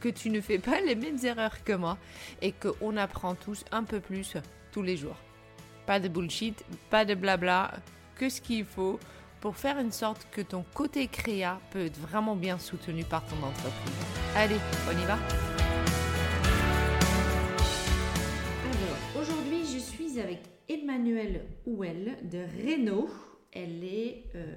que 0.00 0.08
tu 0.08 0.30
ne 0.30 0.40
fais 0.40 0.58
pas 0.58 0.80
les 0.80 0.94
mêmes 0.94 1.18
erreurs 1.24 1.64
que 1.64 1.72
moi 1.72 1.98
et 2.42 2.52
qu'on 2.52 2.96
apprend 2.96 3.34
tous 3.34 3.64
un 3.72 3.84
peu 3.84 4.00
plus 4.00 4.36
tous 4.72 4.82
les 4.82 4.96
jours. 4.96 5.16
Pas 5.86 6.00
de 6.00 6.08
bullshit, 6.08 6.64
pas 6.90 7.04
de 7.04 7.14
blabla, 7.14 7.72
que 8.16 8.28
ce 8.28 8.40
qu'il 8.40 8.64
faut 8.64 8.98
pour 9.40 9.56
faire 9.56 9.78
une 9.78 9.92
sorte 9.92 10.26
que 10.30 10.40
ton 10.40 10.64
côté 10.74 11.06
créa 11.06 11.60
peut 11.70 11.86
être 11.86 11.98
vraiment 11.98 12.36
bien 12.36 12.58
soutenu 12.58 13.04
par 13.04 13.24
ton 13.26 13.36
entreprise. 13.36 13.94
Allez, 14.34 14.56
on 14.88 14.98
y 14.98 15.04
va 15.04 15.18
Alors, 18.64 19.22
aujourd'hui, 19.22 19.64
je 19.72 19.78
suis 19.78 20.18
avec 20.18 20.40
Emmanuelle 20.68 21.44
Houel 21.66 22.18
de 22.24 22.44
Renault. 22.66 23.08
Elle 23.52 23.84
est 23.84 24.24
euh, 24.34 24.56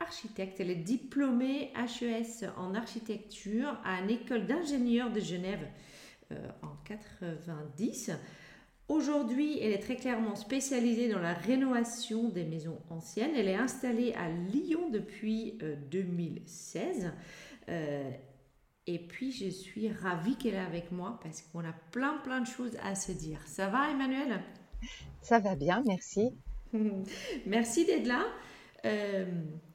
architecte. 0.00 0.60
Elle 0.60 0.70
est 0.70 0.74
diplômée 0.74 1.72
HES 1.76 2.48
en 2.56 2.74
architecture 2.74 3.78
à 3.84 4.00
l'école 4.02 4.46
d'ingénieurs 4.46 5.12
de 5.12 5.20
Genève 5.20 5.66
euh, 6.32 6.48
en 6.62 6.74
90. 6.84 8.12
Aujourd'hui, 8.90 9.56
elle 9.60 9.70
est 9.70 9.78
très 9.78 9.94
clairement 9.94 10.34
spécialisée 10.34 11.08
dans 11.08 11.20
la 11.20 11.32
rénovation 11.32 12.28
des 12.28 12.42
maisons 12.42 12.80
anciennes. 12.90 13.30
Elle 13.36 13.46
est 13.46 13.54
installée 13.54 14.12
à 14.14 14.28
Lyon 14.28 14.90
depuis 14.90 15.58
2016. 15.92 17.04
Euh, 17.04 17.10
euh, 17.68 18.10
et 18.88 18.98
puis, 18.98 19.30
je 19.30 19.48
suis 19.48 19.92
ravie 19.92 20.34
qu'elle 20.34 20.54
est 20.54 20.58
avec 20.58 20.90
moi 20.90 21.20
parce 21.22 21.42
qu'on 21.42 21.60
a 21.60 21.72
plein, 21.92 22.18
plein 22.24 22.40
de 22.40 22.46
choses 22.48 22.76
à 22.82 22.96
se 22.96 23.12
dire. 23.12 23.38
Ça 23.46 23.68
va, 23.68 23.90
Emmanuel? 23.92 24.42
Ça 25.22 25.38
va 25.38 25.54
bien, 25.54 25.84
merci. 25.86 26.32
merci 27.46 27.84
d'être 27.84 28.08
là. 28.08 28.24
Euh, 28.86 29.24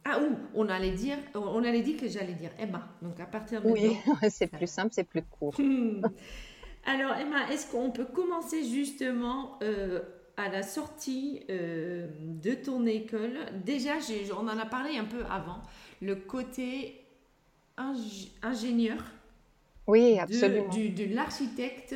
ah, 0.08 0.20
ou 0.20 0.38
on 0.53 0.70
allait 0.70 0.92
dire, 0.92 1.17
on 1.34 1.64
allait 1.64 1.81
dire 1.81 2.00
que 2.00 2.08
j'allais 2.08 2.34
dire 2.34 2.52
Emma. 2.59 2.88
Donc 3.02 3.20
à 3.20 3.25
partir 3.25 3.61
de 3.64 3.70
oui, 3.70 3.98
c'est 4.30 4.47
plus 4.47 4.70
simple, 4.70 4.89
c'est 4.92 5.03
plus 5.03 5.23
court. 5.23 5.56
Alors 6.86 7.16
Emma, 7.16 7.50
est-ce 7.52 7.72
qu'on 7.72 7.89
peut 7.89 8.06
commencer 8.06 8.64
justement 8.64 9.58
euh, 9.64 10.02
à 10.38 10.50
la 10.50 10.62
sortie 10.62 11.42
euh, 11.50 12.08
de 12.22 12.53
ton 12.53 12.86
école? 12.86 13.39
Déjà, 13.66 13.94
on 14.39 14.47
en 14.47 14.59
a 14.59 14.66
parlé 14.67 14.95
un 14.97 15.06
peu 15.06 15.23
avant, 15.31 15.64
le 16.03 16.16
côté 16.16 17.02
ingénieur 18.44 19.03
oui, 19.88 20.17
absolument. 20.19 20.69
De, 20.69 21.14
l'architecte 21.14 21.95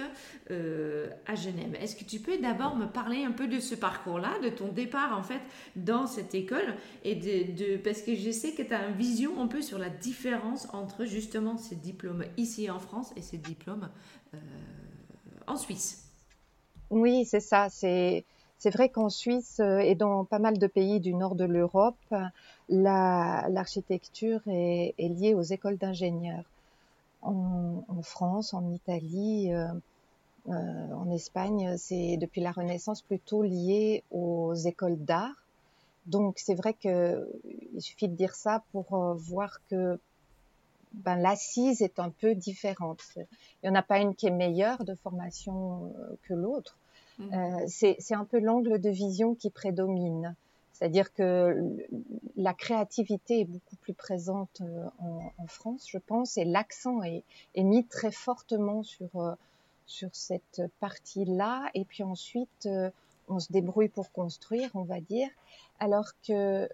euh, 0.52 1.10
à 1.26 1.34
Genève. 1.34 1.76
Est-ce 1.82 1.96
que 1.96 2.04
tu 2.04 2.20
peux 2.20 2.38
d'abord 2.38 2.76
me 2.76 2.86
parler 2.86 3.24
un 3.24 3.32
peu 3.32 3.48
de 3.48 3.60
ce 3.60 3.74
parcours-là, 3.74 4.38
de 4.44 4.50
ton 4.50 4.68
départ 4.68 5.18
en 5.18 5.24
fait 5.24 5.42
dans 5.76 6.06
cette 6.06 6.36
école 6.36 6.76
et 7.04 7.16
de, 7.16 7.78
parce 7.78 8.04
que 8.04 8.16
je 8.16 8.30
sais 8.30 8.52
que 8.52 8.62
tu 8.62 8.74
as 8.74 8.88
une 8.88 8.96
vision 8.96 9.42
un 9.42 9.48
peu 9.48 9.64
sur 9.64 9.80
la 9.80 9.90
différence 9.90 10.68
entre 10.72 11.06
justement 11.06 11.58
ces 11.58 11.76
diplômes 11.76 12.26
ici 12.38 12.70
en 12.70 12.78
France 12.78 13.12
et 13.16 13.24
ces 13.24 13.38
diplômes 13.38 13.90
euh, 14.36 14.38
en 15.48 15.56
Suisse? 15.56 16.06
Oui, 16.92 17.26
c'est 17.26 17.40
ça. 17.40 17.70
C'est 17.70 18.24
c'est 18.60 18.72
vrai 18.72 18.90
qu'en 18.90 19.10
Suisse 19.10 19.60
euh, 19.62 19.80
et 19.80 19.96
dans 19.96 20.26
pas 20.26 20.40
mal 20.40 20.60
de 20.60 20.68
pays 20.68 21.00
du 21.00 21.16
nord 21.16 21.34
de 21.34 21.46
l'Europe, 21.46 21.96
l'architecture 22.70 24.42
est, 24.48 24.94
est 25.00 25.08
liée 25.08 25.34
aux 25.34 25.42
écoles 25.42 25.78
d'ingénieurs 25.78 26.44
en, 27.22 27.84
en, 27.88 28.02
France, 28.02 28.54
en 28.54 28.72
Italie, 28.72 29.54
euh, 29.54 29.68
euh, 30.48 30.94
en 30.94 31.10
Espagne, 31.12 31.76
c'est 31.78 32.18
depuis 32.18 32.42
la 32.42 32.52
Renaissance 32.52 33.02
plutôt 33.02 33.44
lié 33.44 34.04
aux 34.12 34.54
écoles 34.54 34.98
d'art. 34.98 35.46
Donc 36.06 36.40
c'est 36.40 36.56
vrai 36.56 36.74
que 36.74 37.30
il 37.74 37.82
suffit 37.82 38.08
de 38.08 38.16
dire 38.16 38.34
ça 38.36 38.64
pour 38.72 38.94
euh, 38.94 39.14
voir 39.14 39.60
que 39.70 40.00
ben, 40.94 41.18
l'assise 41.18 41.82
est 41.82 42.00
un 42.00 42.10
peu 42.10 42.34
différente. 42.34 43.04
Il 43.18 43.26
n'y 43.64 43.70
en 43.70 43.76
a 43.76 43.84
pas 43.84 44.00
une 44.00 44.16
qui 44.16 44.26
est 44.28 44.32
meilleure 44.32 44.84
de 44.86 44.96
formation 44.96 45.94
que 46.24 46.34
l'autre. 46.34 46.78
Mmh. 47.20 47.34
Euh, 47.34 47.66
c'est 47.68 48.16
un 48.16 48.26
peu 48.26 48.40
l'angle 48.40 48.80
de 48.80 48.90
vision 48.90 49.36
qui 49.36 49.50
prédomine. 49.50 50.36
C'est-à-dire 50.80 51.14
que 51.14 51.76
la 52.38 52.54
créativité 52.54 53.42
est 53.42 53.46
beaucoup 53.46 53.76
plus 53.76 53.94
présente 53.94 54.62
euh, 54.62 54.88
en, 55.38 55.48
France, 55.48 55.86
je 55.90 55.98
pense, 55.98 56.38
et 56.38 56.46
l'accent 56.46 57.04
est, 57.04 57.24
mis 57.58 57.86
très 57.86 58.12
fortement 58.12 58.82
sur, 58.84 59.14
euh, 59.18 59.36
sur 59.88 60.10
cette 60.14 60.62
partie-là. 60.80 61.70
Et 61.74 61.84
puis 61.84 62.04
ensuite, 62.04 62.66
euh, 62.66 62.90
on 63.28 63.40
se 63.40 63.52
débrouille 63.52 63.90
pour 63.90 64.14
construire, 64.14 64.70
on 64.74 64.84
va 64.84 65.02
dire. 65.02 65.28
Alors 65.82 66.12
que 66.26 66.68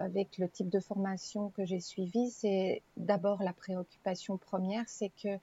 avec 0.00 0.38
le 0.38 0.48
type 0.48 0.68
de 0.68 0.80
formation 0.80 1.50
que 1.50 1.64
j'ai 1.64 1.80
suivi, 1.80 2.30
c'est 2.30 2.82
d'abord 2.96 3.42
la 3.42 3.52
préoccupation 3.52 4.36
première, 4.36 4.84
c'est 4.88 5.12
que 5.22 5.38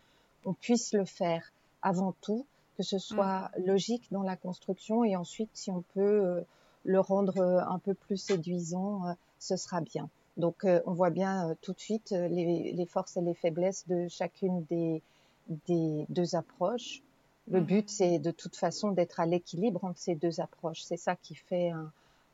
on 0.45 0.53
puisse 0.53 0.93
le 0.93 1.05
faire 1.05 1.51
avant 1.81 2.13
tout, 2.21 2.45
que 2.77 2.83
ce 2.83 2.97
soit 2.97 3.51
mmh. 3.57 3.65
logique 3.65 4.07
dans 4.11 4.23
la 4.23 4.35
construction 4.35 5.03
et 5.05 5.15
ensuite 5.15 5.49
si 5.53 5.71
on 5.71 5.81
peut 5.93 6.43
le 6.89 6.99
rendre 6.99 7.37
euh, 7.37 7.61
un 7.61 7.77
peu 7.77 7.93
plus 7.93 8.17
séduisant, 8.17 9.05
euh, 9.05 9.13
ce 9.37 9.55
sera 9.55 9.79
bien. 9.79 10.09
Donc 10.37 10.65
euh, 10.65 10.81
on 10.87 10.93
voit 10.93 11.11
bien 11.11 11.55
tout 11.61 11.73
de 11.73 11.79
suite 11.79 12.11
les, 12.11 12.85
forces 12.89 13.15
et 13.17 13.21
les 13.21 13.35
faiblesses 13.35 13.87
de 13.87 14.07
chacune 14.07 14.65
des, 14.69 15.01
deux 15.67 16.35
approches. 16.35 17.03
Le 17.47 17.59
mhm. 17.59 17.65
but, 17.65 17.89
c'est 17.89 18.19
de 18.19 18.31
toute 18.31 18.55
façon 18.55 18.91
d'être 18.91 19.19
à 19.19 19.25
l'équilibre 19.25 19.83
entre 19.83 19.99
ces 19.99 20.15
deux 20.15 20.39
approches. 20.39 20.81
C'est 20.81 20.97
ça 20.97 21.15
qui 21.15 21.35
fait, 21.35 21.71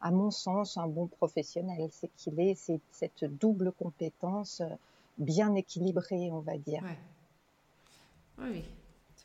à 0.02 0.12
mon 0.12 0.32
sens, 0.32 0.78
un 0.78 0.88
bon 0.88 1.08
professionnel. 1.08 1.90
C'est 1.92 2.10
qu'il 2.16 2.40
ait 2.40 2.56
cette 2.92 3.24
double 3.24 3.72
compétence 3.72 4.62
bien 5.18 5.56
équilibrée, 5.56 6.30
on 6.32 6.40
va 6.40 6.58
dire. 6.58 6.84
Oui, 8.38 8.66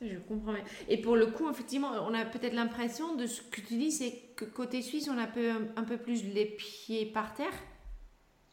je 0.01 0.17
comprends. 0.17 0.53
Et 0.89 0.97
pour 0.97 1.15
le 1.15 1.27
coup, 1.27 1.49
effectivement, 1.49 1.91
on 2.07 2.13
a 2.13 2.25
peut-être 2.25 2.53
l'impression 2.53 3.15
de 3.15 3.25
ce 3.27 3.41
que 3.41 3.61
tu 3.61 3.75
dis, 3.75 3.91
c'est 3.91 4.11
que 4.35 4.45
côté 4.45 4.81
suisse, 4.81 5.09
on 5.13 5.17
a 5.17 5.23
un 5.23 5.27
peu, 5.27 5.51
un 5.75 5.83
peu 5.83 5.97
plus 5.97 6.23
les 6.23 6.45
pieds 6.45 7.05
par 7.05 7.33
terre. 7.33 7.53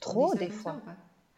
Trop, 0.00 0.34
des 0.34 0.50
fois. 0.50 0.81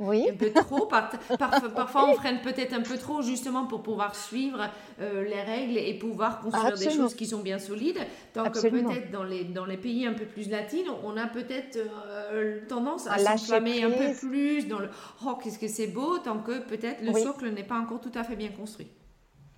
oui. 0.01 0.29
Un 0.31 0.35
peu 0.35 0.51
trop. 0.53 0.87
parfois, 1.39 2.11
on 2.11 2.15
freine 2.15 2.41
peut-être 2.43 2.75
un 2.75 2.83
peu 2.83 2.99
trop, 2.99 3.23
justement, 3.23 3.67
pour 3.67 3.83
pouvoir 3.83 4.15
suivre 4.15 4.69
euh, 5.01 5.25
les 5.25 5.41
règles 5.41 5.79
et 5.79 5.95
pouvoir 5.99 6.41
construire 6.41 6.77
des 6.77 6.91
choses 6.91 7.15
qui 7.15 7.27
sont 7.27 7.41
bien 7.41 7.59
solides. 7.59 8.01
Tant 8.35 8.51
que 8.51 8.61
peut-être 8.61 9.11
dans 9.11 9.25
les, 9.25 9.45
dans 9.45 9.65
les 9.65 9.79
pays 9.79 10.07
un 10.07 10.13
peu 10.15 10.27
plus 10.27 10.51
latines, 10.51 10.89
on 11.05 11.17
a 11.17 11.27
peut-être 11.27 11.79
euh, 11.79 12.61
tendance 12.69 13.07
à, 13.07 13.15
à 13.15 13.19
s'enflammer 13.19 13.85
un 13.85 13.91
peu 13.91 14.15
plus 14.15 14.67
dans 14.67 14.81
le 14.81 14.91
«oh, 15.27 15.39
qu'est-ce 15.43 15.59
que 15.59 15.69
c'est 15.69 15.87
beau», 15.87 16.19
tant 16.25 16.41
que 16.41 16.59
peut-être 16.59 17.03
le 17.03 17.15
socle 17.15 17.49
n'est 17.51 17.65
pas 17.65 17.79
encore 17.79 18.01
tout 18.01 18.13
à 18.15 18.25
fait 18.25 18.37
bien 18.37 18.51
construit. 18.51 18.89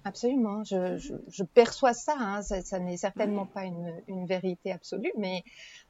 Absolument, 0.05 0.65
je, 0.65 0.99
je, 0.99 1.15
je, 1.29 1.45
perçois 1.45 1.95
ça, 1.95 2.17
hein. 2.19 2.43
ça, 2.43 2.61
ça 2.61 2.81
n'est 2.81 2.97
certainement 2.97 3.47
pas 3.47 3.65
une, 3.65 3.95
une, 4.09 4.27
vérité 4.27 4.73
absolue, 4.73 5.13
mais 5.17 5.45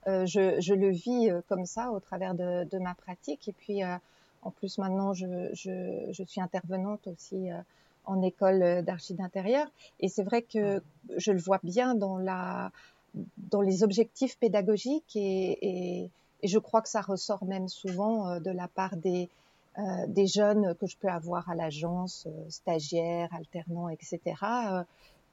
euh, 0.07 0.27
je, 0.27 0.61
je, 0.61 0.75
le 0.75 0.91
vis 0.91 1.31
euh, 1.31 1.41
comme 1.49 1.65
ça 1.65 1.91
au 1.91 1.99
travers 1.99 2.35
de, 2.35 2.65
de 2.65 2.79
ma 2.79 2.95
pratique. 2.95 3.49
Et 3.49 3.53
puis, 3.53 3.83
euh, 3.83 3.97
en 4.43 4.51
plus, 4.51 4.77
maintenant, 4.77 5.15
je, 5.15 5.27
je 5.55 6.23
suis 6.25 6.43
intervenante 6.43 7.07
aussi 7.07 7.51
euh, 7.51 7.57
en 8.05 8.21
école 8.21 8.83
d'archi 8.83 9.15
d'intérieur. 9.15 9.67
Et 10.01 10.09
c'est 10.09 10.25
vrai 10.25 10.43
que 10.43 10.83
je 11.17 11.33
le 11.33 11.39
vois 11.39 11.61
bien 11.63 11.95
dans, 11.95 12.19
la, 12.19 12.71
dans 13.15 13.63
les 13.63 13.83
objectifs 13.83 14.37
pédagogiques 14.37 15.17
et, 15.17 15.59
et, 15.63 16.11
et 16.43 16.49
je 16.49 16.59
crois 16.59 16.83
que 16.83 16.89
ça 16.91 17.01
ressort 17.01 17.45
même 17.47 17.69
souvent 17.69 18.41
de 18.41 18.51
la 18.51 18.69
part 18.69 18.97
des, 18.97 19.31
euh, 19.79 20.07
des 20.07 20.27
jeunes 20.27 20.75
que 20.75 20.87
je 20.87 20.99
peux 20.99 21.09
avoir 21.09 21.49
à 21.49 21.55
l'agence, 21.55 22.27
euh, 22.27 22.51
stagiaires, 22.51 23.31
alternants, 23.33 23.89
etc., 23.89 24.21
euh, 24.43 24.83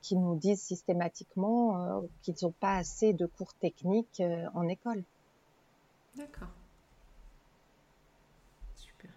qui 0.01 0.15
nous 0.15 0.37
disent 0.37 0.61
systématiquement 0.61 2.01
qu'ils 2.21 2.35
n'ont 2.43 2.53
pas 2.53 2.77
assez 2.77 3.11
de 3.11 3.25
cours 3.25 3.53
techniques 3.55 4.23
en 4.53 4.65
école. 4.69 5.03
D'accord. 6.15 6.47
Super. 8.77 9.11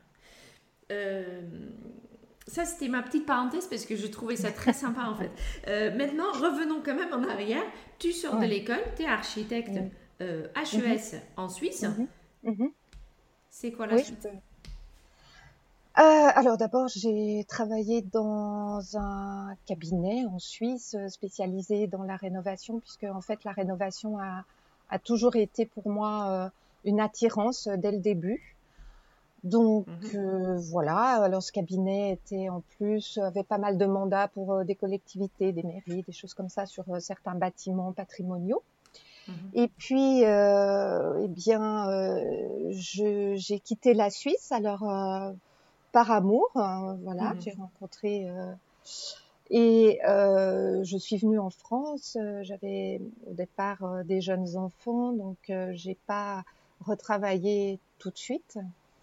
ça, 2.48 2.64
c'était 2.64 2.88
ma 2.88 3.00
petite 3.00 3.26
parenthèse 3.26 3.68
parce 3.68 3.86
que 3.86 3.94
je 3.94 4.08
trouvais 4.08 4.34
ça 4.34 4.50
très 4.50 4.72
sympa 4.72 5.02
en 5.02 5.14
fait. 5.14 5.30
maintenant, 5.96 6.32
revenons 6.32 6.82
quand 6.84 6.96
même 6.96 7.12
en 7.12 7.22
arrière. 7.28 7.62
Tu 8.00 8.10
sors 8.10 8.40
de 8.40 8.46
l'école, 8.46 8.82
tu 8.96 9.02
es 9.02 9.06
architecte 9.06 9.78
HES 10.18 11.14
mhm. 11.14 11.20
en 11.36 11.48
Suisse. 11.48 11.82
Mhm. 11.82 12.08
Mhm. 12.42 12.72
C'est 13.50 13.70
quoi 13.70 13.86
la 13.86 13.98
suite? 13.98 14.26
Alors 15.94 16.56
d'abord, 16.56 16.88
j'ai 16.88 17.44
travaillé 17.48 18.02
dans 18.02 18.80
un 18.96 19.54
cabinet 19.66 20.24
en 20.26 20.38
Suisse 20.38 20.96
spécialisé 21.08 21.86
dans 21.86 22.02
la 22.02 22.16
rénovation, 22.16 22.80
puisque 22.80 23.04
en 23.04 23.20
fait 23.20 23.44
la 23.44 23.52
rénovation 23.52 24.18
a, 24.18 24.44
a 24.90 24.98
toujours 24.98 25.36
été 25.36 25.66
pour 25.66 25.88
moi 25.88 26.50
une 26.84 27.00
attirance 27.00 27.68
dès 27.68 27.92
le 27.92 27.98
début. 27.98 28.56
Donc 29.44 29.88
mhm. 29.88 30.20
euh, 30.20 30.56
voilà, 30.70 31.22
alors 31.22 31.42
ce 31.42 31.50
cabinet 31.50 32.12
était 32.12 32.48
en 32.48 32.62
plus 32.76 33.18
avait 33.18 33.42
pas 33.42 33.58
mal 33.58 33.76
de 33.76 33.86
mandats 33.86 34.28
pour 34.28 34.52
euh, 34.52 34.64
des 34.64 34.76
collectivités, 34.76 35.50
des 35.52 35.64
mairies, 35.64 36.02
des 36.02 36.12
choses 36.12 36.32
comme 36.32 36.48
ça 36.48 36.66
sur 36.66 36.84
euh, 36.88 37.00
certains 37.00 37.34
bâtiments 37.34 37.92
patrimoniaux. 37.92 38.62
Mhm. 39.26 39.34
Et 39.54 39.68
puis, 39.68 40.22
eh 40.22 41.28
bien, 41.28 41.86
j'ai 42.70 43.60
quitté 43.60 43.94
la 43.94 44.10
Suisse 44.10 44.50
alors 44.50 44.82
par 45.92 46.10
amour, 46.10 46.48
hein, 46.54 46.98
voilà, 47.02 47.34
mhm. 47.34 47.40
j'ai 47.40 47.52
rencontré 47.52 48.26
et 49.50 50.00
je 50.02 50.96
suis 50.98 51.18
venue 51.18 51.38
en 51.38 51.50
France. 51.50 52.16
J'avais 52.42 53.00
au 53.30 53.34
départ 53.34 54.04
des 54.04 54.20
jeunes 54.20 54.56
enfants, 54.56 55.12
donc 55.12 55.52
j'ai 55.72 55.96
pas 56.06 56.42
retravaillé 56.80 57.78
tout 57.98 58.10
de 58.10 58.18
suite. 58.18 58.58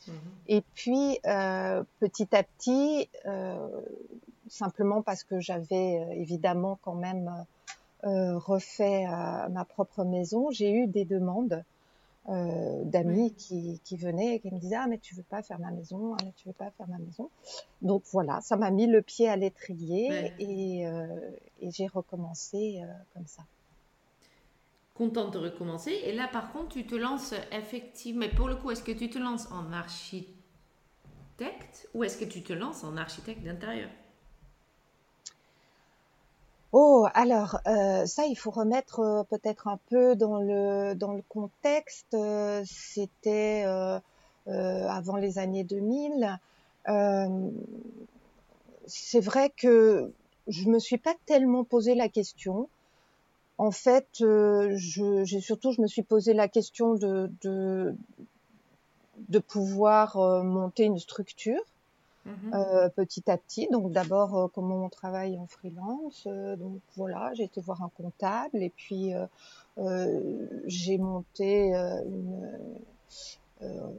Mhm. 0.07 0.13
Et 0.47 0.62
puis, 0.75 1.19
euh, 1.25 1.83
petit 2.00 2.36
à 2.36 2.44
petit, 2.44 3.09
euh, 3.25 3.68
simplement 4.50 5.01
parce 5.01 5.24
que 5.24 5.39
j'avais 5.39 6.00
euh, 6.00 6.13
évidemment 6.13 6.80
quand 6.81 6.95
même 6.95 7.45
refait 8.01 9.06
ma 9.50 9.65
propre 9.65 10.06
maison, 10.06 10.51
j'ai 10.51 10.71
eu 10.71 10.88
des 10.88 11.03
demandes 11.03 11.65
d'amis 12.27 13.33
qui, 13.33 13.81
qui, 13.83 13.98
venaient 13.98 14.36
et 14.36 14.39
qui 14.39 14.51
me 14.51 14.60
disaient 14.60 14.75
ah 14.75 14.88
mais 14.88 15.00
tu 15.00 15.16
veux 15.16 15.24
pas 15.24 15.42
faire 15.42 15.60
ma 15.60 15.71
maison 15.71 16.13
ah 16.13 16.24
mais 16.24 16.31
tu 16.36 16.48
veux 16.48 16.54
pas 16.54 16.69
faire 16.71 16.88
ma 16.88 17.00
maison 17.00 17.31
donc 17.81 18.04
voilà 18.12 18.39
ça 18.42 18.56
m'a 18.56 18.69
mis 18.69 18.86
le 18.86 19.01
pied 19.01 19.27
à 19.27 19.36
l'étrier 19.36 20.31
et, 20.38 20.83
et 21.60 21.71
j'ai 21.71 21.88
recommencé 21.88 22.81
comme 23.13 23.25
ça 23.25 23.44
contente 25.00 25.31
de 25.31 25.39
recommencer. 25.39 25.94
Et 26.04 26.13
là, 26.13 26.27
par 26.27 26.51
contre, 26.51 26.68
tu 26.74 26.86
te 26.86 26.94
lances 26.94 27.33
effectivement. 27.54 28.19
Mais 28.19 28.30
pour 28.30 28.50
le 28.50 28.57
coup, 28.57 28.69
est-ce 28.69 28.83
que 28.83 28.92
tu 28.92 29.10
te 29.10 29.18
lances 29.18 29.50
en 29.50 29.72
architecte 29.72 30.36
ou 31.94 32.04
est-ce 32.04 32.18
que 32.18 32.25
tu 32.25 32.44
te 32.44 32.51
lances 32.51 32.83
en 32.83 32.98
architecte 32.98 33.42
d'intérieur? 33.42 33.89
Oh, 36.71 37.07
alors 37.13 37.60
euh, 37.68 38.06
ça, 38.06 38.25
il 38.25 38.36
faut 38.36 38.51
remettre 38.51 39.00
euh, 39.00 39.24
peut-être 39.24 39.68
un 39.68 39.80
peu 39.89 40.16
dans 40.16 40.39
le 40.39 40.94
dans 40.94 41.13
le 41.13 41.24
contexte. 41.27 42.13
Euh, 42.13 42.63
c'était 42.66 43.66
avant 44.45 45.16
les 45.18 45.38
années 45.38 45.63
2000. 45.63 46.39
c'est 48.88 49.19
vrai 49.19 49.51
que 49.56 50.12
je 50.48 50.66
me 50.69 50.80
suis 50.80 50.98
pas 50.98 51.13
tellement 51.25 51.63
posé 51.63 51.94
la 51.95 52.10
question 52.10 52.68
en 53.60 53.72
fait, 53.72 54.07
euh, 54.22 54.74
j'ai 54.77 55.42
surtout, 55.42 55.74
je 55.74 55.81
me 55.81 55.88
suis 55.88 56.01
posé 56.01 56.33
la 56.33 56.48
question 56.48 56.95
de, 56.95 57.30
de, 57.42 57.94
de 59.27 59.39
pouvoir 59.39 60.15
euh, 60.15 60.44
monter 60.44 60.86
une 60.86 60.98
structure 60.98 61.62
mhm. 62.30 62.54
euh, 62.54 62.90
petit 62.90 63.30
à 63.30 63.38
petit. 63.38 63.68
Donc 63.72 63.92
d'abord, 63.92 64.52
comment 64.54 64.86
on 64.86 64.90
travaille 64.90 65.38
en 65.38 65.48
freelance. 65.48 66.28
donc 66.58 66.81
voilà, 66.96 67.31
j'ai 67.34 67.44
été 67.44 67.62
voir 67.62 67.81
un 67.84 67.90
comptable 67.90 68.62
et 68.62 68.70
puis 68.70 69.14
j'ai 70.66 70.98
monté 70.98 71.74
une, 71.74 72.78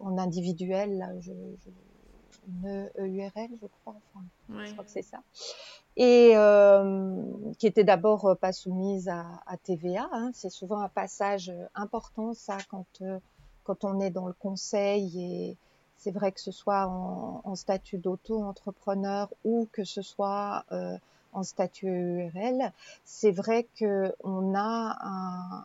en 0.00 0.18
individuel, 0.18 0.98
là, 0.98 1.08
je, 1.20 1.32
une 2.48 2.88
EURL, 2.98 3.50
je 3.60 3.66
crois. 3.66 3.96
Enfin, 4.14 4.24
je 4.64 4.72
crois 4.72 4.84
que 4.84 4.90
c'est 4.90 5.02
ça 5.02 5.20
et 5.96 6.32
euh, 6.34 7.22
qui 7.58 7.66
était 7.66 7.84
d'abord 7.84 8.24
euh, 8.26 8.34
pas 8.34 8.52
soumise 8.52 9.08
à, 9.08 9.26
à 9.46 9.56
TVA. 9.56 10.08
Hein. 10.12 10.30
C'est 10.32 10.50
souvent 10.50 10.80
un 10.80 10.88
passage 10.88 11.52
important, 11.74 12.32
ça, 12.34 12.58
quand 12.70 12.86
euh, 13.02 13.18
quand 13.64 13.84
on 13.84 14.00
est 14.00 14.10
dans 14.10 14.26
le 14.26 14.32
conseil 14.32 15.20
et 15.22 15.56
c'est 16.00 16.10
vrai 16.10 16.32
que 16.32 16.40
ce 16.40 16.50
soit 16.50 16.86
en, 16.86 17.42
en 17.44 17.54
statut 17.54 17.98
d'auto-entrepreneur 17.98 19.28
ou 19.44 19.68
que 19.72 19.84
ce 19.84 20.02
soit 20.02 20.64
euh, 20.72 20.96
en 21.32 21.42
statut 21.42 21.86
URL, 21.86 22.72
c'est 23.04 23.30
vrai 23.30 23.66
que 23.76 24.12
on 24.24 24.54
a 24.54 24.96
un, 25.00 25.64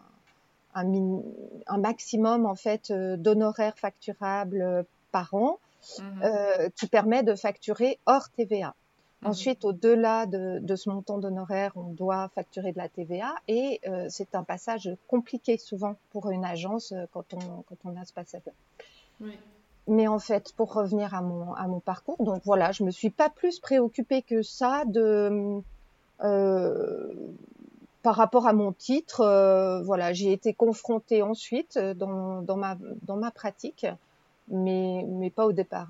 un, 0.75 1.21
un, 1.67 1.77
maximum 1.77 2.45
en 2.45 2.55
fait 2.55 2.91
d'honoraires 2.91 3.77
facturables 3.77 4.85
par 5.11 5.33
an 5.33 5.59
mmh 5.99 6.23
euh, 6.23 6.69
qui 6.75 6.87
permet 6.87 7.23
de 7.23 7.35
facturer 7.35 7.99
hors 8.05 8.29
TVA. 8.29 8.73
Mhm. 9.21 9.29
Ensuite, 9.29 9.65
au-delà 9.65 10.25
de, 10.25 10.75
ce 10.75 10.89
montant 10.89 11.17
d'honoraires, 11.17 11.71
on 11.75 11.93
doit 11.93 12.29
facturer 12.29 12.71
de 12.71 12.77
la 12.77 12.89
TVA 12.89 13.35
et 13.47 13.79
euh, 13.87 14.07
c'est 14.09 14.35
un 14.35 14.43
passage 14.43 14.89
compliqué 15.07 15.57
souvent 15.57 15.95
pour 16.11 16.29
une 16.31 16.45
agence 16.45 16.91
euh, 16.91 17.05
quand 17.11 17.33
on, 17.33 17.63
quand 17.63 17.77
on 17.85 17.95
a 17.95 18.05
ce 18.05 18.13
passage-là. 18.13 18.51
Mais 19.87 20.07
en 20.07 20.19
fait, 20.19 20.53
pour 20.57 20.73
revenir 20.73 21.13
à 21.13 21.21
mon, 21.21 21.53
à 21.53 21.67
mon 21.67 21.79
parcours, 21.79 22.17
donc 22.19 22.41
voilà, 22.43 22.71
je 22.71 22.83
me 22.83 22.91
suis 22.91 23.11
pas 23.11 23.29
plus 23.29 23.59
préoccupée 23.59 24.23
que 24.23 24.41
ça 24.41 24.83
de 24.85 25.61
euh, 26.23 27.13
par 28.01 28.15
rapport 28.15 28.47
à 28.47 28.53
mon 28.53 28.71
titre. 28.71 29.81
voilà, 29.85 30.13
j'ai 30.13 30.31
été 30.31 30.53
confrontée 30.53 31.21
ensuite 31.21 31.77
dans, 31.77 32.41
dans, 32.41 32.57
ma, 32.57 32.77
dans 33.03 33.17
ma 33.17 33.31
pratique, 33.31 33.85
mais, 34.47 35.05
mais 35.07 35.29
pas 35.29 35.45
au 35.45 35.51
départ 35.51 35.89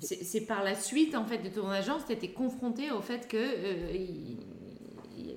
c'est 0.00 0.46
par 0.46 0.62
la 0.62 0.74
suite 0.74 1.14
en 1.14 1.24
fait 1.24 1.38
de 1.38 1.48
ton 1.48 1.68
agence, 1.68 2.06
tu 2.06 2.12
étais 2.12 2.28
confronté 2.28 2.90
au 2.90 3.00
fait 3.00 3.28
que 3.28 3.36
euh, 3.36 3.92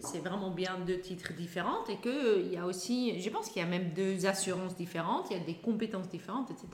c'est 0.06 0.20
vraiment 0.20 0.52
bien 0.52 0.80
deux 0.86 1.00
titres 1.00 1.34
différents 1.34 1.86
et 1.90 1.98
que 1.98 2.10
euh, 2.10 2.42
il 2.42 2.54
y 2.54 2.58
a 2.58 2.66
aussi, 2.66 3.20
je 3.20 3.30
pense 3.30 3.50
qu'il 3.50 3.62
y 3.62 3.66
a 3.66 3.68
même 3.68 3.94
deux 3.94 4.26
assurances 4.26 4.76
différentes, 4.76 5.28
il 5.32 5.38
y 5.38 5.40
a 5.40 5.44
des 5.44 5.56
compétences 5.56 6.10
différentes, 6.10 6.50
etc. 6.52 6.68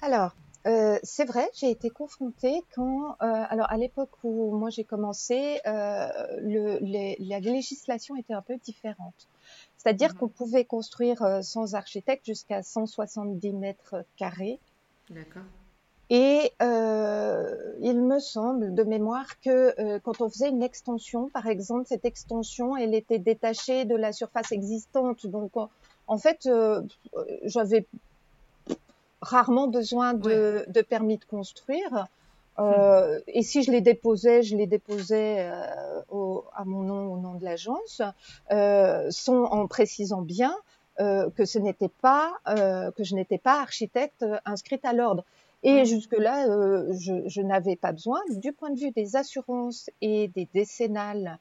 Alors, 0.00 0.34
euh, 0.66 0.98
c'est 1.02 1.24
vrai, 1.24 1.50
j'ai 1.54 1.70
été 1.70 1.90
confrontée 1.90 2.62
quand, 2.74 3.16
alors 3.20 3.70
à 3.70 3.76
l'époque 3.76 4.10
où 4.22 4.56
moi 4.56 4.70
j'ai 4.70 4.84
commencé, 4.84 5.60
le, 5.64 6.78
la 7.18 7.40
législation 7.40 8.16
était 8.16 8.34
un 8.34 8.42
peu 8.42 8.56
différente. 8.56 9.28
C'est-à-dire 9.76 10.10
mhm. 10.14 10.18
qu'on 10.18 10.28
pouvait 10.28 10.64
construire 10.64 11.40
sans 11.42 11.74
architecte 11.74 12.24
jusqu'à 12.24 12.62
170 12.62 13.52
mètres 13.52 13.96
carrés. 14.16 14.58
D'accord. 15.10 15.42
Et 16.10 16.52
euh, 16.62 17.74
il 17.80 18.00
me 18.02 18.18
semble 18.18 18.74
de 18.74 18.82
mémoire 18.82 19.40
que 19.40 19.74
euh, 19.80 19.98
quand 20.02 20.20
on 20.20 20.28
faisait 20.28 20.50
une 20.50 20.62
extension, 20.62 21.28
par 21.30 21.46
exemple, 21.46 21.86
cette 21.86 22.04
extension, 22.04 22.76
elle 22.76 22.94
était 22.94 23.18
détachée 23.18 23.84
de 23.84 23.96
la 23.96 24.12
surface 24.12 24.52
existante. 24.52 25.26
Donc, 25.26 25.52
en, 26.06 26.18
fait, 26.18 26.46
euh, 26.46 26.82
j'avais 27.44 27.86
rarement 29.22 29.66
besoin 29.66 30.12
de, 30.14 30.64
de, 30.68 30.82
permis 30.82 31.16
de 31.16 31.24
construire. 31.24 32.06
Euh, 32.58 33.18
Et 33.26 33.42
si 33.42 33.62
je 33.62 33.70
les 33.70 33.80
déposais, 33.80 34.42
je 34.42 34.56
les 34.56 34.66
déposais 34.66 35.38
euh, 35.40 36.02
au, 36.10 36.44
à 36.54 36.64
mon 36.64 36.82
nom, 36.82 37.12
au 37.12 37.18
nom 37.18 37.34
de 37.34 37.44
l'agence, 37.44 38.02
euh, 38.52 39.10
sont 39.10 39.44
en 39.44 39.66
précisant 39.66 40.22
bien 40.22 40.54
que 40.96 41.44
ce 41.44 41.58
n'était 41.58 41.88
pas 41.88 42.30
que 42.46 43.02
je 43.02 43.16
n'étais 43.16 43.38
pas 43.38 43.60
architecte 43.60 44.24
inscrite 44.44 44.84
à 44.84 44.92
l'ordre. 44.92 45.24
Et 45.64 45.86
jusque-là, 45.86 46.46
euh, 46.46 46.92
je, 46.98 47.26
je 47.26 47.40
n'avais 47.40 47.74
pas 47.74 47.92
besoin. 47.92 48.20
Du 48.36 48.52
point 48.52 48.70
de 48.70 48.78
vue 48.78 48.90
des 48.90 49.16
assurances 49.16 49.88
et 50.02 50.28
des 50.28 50.46
décennales, 50.52 51.38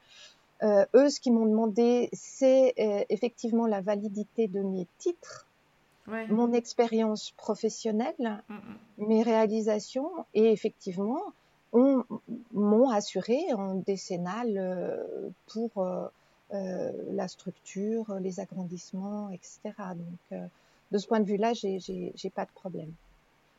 euh, 0.63 0.85
eux, 0.95 1.09
ce 1.09 1.19
qu'ils 1.19 1.33
m'ont 1.33 1.45
demandé, 1.45 2.09
c'est 2.13 2.73
euh, 2.79 3.03
effectivement 3.09 3.67
la 3.67 3.81
validité 3.81 4.47
de 4.47 4.61
mes 4.61 4.87
titres, 4.97 5.45
ouais. 6.07 6.25
mon 6.27 6.53
expérience 6.53 7.31
professionnelle, 7.31 8.43
mm, 8.47 8.53
mm. 8.53 9.07
mes 9.07 9.23
réalisations, 9.23 10.09
et 10.33 10.51
effectivement, 10.51 11.21
m'ont 12.53 12.89
assuré 12.91 13.51
en 13.53 13.75
décennale 13.75 14.57
euh, 14.57 15.29
pour 15.47 15.71
euh, 15.83 16.91
la 17.11 17.27
structure, 17.27 18.13
les 18.21 18.39
agrandissements, 18.39 19.31
etc. 19.31 19.59
Donc, 19.95 20.39
de 20.91 20.97
ce 20.97 21.07
point 21.07 21.19
de 21.19 21.25
vue-là, 21.25 21.53
j'ai 21.53 22.29
pas 22.29 22.45
de 22.45 22.51
problème. 22.51 22.93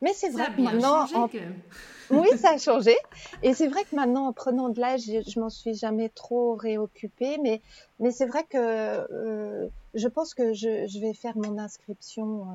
Mais 0.03 0.13
c'est 0.13 0.31
vrai 0.31 0.47
que 0.55 0.61
maintenant, 0.61 1.07
oui, 2.11 2.29
ça 2.37 2.51
a 2.51 2.59
changé. 2.59 2.97
Et 3.43 3.55
c'est 3.55 3.69
vrai 3.69 3.85
que 3.85 3.97
maintenant, 3.97 4.27
en 4.27 4.33
prenant 4.33 4.69
de 4.69 4.81
l'âge, 4.81 5.03
je, 5.03 5.41
m'en 5.41 5.51
suis 5.51 5.75
jamais 5.75 6.09
trop 6.09 6.55
réoccupée. 6.55 7.39
Mais, 7.43 7.61
mais 8.01 8.11
c'est 8.11 8.27
vrai 8.27 8.45
que 8.45 8.59
euh, 8.59 9.69
je 9.95 10.09
pense 10.09 10.35
que 10.35 10.53
je, 10.53 10.87
je, 10.87 10.99
vais 11.01 11.15
faire 11.15 11.37
mon 11.37 11.59
inscription, 11.59 12.47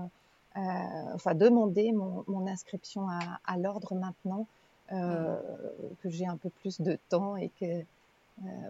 euh, 0.58 0.60
euh 0.60 1.14
enfin 1.16 1.34
demander 1.34 1.92
mon, 1.92 2.24
mon 2.28 2.48
inscription 2.48 3.10
à, 3.10 3.40
à 3.46 3.58
l'ordre 3.58 3.96
maintenant, 3.96 4.46
mm. 4.92 5.36
que 6.04 6.10
j'ai 6.10 6.28
un 6.28 6.38
peu 6.38 6.50
plus 6.50 6.82
de 6.82 6.98
temps 7.10 7.36
et 7.36 7.50
que 7.60 7.84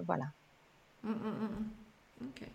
voilà. 0.05 0.25
Mm, 1.03 1.11
mm, 1.11 2.27
ok. 2.27 2.47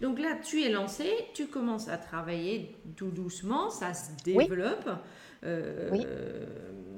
Donc 0.00 0.18
là, 0.18 0.36
tu 0.42 0.62
es 0.62 0.68
lancé, 0.68 1.10
tu 1.34 1.46
commences 1.46 1.88
à 1.88 1.96
travailler 1.96 2.74
tout 2.96 3.10
doucement, 3.10 3.70
ça 3.70 3.94
se 3.94 4.10
développe. 4.24 4.88
Euh, 5.44 5.90
oui. 5.92 6.06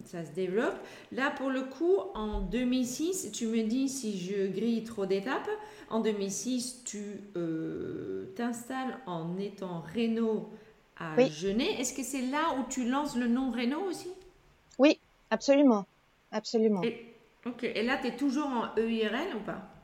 ça 0.04 0.24
se 0.24 0.30
développe. 0.30 0.76
Là, 1.10 1.32
pour 1.32 1.50
le 1.50 1.62
coup, 1.62 1.96
en 2.14 2.40
2006, 2.40 3.32
tu 3.32 3.46
me 3.48 3.64
dis 3.64 3.88
si 3.88 4.18
je 4.18 4.46
grille 4.46 4.84
trop 4.84 5.04
d'étapes, 5.04 5.50
en 5.90 6.00
2006, 6.00 6.84
tu 6.84 7.02
euh, 7.36 8.26
t'installes 8.36 8.98
en 9.06 9.36
étant 9.38 9.82
Renault 9.94 10.48
à 10.98 11.14
oui. 11.16 11.24
Est-ce 11.78 11.94
que 11.94 12.02
c'est 12.02 12.22
là 12.22 12.56
où 12.58 12.70
tu 12.70 12.88
lances 12.88 13.16
le 13.16 13.28
nom 13.28 13.50
Renault 13.50 13.84
aussi? 13.88 14.10
Oui, 14.78 14.98
absolument. 15.30 15.86
Absolument. 16.32 16.82
Et, 16.82 17.14
ok. 17.44 17.64
Et 17.64 17.82
là, 17.82 17.98
tu 18.00 18.08
es 18.08 18.16
toujours 18.16 18.46
en 18.46 18.76
EIRL 18.76 19.36
ou 19.36 19.40
pas? 19.40 19.75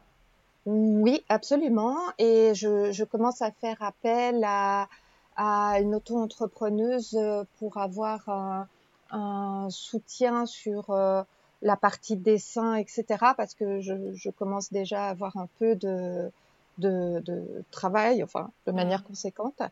Oui, 0.66 1.24
absolument. 1.28 1.96
Et 2.18 2.54
je, 2.54 2.92
je, 2.92 3.04
commence 3.04 3.42
à 3.42 3.50
faire 3.50 3.76
appel 3.80 4.44
à, 4.44 4.88
à 5.36 5.80
une 5.80 5.94
auto-entrepreneuse 5.94 7.18
pour 7.58 7.78
avoir 7.78 8.28
un, 8.28 8.68
un 9.12 9.68
soutien 9.70 10.46
sur 10.46 10.90
euh, 10.90 11.22
la 11.60 11.76
partie 11.76 12.16
dessin, 12.16 12.74
etc. 12.74 13.04
Parce 13.36 13.54
que 13.54 13.80
je, 13.80 14.14
je, 14.14 14.30
commence 14.30 14.72
déjà 14.72 15.06
à 15.06 15.10
avoir 15.10 15.36
un 15.36 15.48
peu 15.58 15.76
de, 15.76 16.30
de, 16.78 17.20
de 17.20 17.64
travail, 17.70 18.22
enfin, 18.24 18.50
de 18.66 18.72
manière 18.72 19.00
mmh. 19.00 19.04
conséquente. 19.04 19.62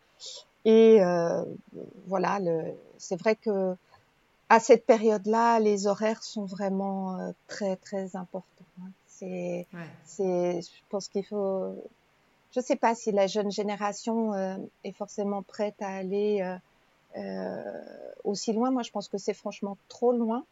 Et 0.64 1.02
euh, 1.02 1.42
voilà, 2.06 2.38
c'est 2.99 3.16
vrai 3.16 3.35
que 3.35 3.75
à 4.50 4.61
cette 4.61 4.85
période-là, 4.85 5.59
les 5.61 5.87
horaires 5.87 6.23
sont 6.23 6.44
vraiment 6.44 7.18
euh, 7.18 7.30
très 7.47 7.76
très 7.76 8.16
importants. 8.16 8.66
Hein. 8.82 8.90
C'est, 9.21 9.67
ouais. 9.75 9.87
c'est, 10.05 10.62
je 10.62 10.69
pense 10.89 11.09
qu'il 11.09 11.27
faut, 11.27 11.77
je 12.53 12.61
sais 12.61 12.77
pas 12.77 12.95
si 12.95 13.12
la 13.12 13.27
jeune 13.27 13.50
génération 13.50 14.33
euh, 14.33 14.57
est 14.83 14.93
forcément 14.93 15.43
prête 15.43 15.81
à 15.81 15.89
aller 15.89 16.41
euh, 16.43 16.57
euh 17.19 17.85
aussi 18.25 18.53
loin. 18.53 18.71
Moi, 18.71 18.83
je 18.83 18.91
pense 18.91 19.09
que 19.09 19.19
c'est 19.19 19.35
franchement 19.35 19.77
trop 19.89 20.12
loin. 20.12 20.45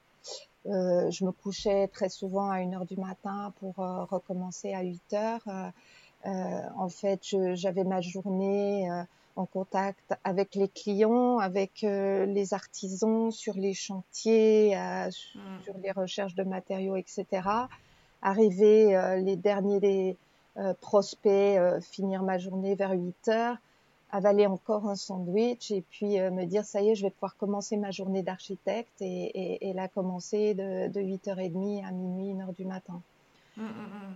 Euh, 0.67 1.11
je 1.11 1.25
me 1.25 1.33
couchais 1.33 1.89
très 1.89 2.09
souvent 2.09 2.51
à 2.51 2.57
1 2.57 2.73
heure 2.73 2.87
du 2.87 2.97
matin 2.97 3.53
pour 3.61 3.77
recommencer 3.77 4.73
à 4.75 4.83
8 4.83 5.13
heures. 5.13 5.73
en 6.25 6.89
fait, 6.89 7.21
j'avais 7.55 7.85
ma 7.85 8.01
journée 8.01 8.89
en 9.37 9.47
contact 9.47 10.15
avec 10.25 10.55
les 10.55 10.69
clients, 10.69 11.39
avec 11.39 11.83
les 11.83 12.55
artisans 12.55 13.31
sur 13.31 13.55
les 13.55 13.75
chantiers, 13.75 14.75
mm. 14.75 15.11
sur 15.65 15.77
les 15.79 15.93
recherches 15.93 16.35
de 16.35 16.43
matériaux, 16.45 16.97
etc. 16.97 17.43
Arriver 18.23 18.97
euh, 18.97 19.17
les 19.17 19.37
derniers 19.37 19.81
des 19.81 20.17
prospects, 20.81 21.57
finir 21.83 22.25
ma 22.25 22.37
journée 22.37 22.75
vers 22.75 22.91
8 22.91 23.29
heures, 23.29 23.57
avaler 24.11 24.45
encore 24.45 24.89
un 24.89 24.97
sandwich 24.97 25.71
et 25.71 25.85
puis 25.89 26.19
me 26.19 26.47
dire 26.47 26.65
ça 26.65 26.83
y 26.83 26.91
est, 26.91 26.95
je 26.97 27.05
vais 27.05 27.11
pouvoir 27.11 27.37
commencer 27.37 27.77
ma 27.77 27.93
journée 27.93 28.25
d'architecte 28.25 29.01
et, 29.01 29.07
et, 29.07 29.69
et, 29.69 29.73
la 29.73 29.87
commencer 29.87 30.55
de, 30.55 30.89
de 30.89 31.01
8h30 31.01 31.87
à 31.87 31.93
minuit, 31.93 32.35
1h 32.35 32.57
du 32.57 32.65
matin. 32.65 33.01
Mm, 33.57 33.63
mm, 33.63 34.15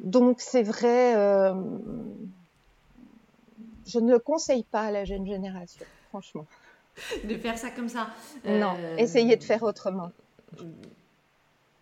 Donc 0.00 0.40
c'est 0.40 0.62
vrai, 0.62 1.12
je 3.86 3.98
ne 3.98 4.12
le 4.12 4.18
conseille 4.18 4.64
pas 4.64 4.82
à 4.82 4.90
la 4.90 5.04
jeune 5.04 5.26
génération, 5.26 5.84
franchement. 6.08 6.46
De 7.24 7.36
faire 7.36 7.58
ça 7.58 7.70
comme 7.70 7.88
ça. 7.88 8.08
Non, 8.44 8.74
euh, 8.78 8.96
essayez 8.96 9.36
de 9.36 9.44
faire 9.44 9.62
autrement. 9.62 10.10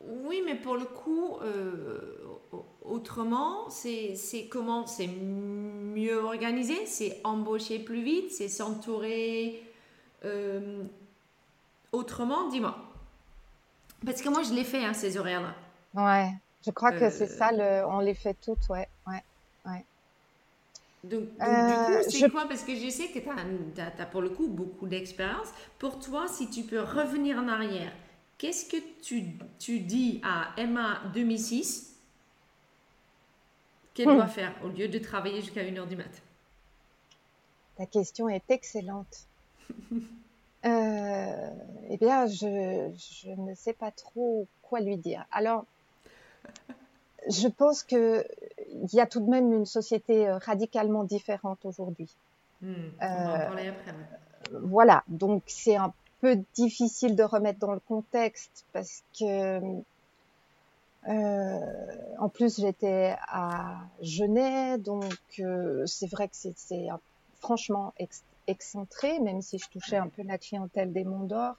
Oui, 0.06 0.42
mais 0.44 0.54
pour 0.54 0.76
le 0.76 0.84
coup, 0.84 1.38
euh, 1.42 2.18
autrement, 2.82 3.68
c'est 3.70 4.16
comment 4.50 4.86
C'est 4.86 5.06
mieux 5.06 6.18
organisé 6.18 6.86
C'est 6.86 7.20
embaucher 7.24 7.78
plus 7.78 8.02
vite 8.02 8.30
C'est 8.30 8.48
s'entourer 8.48 9.62
euh, 10.24 10.82
autrement 11.92 12.48
Dis-moi. 12.48 12.76
Parce 14.04 14.20
que 14.20 14.28
moi, 14.28 14.42
je 14.42 14.52
l'ai 14.52 14.64
fait, 14.64 14.84
hein, 14.84 14.92
ces 14.92 15.16
horaires-là. 15.16 15.54
Ouais, 15.94 16.30
je 16.64 16.70
crois 16.70 16.92
que 16.92 17.08
c'est 17.10 17.26
ça, 17.26 17.52
le, 17.52 17.86
on 17.86 18.00
les 18.00 18.14
fait 18.14 18.36
toutes, 18.44 18.68
ouais. 18.68 18.88
ouais, 19.06 19.22
ouais. 19.64 19.84
Donc, 21.04 21.22
du 21.22 21.42
euh, 21.42 22.02
coup, 22.02 22.10
c'est 22.10 22.30
quoi? 22.30 22.46
Parce 22.46 22.64
que 22.64 22.74
je 22.74 22.90
sais 22.90 23.08
que 23.08 23.18
tu 23.18 23.28
as, 23.28 24.02
as, 24.02 24.06
pour 24.06 24.20
le 24.20 24.30
coup 24.30 24.48
beaucoup 24.48 24.88
d'expérience. 24.88 25.48
Pour 25.78 25.98
toi, 25.98 26.26
si 26.28 26.50
tu 26.50 26.64
peux 26.64 26.80
revenir 26.80 27.38
en 27.38 27.48
arrière, 27.48 27.92
qu'est-ce 28.44 28.66
que 28.66 28.76
tu, 29.02 29.24
tu, 29.58 29.80
dis 29.80 30.20
à 30.22 30.52
Emma 30.58 31.00
2006 31.14 31.98
qu'elle 33.94 34.08
hmm. 34.08 34.16
doit 34.16 34.26
faire 34.26 34.54
au 34.62 34.68
lieu 34.68 34.86
de 34.86 34.98
travailler 34.98 35.40
jusqu'à 35.40 35.62
1h 35.62 35.88
du 35.88 35.96
mat? 35.96 36.22
Ta 37.76 37.86
question 37.86 38.28
est 38.28 38.50
excellente. 38.50 39.26
euh, 40.66 41.50
eh 41.88 41.96
bien, 41.96 42.26
je, 42.26 42.92
je 42.98 43.30
ne 43.30 43.54
sais 43.54 43.72
pas 43.72 43.90
trop 43.90 44.46
quoi 44.60 44.80
lui 44.80 44.98
dire. 44.98 45.24
Alors, 45.32 45.64
je 47.30 47.48
pense 47.48 47.82
que 47.82 48.26
il 48.68 48.92
y 48.92 49.00
a 49.00 49.06
tout 49.06 49.20
de 49.20 49.30
même 49.30 49.54
une 49.54 49.64
société 49.64 50.28
euh, 50.28 50.36
radicalement 50.36 51.04
différente 51.04 51.64
aujourd'hui. 51.64 52.14
Hmm, 52.60 52.74
on 53.00 53.06
va 53.06 53.34
en 53.34 53.38
parler 53.38 53.68
après. 53.68 53.94
Voilà, 54.52 55.02
donc 55.08 55.44
c'est 55.46 55.76
un 55.76 55.94
peu 56.24 56.42
difficile 56.54 57.16
de 57.16 57.22
remettre 57.22 57.58
dans 57.58 57.74
le 57.74 57.80
contexte 57.80 58.64
parce 58.72 59.02
que 59.18 59.60
euh, 61.06 61.58
en 62.18 62.30
plus 62.30 62.60
j'étais 62.60 63.14
à 63.28 63.76
Genève, 64.00 64.80
donc 64.80 65.04
euh, 65.40 65.84
c'est 65.84 66.06
vrai 66.06 66.28
que 66.28 66.34
c'est 66.34 66.88
franchement 67.40 67.92
excentré, 68.46 69.20
même 69.20 69.42
si 69.42 69.58
je 69.58 69.68
touchais 69.68 69.98
un 69.98 70.08
peu 70.08 70.22
la 70.22 70.38
clientèle 70.38 70.94
des 70.94 71.04
Monts 71.04 71.26
d'Or. 71.26 71.56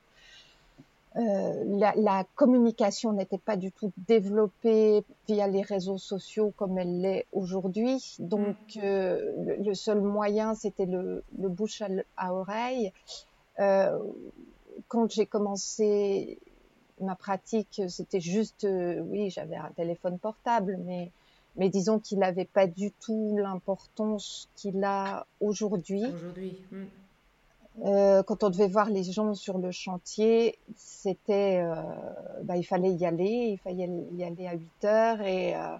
Euh, 1.15 1.63
la, 1.67 1.93
la, 1.95 2.25
communication 2.33 3.13
n'était 3.13 3.37
pas 3.37 3.57
du 3.57 3.71
tout 3.71 3.91
développée 4.07 5.03
via 5.27 5.47
les 5.47 5.61
réseaux 5.61 5.99
sociaux 5.99 6.51
comme 6.57 6.79
elle 6.79 7.01
l'est 7.01 7.27
aujourd'hui. 7.33 8.15
Donc, 8.17 8.57
mm. 8.75 8.79
euh, 8.83 9.31
le, 9.45 9.63
le, 9.63 9.73
seul 9.75 10.01
moyen, 10.01 10.55
c'était 10.55 10.87
le, 10.87 11.23
le, 11.37 11.49
bouche 11.49 11.83
à, 12.17 12.33
oreille. 12.33 12.91
Euh, 13.59 13.97
quand 14.87 15.11
j'ai 15.11 15.25
commencé 15.25 16.39
ma 17.01 17.15
pratique, 17.15 17.81
c'était 17.89 18.21
juste, 18.21 18.63
euh, 18.63 19.01
oui, 19.01 19.29
j'avais 19.29 19.55
un 19.55 19.71
téléphone 19.75 20.17
portable, 20.17 20.79
mais, 20.85 21.11
mais 21.55 21.69
disons 21.69 21.99
qu'il 21.99 22.19
n'avait 22.19 22.45
pas 22.45 22.67
du 22.67 22.91
tout 22.91 23.35
l'importance 23.37 24.49
qu'il 24.55 24.83
a 24.83 25.25
aujourd'hui. 25.39 26.05
Aujourd'hui. 26.05 26.57
Mm. 26.71 26.85
Euh, 27.83 28.23
quand 28.23 28.43
on 28.43 28.49
devait 28.49 28.69
voir 28.69 28.89
les 28.89 29.03
gens 29.03 29.33
sur 29.33 29.57
le 29.57 29.71
chantier, 29.71 30.57
c'était, 30.77 31.61
euh, 31.61 31.75
bah, 32.43 32.55
il 32.55 32.63
fallait 32.63 32.93
y 32.93 33.05
aller, 33.05 33.49
il 33.51 33.57
fallait 33.57 33.89
y 34.13 34.23
aller 34.23 34.47
à 34.47 34.53
8 34.53 34.85
heures 34.85 35.21
et, 35.21 35.55
euh, 35.55 35.75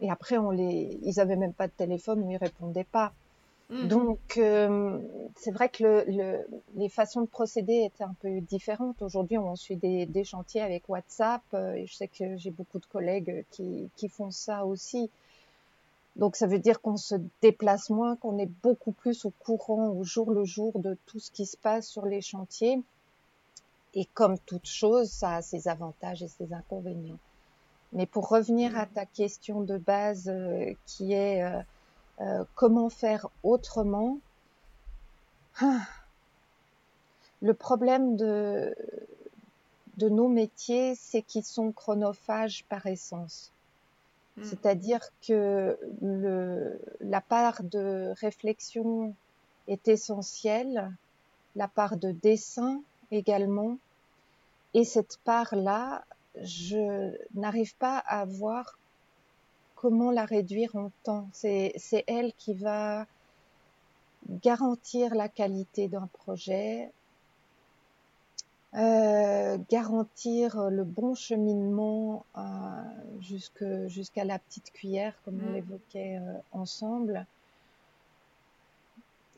et 0.00 0.10
après 0.10 0.38
on 0.38 0.50
les, 0.50 0.98
ils 1.02 1.20
avaient 1.20 1.36
même 1.36 1.52
pas 1.52 1.66
de 1.66 1.72
téléphone 1.72 2.22
ou 2.22 2.30
ils 2.30 2.38
répondaient 2.38 2.84
pas. 2.84 3.12
Mmh. 3.70 3.88
Donc 3.88 4.36
euh, 4.36 4.98
c'est 5.36 5.50
vrai 5.50 5.70
que 5.70 5.82
le, 5.82 6.04
le, 6.06 6.46
les 6.76 6.88
façons 6.88 7.22
de 7.22 7.26
procéder 7.26 7.84
étaient 7.84 8.04
un 8.04 8.14
peu 8.20 8.40
différentes. 8.40 9.00
Aujourd'hui, 9.00 9.38
on 9.38 9.56
suit 9.56 9.76
des, 9.76 10.04
des, 10.06 10.24
chantiers 10.24 10.60
avec 10.60 10.88
WhatsApp 10.88 11.42
et 11.54 11.86
je 11.86 11.94
sais 11.94 12.08
que 12.08 12.36
j'ai 12.36 12.50
beaucoup 12.50 12.78
de 12.78 12.86
collègues 12.86 13.44
qui, 13.50 13.88
qui 13.96 14.08
font 14.08 14.30
ça 14.30 14.66
aussi. 14.66 15.10
Donc 16.16 16.36
ça 16.36 16.46
veut 16.46 16.58
dire 16.58 16.80
qu'on 16.80 16.96
se 16.96 17.16
déplace 17.42 17.90
moins, 17.90 18.16
qu'on 18.16 18.38
est 18.38 18.50
beaucoup 18.62 18.92
plus 18.92 19.24
au 19.24 19.30
courant 19.30 19.88
au 19.88 20.04
jour 20.04 20.30
le 20.30 20.44
jour 20.44 20.78
de 20.78 20.96
tout 21.06 21.18
ce 21.18 21.30
qui 21.30 21.46
se 21.46 21.56
passe 21.56 21.88
sur 21.88 22.06
les 22.06 22.20
chantiers. 22.20 22.80
Et 23.94 24.06
comme 24.14 24.38
toute 24.40 24.66
chose, 24.66 25.10
ça 25.10 25.36
a 25.36 25.42
ses 25.42 25.68
avantages 25.68 26.22
et 26.22 26.28
ses 26.28 26.52
inconvénients. 26.52 27.18
Mais 27.92 28.06
pour 28.06 28.28
revenir 28.28 28.76
à 28.76 28.86
ta 28.86 29.06
question 29.06 29.62
de 29.62 29.78
base 29.78 30.28
euh, 30.28 30.72
qui 30.86 31.12
est 31.12 31.42
euh, 32.20 32.44
comment 32.54 32.90
faire 32.90 33.28
autrement, 33.42 34.18
ah, 35.60 35.86
le 37.42 37.54
problème 37.54 38.16
de, 38.16 38.74
de 39.96 40.08
nos 40.08 40.28
métiers, 40.28 40.94
c'est 40.94 41.22
qu'ils 41.22 41.44
sont 41.44 41.72
chronophages 41.72 42.64
par 42.68 42.86
essence. 42.86 43.52
Mm. 44.36 44.44
C'est-à-dire 44.44 45.00
que 45.26 45.78
le, 46.02 46.80
la 47.00 47.20
part 47.20 47.62
de 47.62 48.12
réflexion 48.20 49.14
est 49.68 49.88
essentielle, 49.88 50.92
la 51.56 51.68
part 51.68 51.96
de 51.96 52.10
dessin 52.10 52.80
également, 53.10 53.78
et 54.74 54.84
cette 54.84 55.18
part-là, 55.18 56.04
je 56.40 57.16
n'arrive 57.34 57.76
pas 57.76 57.98
à 57.98 58.24
voir 58.24 58.76
comment 59.84 60.10
la 60.10 60.24
réduire 60.24 60.74
en 60.76 60.90
temps. 61.02 61.28
C'est 61.34 61.74
elle 62.06 62.32
qui 62.38 62.54
va 62.54 63.04
garantir 64.42 65.14
la 65.14 65.28
qualité 65.28 65.88
d'un 65.88 66.06
projet, 66.06 66.90
euh, 68.76 69.58
garantir 69.68 70.70
le 70.70 70.84
bon 70.84 71.14
cheminement 71.14 72.24
euh, 72.38 72.40
jusqu'à 73.20 74.24
la 74.24 74.38
petite 74.38 74.72
cuillère, 74.72 75.14
comme 75.26 75.38
on 75.46 75.50
mm. 75.50 75.54
l'évoquait 75.54 76.16
euh, 76.16 76.32
ensemble. 76.52 77.26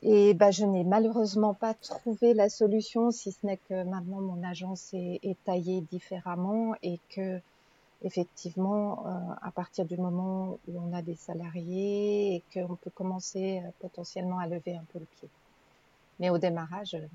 Et 0.01 0.33
bah, 0.33 0.51
je 0.51 0.63
n'ai 0.63 0.85
malheureusement 0.85 1.55
pas 1.55 1.73
trouvé 1.73 2.33
la 2.33 2.47
solution, 2.47 3.11
si 3.11 3.33
ce 3.33 3.45
n'est 3.45 3.59
que 3.67 3.83
maintenant 3.83 4.21
mon 4.21 4.41
agence 4.43 4.93
est, 4.93 5.19
est 5.23 5.43
taillée 5.43 5.81
différemment 5.91 6.73
et 6.83 7.01
que 7.09 7.41
effectivement, 8.03 9.05
euh, 9.05 9.33
à 9.41 9.51
partir 9.51 9.85
du 9.85 9.97
moment 9.97 10.59
où 10.67 10.79
on 10.79 10.93
a 10.93 11.01
des 11.01 11.15
salariés 11.15 12.35
et 12.35 12.43
qu'on 12.53 12.75
peut 12.75 12.91
commencer 12.91 13.61
euh, 13.63 13.69
potentiellement 13.79 14.39
à 14.39 14.47
lever 14.47 14.75
un 14.75 14.85
peu 14.93 14.99
le 14.99 15.05
pied. 15.05 15.29
Mais 16.19 16.29
au 16.29 16.37
démarrage, 16.37 16.95
euh, 16.95 17.07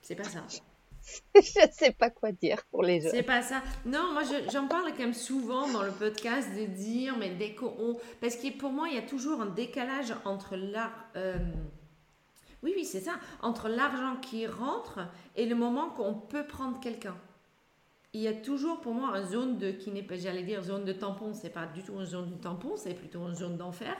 c'est 0.00 0.16
pas 0.16 0.24
ça. 0.24 0.40
je 1.34 1.66
ne 1.66 1.72
sais 1.72 1.92
pas 1.92 2.10
quoi 2.10 2.30
dire 2.30 2.62
pour 2.70 2.82
les 2.82 3.00
jeunes. 3.00 3.10
C'est 3.10 3.22
pas 3.22 3.42
ça. 3.42 3.62
Non, 3.84 4.12
moi 4.12 4.22
j'en 4.52 4.68
parle 4.68 4.92
quand 4.92 5.00
même 5.00 5.14
souvent 5.14 5.68
dans 5.68 5.82
le 5.82 5.90
podcast 5.90 6.48
de 6.54 6.66
dire, 6.66 7.16
mais 7.18 7.30
dès 7.34 7.54
qu'on. 7.54 7.96
Parce 8.20 8.36
que 8.36 8.56
pour 8.56 8.70
moi, 8.70 8.88
il 8.88 8.94
y 8.94 8.98
a 8.98 9.02
toujours 9.02 9.40
un 9.40 9.46
décalage 9.46 10.14
entre 10.24 10.54
l'art. 10.54 11.08
Oui, 12.62 12.72
oui, 12.76 12.84
c'est 12.84 13.00
ça. 13.00 13.14
Entre 13.40 13.68
l'argent 13.68 14.16
qui 14.22 14.46
rentre 14.46 15.00
et 15.34 15.46
le 15.46 15.56
moment 15.56 15.90
qu'on 15.90 16.14
peut 16.14 16.46
prendre 16.46 16.78
quelqu'un 16.78 17.16
il 18.14 18.20
y 18.20 18.28
a 18.28 18.34
toujours 18.34 18.80
pour 18.80 18.94
moi 18.94 19.16
une 19.16 19.26
zone 19.26 19.58
de 19.58 19.70
qui 19.70 19.90
n'est 19.90 20.02
pas, 20.02 20.16
j'allais 20.16 20.42
dire 20.42 20.62
zone 20.62 20.84
de 20.84 20.92
tampon, 20.92 21.32
c'est 21.32 21.50
pas 21.50 21.66
du 21.66 21.82
tout 21.82 21.94
une 21.94 22.04
zone 22.04 22.30
de 22.30 22.34
tampon, 22.34 22.76
c'est 22.76 22.94
plutôt 22.94 23.26
une 23.26 23.34
zone 23.34 23.56
d'enfer 23.56 23.96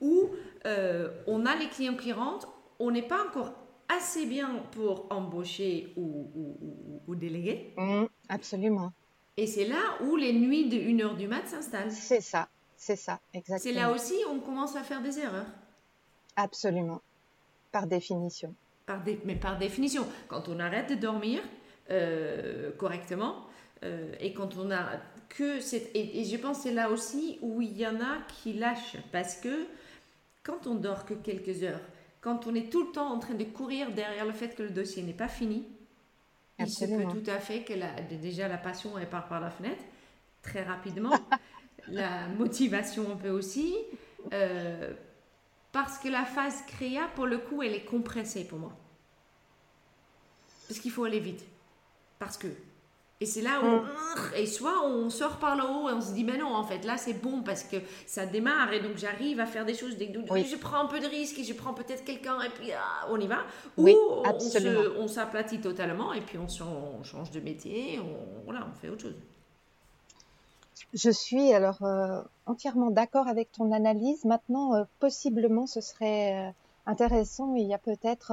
où 0.00 0.30
euh, 0.66 1.10
on 1.26 1.44
a 1.46 1.56
les 1.56 1.68
clients 1.68 1.96
qui 1.96 2.12
rentrent, 2.12 2.52
on 2.78 2.90
n'est 2.90 3.06
pas 3.06 3.24
encore 3.26 3.52
assez 3.88 4.26
bien 4.26 4.62
pour 4.72 5.06
embaucher 5.10 5.92
ou, 5.96 6.30
ou, 7.06 7.14
déléguer. 7.14 7.72
Mmh, 7.76 8.04
absolument. 8.28 8.92
Et 9.36 9.46
c'est 9.46 9.64
là 9.64 9.80
où 10.02 10.16
les 10.16 10.32
nuits 10.32 10.68
de 10.68 10.76
1h 10.76 11.16
du 11.16 11.26
mat 11.26 11.46
s'installent. 11.46 11.90
C'est 11.90 12.20
ça, 12.20 12.48
c'est 12.76 12.96
ça, 12.96 13.18
exactement. 13.34 13.74
C'est 13.74 13.80
là 13.80 13.90
aussi 13.90 14.14
où 14.28 14.34
on 14.34 14.40
commence 14.40 14.76
à 14.76 14.82
faire 14.82 15.00
des 15.00 15.18
erreurs. 15.18 15.46
Absolument, 16.36 17.00
par 17.72 17.86
définition. 17.86 18.54
Par 18.86 19.02
mais 19.24 19.36
par 19.36 19.58
définition, 19.58 20.06
quand 20.28 20.48
on 20.48 20.60
arrête 20.60 20.90
de 20.90 20.94
dormir 20.94 21.40
euh, 21.90 22.70
correctement, 22.72 23.47
euh, 23.84 24.12
et 24.20 24.32
quand 24.32 24.56
on 24.56 24.70
a 24.70 24.86
que 25.28 25.60
cette... 25.60 25.90
Et, 25.94 26.24
je 26.24 26.36
pense 26.36 26.60
c'est 26.60 26.72
là 26.72 26.90
aussi 26.90 27.38
où 27.42 27.60
il 27.60 27.76
y 27.76 27.86
en 27.86 28.00
a 28.00 28.18
qui 28.42 28.52
lâchent. 28.54 28.96
Parce 29.12 29.36
que 29.36 29.66
quand 30.42 30.66
on 30.66 30.74
dort 30.74 31.04
que 31.04 31.14
quelques 31.14 31.62
heures, 31.62 31.80
quand 32.20 32.46
on 32.46 32.54
est 32.54 32.70
tout 32.70 32.86
le 32.86 32.92
temps 32.92 33.12
en 33.12 33.18
train 33.18 33.34
de 33.34 33.44
courir 33.44 33.92
derrière 33.92 34.26
le 34.26 34.32
fait 34.32 34.54
que 34.54 34.62
le 34.62 34.70
dossier 34.70 35.02
n'est 35.02 35.12
pas 35.12 35.28
fini, 35.28 35.64
il 36.58 36.68
se 36.68 36.84
peut 36.84 37.04
tout 37.04 37.30
à 37.30 37.38
fait 37.38 37.62
que 37.62 37.72
la, 37.72 37.92
déjà 38.00 38.48
la 38.48 38.58
passion 38.58 38.98
elle 38.98 39.08
part 39.08 39.28
par 39.28 39.40
la 39.40 39.50
fenêtre 39.50 39.82
très 40.42 40.62
rapidement. 40.62 41.12
la 41.88 42.28
motivation 42.28 43.12
un 43.12 43.16
peu 43.16 43.30
aussi. 43.30 43.76
Euh, 44.32 44.92
parce 45.72 45.98
que 45.98 46.08
la 46.08 46.24
phase 46.24 46.62
créa, 46.66 47.08
pour 47.14 47.26
le 47.26 47.38
coup, 47.38 47.62
elle 47.62 47.74
est 47.74 47.84
compressée 47.84 48.44
pour 48.44 48.58
moi. 48.58 48.72
Parce 50.66 50.80
qu'il 50.80 50.90
faut 50.90 51.04
aller 51.04 51.20
vite. 51.20 51.44
Parce 52.18 52.36
que 52.36 52.48
et 53.20 53.26
c'est 53.26 53.42
là 53.42 53.60
où, 53.60 53.66
mm. 53.66 53.88
et 54.36 54.46
soit 54.46 54.84
on 54.84 55.10
sort 55.10 55.38
par 55.38 55.56
le 55.56 55.64
haut 55.64 55.88
et 55.88 55.92
on 55.92 56.00
se 56.00 56.12
dit, 56.12 56.24
ben 56.24 56.38
non, 56.38 56.54
en 56.54 56.62
fait, 56.62 56.84
là 56.84 56.96
c'est 56.96 57.14
bon 57.14 57.42
parce 57.42 57.64
que 57.64 57.76
ça 58.06 58.26
démarre 58.26 58.72
et 58.72 58.80
donc 58.80 58.96
j'arrive 58.96 59.40
à 59.40 59.46
faire 59.46 59.64
des 59.64 59.74
choses, 59.74 59.96
je 59.98 60.56
prends 60.56 60.84
un 60.84 60.86
peu 60.86 61.00
de 61.00 61.06
risque 61.06 61.38
et 61.38 61.44
je 61.44 61.54
prends 61.54 61.74
peut-être 61.74 62.04
quelqu'un 62.04 62.40
et 62.42 62.48
puis 62.50 62.70
ah, 62.72 63.06
on 63.10 63.18
y 63.18 63.26
va. 63.26 63.38
Oui, 63.76 63.94
ou 63.94 64.22
on 64.98 65.08
s'aplatit 65.08 65.60
totalement 65.60 66.12
et 66.12 66.20
puis 66.20 66.38
on, 66.38 66.48
change 66.48 67.30
de 67.30 67.40
métier, 67.40 67.98
on, 67.98 68.44
voilà, 68.44 68.66
on 68.70 68.74
fait 68.80 68.88
autre 68.88 69.02
chose. 69.02 69.16
Je 70.94 71.10
suis 71.10 71.52
alors 71.52 71.82
euh, 71.82 72.22
entièrement 72.46 72.90
d'accord 72.90 73.28
avec 73.28 73.52
ton 73.52 73.72
analyse. 73.72 74.24
Maintenant, 74.24 74.74
euh, 74.74 74.84
possiblement, 75.00 75.66
ce 75.66 75.80
serait 75.80 76.48
euh, 76.48 76.50
intéressant. 76.86 77.54
Il 77.56 77.66
y 77.66 77.74
a 77.74 77.78
peut-être 77.78 78.32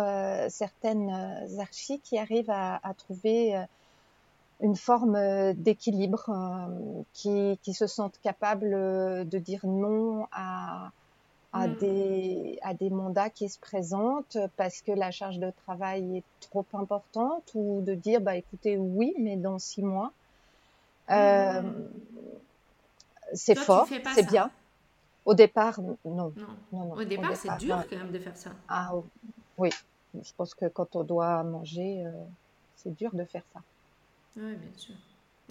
certaines 0.50 1.12
archives 1.60 2.00
qui 2.02 2.18
arrivent 2.18 2.52
à, 2.52 2.80
à 2.84 2.94
trouver 2.94 3.66
une 4.62 4.76
forme 4.76 5.16
euh, 5.16 5.54
d'équilibre, 5.54 6.30
euh, 6.30 7.02
qui, 7.14 7.60
qui, 7.62 7.74
se 7.74 7.88
sentent 7.88 8.20
capables 8.22 8.74
euh, 8.74 9.24
de 9.24 9.38
dire 9.38 9.66
non 9.66 10.28
à, 10.32 10.92
à, 11.52 11.68
mm. 11.68 11.76
des, 11.78 12.60
à 12.62 12.74
des 12.74 12.90
mandats 12.90 13.30
qui 13.30 13.50
se 13.50 13.60
présentent 13.60 14.38
parce 14.56 14.82
que 14.82 14.92
la 14.92 15.12
charge 15.12 15.40
de 15.40 15.52
travail 15.66 16.18
est 16.18 16.24
trop 16.40 16.66
importante 16.74 17.52
ou 17.54 17.82
de 17.82 17.94
dire 17.94 18.22
bah 18.22 18.36
écoutez 18.36 18.78
oui 18.78 19.14
mais 19.20 19.36
dans 19.36 19.60
six 19.60 19.84
mois 19.84 20.12
euh, 21.10 21.62
mm. 21.62 21.90
c'est 23.34 23.56
fort 23.58 23.88
c'est 24.14 24.28
bien. 24.28 24.50
Au 25.26 25.34
départ 25.34 25.82
non, 25.82 25.98
non. 26.06 26.34
non, 26.72 26.94
au 26.94 27.04
départ, 27.04 27.36
c'est 27.36 27.58
dur 27.58 27.84
quand 27.90 27.98
même 27.98 28.12
de 28.12 28.20
faire 28.20 28.38
ça. 28.38 28.52
Ah 28.70 28.94
oui. 29.58 29.70
Je 30.14 30.32
pense 30.38 30.54
que 30.54 30.68
quand 30.68 30.96
on 30.96 31.04
doit 31.04 31.44
manger 31.44 32.06
c'est 32.76 32.96
dur 32.96 33.14
de 33.14 33.26
faire 33.26 33.44
ça 33.54 33.62
oui, 34.38 34.56
bien 34.56 34.72
sûr. 34.76 34.96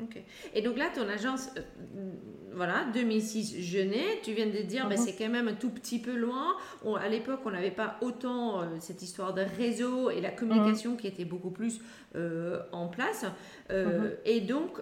Ok. 0.03 0.21
Et 0.55 0.63
donc 0.63 0.77
là, 0.77 0.91
ton 0.93 1.09
agence, 1.09 1.51
euh, 1.57 2.11
voilà, 2.53 2.85
2006, 2.93 3.61
Genet, 3.61 4.21
tu 4.25 4.33
viens 4.33 4.47
de 4.47 4.63
dire, 4.63 4.89
ben, 4.89 4.99
mhm. 4.99 5.05
c'est 5.05 5.15
quand 5.15 5.29
même 5.29 5.47
un 5.47 5.55
tout 5.55 5.71
petit 5.71 6.01
peu 6.01 6.17
loin. 6.17 6.57
à 7.01 7.09
l'époque, 7.09 7.41
on 7.45 7.53
n'avait 7.53 7.71
pas 7.71 7.97
autant 8.01 8.63
euh, 8.63 8.67
cette 8.81 9.03
histoire 9.03 9.35
de 9.35 9.43
réseau 9.43 10.11
et 10.11 10.21
la 10.21 10.33
communication 10.33 10.93
mhm. 10.93 10.97
qui 10.97 11.07
était 11.07 11.25
beaucoup 11.25 11.51
plus 11.51 11.81
euh, 12.17 12.61
en 12.73 12.89
place. 12.89 13.25
Mhm. 13.71 14.11
Et 14.25 14.41
donc, 14.41 14.81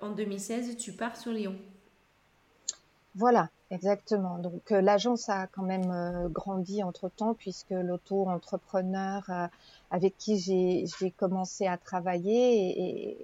en 0.00 0.10
2016, 0.10 0.76
tu 0.76 0.92
pars 0.92 1.16
sur 1.16 1.32
Lyon. 1.32 1.54
Voilà, 3.14 3.50
exactement. 3.72 4.38
Donc 4.38 4.70
l'agence 4.70 5.28
a 5.28 5.46
quand 5.48 5.62
même 5.62 6.28
grandi 6.30 6.82
entre-temps 6.82 7.34
puisque 7.34 7.70
l'auto-entrepreneur 7.70 9.22
avec 9.90 10.16
qui 10.18 10.38
j'ai 10.38 11.10
commencé 11.12 11.66
à 11.66 11.76
travailler 11.76 13.22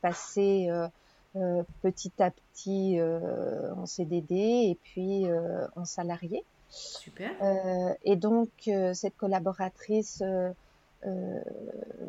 passer 0.00 0.68
euh, 0.70 0.88
euh, 1.36 1.62
petit 1.82 2.12
à 2.18 2.30
petit 2.30 2.98
euh, 2.98 3.72
en 3.74 3.86
CDD 3.86 4.34
et 4.34 4.78
puis 4.82 5.26
euh, 5.26 5.66
en 5.76 5.84
salarié. 5.84 6.44
Super. 6.70 7.30
Euh, 7.42 7.94
et 8.04 8.16
donc 8.16 8.48
cette 8.94 9.16
collaboratrice 9.16 10.22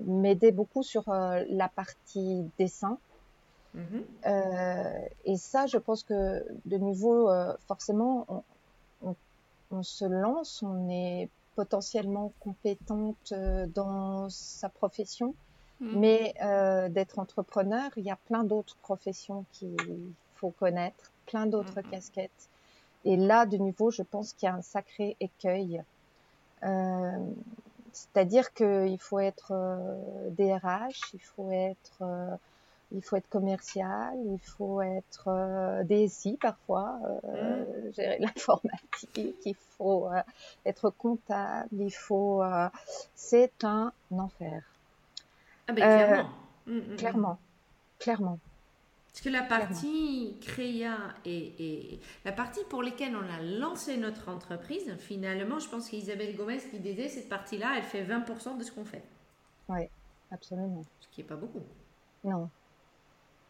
m'aidait 0.06 0.52
beaucoup 0.52 0.84
sur 0.84 1.04
la 1.08 1.70
partie 1.70 2.50
dessin. 2.58 2.98
Mm-hmm. 3.76 5.08
et 5.26 5.38
ça, 5.38 5.66
je 5.66 5.78
pense 5.78 6.04
que 6.04 6.46
de 6.66 6.78
nouveau, 6.78 7.30
forcément, 7.68 8.26
on, 8.28 8.44
on, 9.02 9.16
on, 9.72 9.84
se 9.84 10.04
lance, 10.04 10.62
on 10.62 10.90
est 10.90 11.30
potentiellement 11.56 12.32
compétente 12.40 13.34
euh, 13.34 13.68
dans 13.68 14.30
sa 14.30 14.70
profession, 14.70 15.36
mm. 15.80 16.00
mais 16.00 16.34
euh, 16.44 16.90
d'être 16.90 17.20
entrepreneur, 17.20 17.90
il 17.98 18.04
y 18.04 18.12
a 18.12 18.16
plein 18.16 18.44
d'autres 18.44 18.78
professions 18.78 19.46
qu'il 19.54 19.76
faut 20.36 20.52
connaître, 20.52 21.12
plein 21.26 21.46
d'autres 21.46 21.82
mm, 21.82 21.88
mm. 21.88 21.92
casquettes. 21.92 22.50
Et 23.04 23.18
là, 23.18 23.46
de 23.46 23.58
nouveau, 23.58 23.92
je 23.92 24.04
pense 24.04 24.34
qu'il 24.34 24.48
y 24.48 24.50
a 24.50 24.56
un 24.56 24.62
sacré 24.62 25.16
écueil. 25.20 25.84
Euh, 26.64 27.26
C'est-à-dire 27.94 28.54
qu'il 28.54 29.00
faut 29.00 29.20
être 29.20 29.52
DRH, 30.38 31.02
il 31.14 31.20
faut 31.20 31.52
être 31.52 32.04
il 32.93 33.01
faut 33.01 33.15
être 33.15 33.30
commercial, 33.30 34.13
il 34.25 34.39
faut 34.39 34.82
être 34.82 35.27
euh, 35.27 35.84
DSI 35.84 36.38
parfois, 36.41 36.99
euh, 37.25 37.63
mm. 37.63 37.93
gérer 37.93 38.17
l'informatique, 38.19 39.38
il 39.45 39.56
faut 39.77 40.08
euh, 40.12 40.21
être 40.65 40.89
comptable, 40.89 41.69
il 41.71 41.91
faut. 41.91 42.43
C'est 43.15 43.63
un 43.63 43.91
enfer. 44.12 44.63
Ah 45.67 45.73
ben 45.73 45.84
clairement. 45.84 46.30
Mm, 46.67 46.77
mm, 46.77 46.95
clairement, 46.97 47.39
clairement. 47.99 48.39
Parce 49.12 49.25
que 49.25 49.30
la 49.30 49.43
partie 49.43 50.38
créa 50.39 50.95
et, 51.25 51.93
et, 51.93 51.99
la 52.23 52.32
partie 52.32 52.63
pour 52.69 52.82
laquelle 52.82 53.13
on 53.13 53.30
a 53.30 53.41
lancé 53.41 53.97
notre 53.97 54.30
entreprise, 54.30 54.95
finalement, 54.99 55.60
je 55.60 55.67
pense 55.67 55.89
qu'Isabelle 55.89 56.34
Gomez 56.38 56.60
qui 56.60 56.80
disait 56.80 57.10
cette 57.10 57.27
partie-là, 57.27 57.73
elle 57.75 57.84
fait 57.84 58.06
20% 58.06 58.58
de 58.58 58.63
ce 58.63 58.71
qu'on 58.71 58.86
fait. 58.86 59.04
Oui, 59.67 59.82
absolument. 60.32 60.84
Ce 61.01 61.08
qui 61.10 61.21
n'est 61.21 61.27
pas 61.27 61.36
beaucoup. 61.36 61.62
Non, 62.23 62.49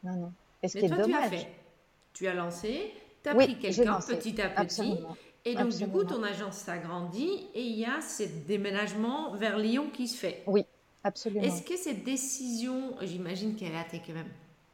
non, 0.04 0.16
non. 0.16 0.34
Et 0.64 0.68
ce 0.68 0.78
qui 0.78 0.86
est 0.86 0.90
dommage. 0.90 1.08
Tu 1.08 1.16
as, 1.16 1.30
fait. 1.30 1.48
tu 2.14 2.28
as 2.28 2.34
lancé, 2.34 2.94
tu 3.24 3.30
as 3.30 3.36
pris 3.36 3.58
quelqu'un 3.58 4.00
petit 4.00 4.42
à 4.42 4.50
petit. 4.50 4.98
Et 5.44 5.56
donc, 5.56 5.76
du 5.76 5.88
coup, 5.88 6.04
ton 6.04 6.22
agence 6.24 6.58
s'agrandit 6.58 7.48
et 7.56 7.64
il 7.64 7.80
y 7.80 7.86
a 7.86 8.00
ce 8.02 8.24
déménagement 8.48 9.36
vers 9.36 9.58
Lyon 9.58 9.90
qui 9.92 10.08
se 10.08 10.18
fait. 10.18 10.44
Oui, 10.46 10.66
absolument. 11.04 11.44
Est-ce 11.44 11.64
que 11.64 11.76
cette 11.78 12.04
décision, 12.04 12.96
j'imagine 13.02 13.56
qu'elle 13.56 13.76
a 13.76 13.82
été 13.82 14.02
quand 14.06 14.14
même 14.14 14.30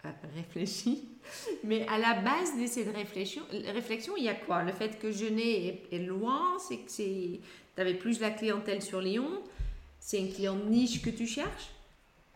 euh, 0.06 0.10
réfléchie, 0.36 1.06
mais 1.64 1.88
à 1.88 1.98
la 1.98 2.16
base 2.16 2.60
de 2.60 2.68
cette 2.68 2.94
réflexion, 2.94 3.44
réflexion 3.74 4.16
il 4.18 4.26
y 4.26 4.30
a 4.30 4.36
quoi? 4.36 4.64
Le 4.64 4.74
fait 4.74 5.00
que 5.00 5.10
Genet 5.10 5.84
est, 5.90 6.00
loin, 6.00 6.58
c'est 6.60 6.78
que 6.78 6.92
tu 6.92 7.40
avais 7.78 7.94
plus 7.94 8.20
la 8.20 8.32
clientèle 8.32 8.82
sur 8.82 9.00
Lyon, 9.00 9.30
c'est 10.02 10.20
une 10.20 10.34
cliente 10.34 10.66
niche 10.66 11.02
que 11.02 11.10
tu 11.10 11.28
cherches? 11.28 11.70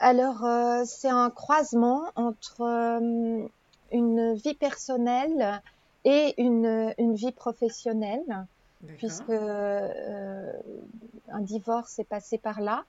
Alors, 0.02 0.44
euh, 0.44 0.84
c'est 0.86 1.10
un 1.10 1.30
croisement 1.30 2.06
entre 2.16 2.62
euh, 2.62 3.48
une 3.92 4.34
vie 4.34 4.56
personnelle 4.56 5.62
et 6.06 6.34
une, 6.42 6.92
une 6.98 7.14
vie 7.14 7.32
professionnelle. 7.32 8.48
puisque 8.98 9.30
un 9.30 11.40
divorce 11.42 12.00
est 12.00 12.10
passé 12.10 12.40
par 12.40 12.62
là 12.62 12.84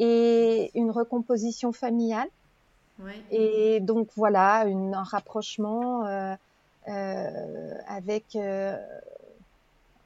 et 0.00 0.72
une 0.74 0.90
recomposition 0.90 1.72
familiale. 1.72 2.28
Et 3.30 3.78
donc 3.80 4.08
voilà, 4.16 4.64
une, 4.66 4.94
un 4.94 5.04
rapprochement 5.04 6.04
avec 7.86 8.36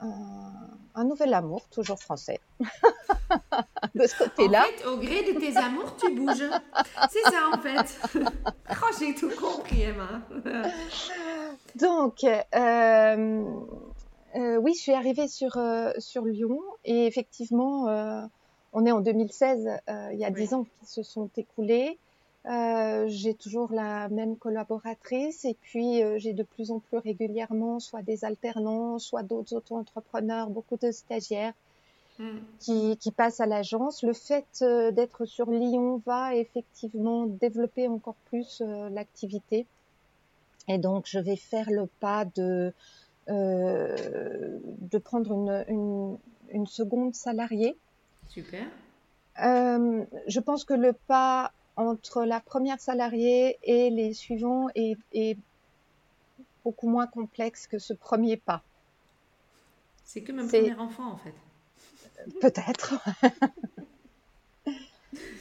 un, 0.01 1.05
nouvel 1.05 1.35
amour, 1.35 1.69
toujours 1.71 1.99
français. 1.99 2.41
de 3.95 4.07
ce 4.07 4.19
côté-là. 4.19 4.63
En 4.63 4.65
fait, 4.65 4.87
au 4.87 4.97
gré 4.99 5.33
de 5.33 5.39
tes 5.39 5.57
amours, 5.57 5.97
tu 5.97 6.15
bouges. 6.15 6.51
C'est 7.11 7.23
ça, 7.23 7.51
en 7.53 7.59
fait. 7.59 8.01
oh, 8.71 8.95
j'ai 8.99 9.15
tout 9.15 9.31
compris, 9.39 9.83
Emma. 9.83 10.23
Donc, 11.77 12.25
euh, 12.25 13.45
euh, 14.37 14.57
oui, 14.57 14.75
je 14.75 14.81
suis 14.81 14.93
arrivée 14.93 15.29
sur, 15.29 15.57
euh, 15.57 15.93
sur 15.99 16.25
Lyon 16.25 16.61
et 16.85 17.07
effectivement, 17.07 17.87
on 18.73 18.87
est 18.87 18.93
en 18.93 19.01
2016, 19.01 19.69
il 20.13 20.19
y 20.19 20.25
a 20.25 20.31
dix 20.31 20.55
ans 20.55 20.65
qui 20.65 20.87
se 20.87 21.03
sont 21.03 21.31
écoulés. 21.37 21.99
Euh, 22.49 23.07
j'ai 23.09 23.35
toujours 23.35 23.73
la 23.73 24.09
même 24.09 24.37
collaboratrice 24.37 25.45
et 25.45 25.57
puis 25.63 26.01
euh, 26.01 26.17
j'ai 26.19 26.33
de 26.33 26.45
plus 26.45 26.71
en 26.71 26.79
plus 26.79 26.99
régulièrement 26.99 27.81
soit 27.81 28.03
des 28.03 28.25
alternants, 28.25 29.01
soit 29.01 29.25
d'autres 29.25 29.57
auto-entrepreneurs, 29.57 30.49
beaucoup 30.49 30.77
de 30.77 30.93
stagiaires 30.93 31.55
hmm. 32.21 32.39
qui, 32.61 32.97
qui, 32.99 33.11
passent 33.11 33.41
à 33.41 33.47
l'agence. 33.47 34.05
Le 34.05 34.13
fait 34.13 34.47
euh, 34.63 34.93
d'être 34.93 35.25
sur 35.25 35.51
Lyon 35.51 36.01
va 36.07 36.37
effectivement 36.37 37.27
développer 37.27 37.89
encore 37.89 38.15
plus 38.27 38.63
l'activité. 38.93 39.67
Et 40.69 40.79
donc 40.79 41.07
je 41.07 41.19
vais 41.19 41.37
faire 41.37 41.69
le 41.69 41.89
pas 41.99 42.25
de, 42.27 42.73
de 43.27 44.99
prendre 44.99 45.33
une, 45.33 45.65
une, 45.69 46.19
une, 46.51 46.67
seconde 46.67 47.13
salariée. 47.17 47.77
Super. 48.29 48.67
je 49.37 50.41
pense 50.41 50.65
que 50.65 50.75
le 50.75 50.93
pas 50.93 51.53
entre 51.77 52.25
la 52.25 52.41
première 52.41 52.81
salariée 52.81 53.59
et 53.63 53.91
les 53.91 54.15
suivants 54.15 54.69
est, 54.75 54.97
beaucoup 56.65 56.89
moins 56.89 57.07
complexe 57.07 57.69
que 57.69 57.79
ce 57.79 57.93
premier 57.93 58.37
pas. 58.37 58.63
C'est 60.05 60.23
comme 60.23 60.41
un 60.41 60.49
premier 60.49 60.75
enfant 60.75 61.13
en 61.13 61.17
fait. 61.17 61.35
Peut-être. 62.41 62.95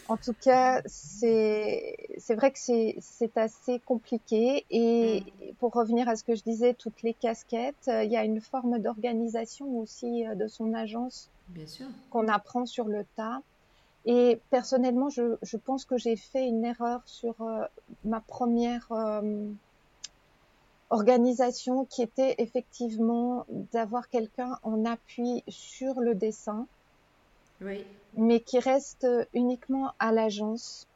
en 0.07 0.17
tout 0.17 0.35
cas, 0.39 0.81
c'est 0.85 1.95
vrai 2.29 2.51
que 2.51 2.59
c'est 2.59 3.37
assez 3.37 3.79
compliqué. 3.79 4.65
Et 4.69 5.21
mm. 5.21 5.53
pour 5.55 5.73
revenir 5.73 6.07
à 6.09 6.15
ce 6.15 6.23
que 6.23 6.35
je 6.35 6.43
disais, 6.43 6.73
toutes 6.73 7.01
les 7.01 7.13
casquettes, 7.13 7.87
il 7.87 8.11
y 8.11 8.17
a 8.17 8.23
une 8.23 8.41
forme 8.41 8.79
d'organisation 8.79 9.79
aussi 9.79 10.27
euh, 10.27 10.35
de 10.35 10.47
son 10.47 10.73
agence 10.73 11.29
qu'on 12.09 12.27
apprend 12.27 12.65
sur 12.65 12.87
le 12.87 13.05
tas. 13.15 13.41
Et 14.05 14.39
personnellement, 14.51 15.09
je, 15.09 15.35
je 15.41 15.57
pense 15.57 15.85
que 15.85 15.97
j'ai 15.97 16.15
fait 16.15 16.45
une 16.45 16.63
erreur 16.63 17.01
sur 17.05 17.41
euh, 17.41 17.65
ma 18.03 18.21
première 18.21 18.91
euh, 18.91 19.49
organisation 20.91 21.85
qui 21.85 22.03
était 22.03 22.35
effectivement 22.37 23.45
d'avoir 23.49 24.09
quelqu'un 24.09 24.59
en 24.61 24.85
appui 24.85 25.43
sur 25.47 25.99
le 26.01 26.13
dessin, 26.13 26.67
oui. 27.61 27.83
mais 28.15 28.41
qui 28.41 28.59
reste 28.59 29.07
uniquement 29.33 29.93
à 29.97 30.11
l'agence 30.11 30.87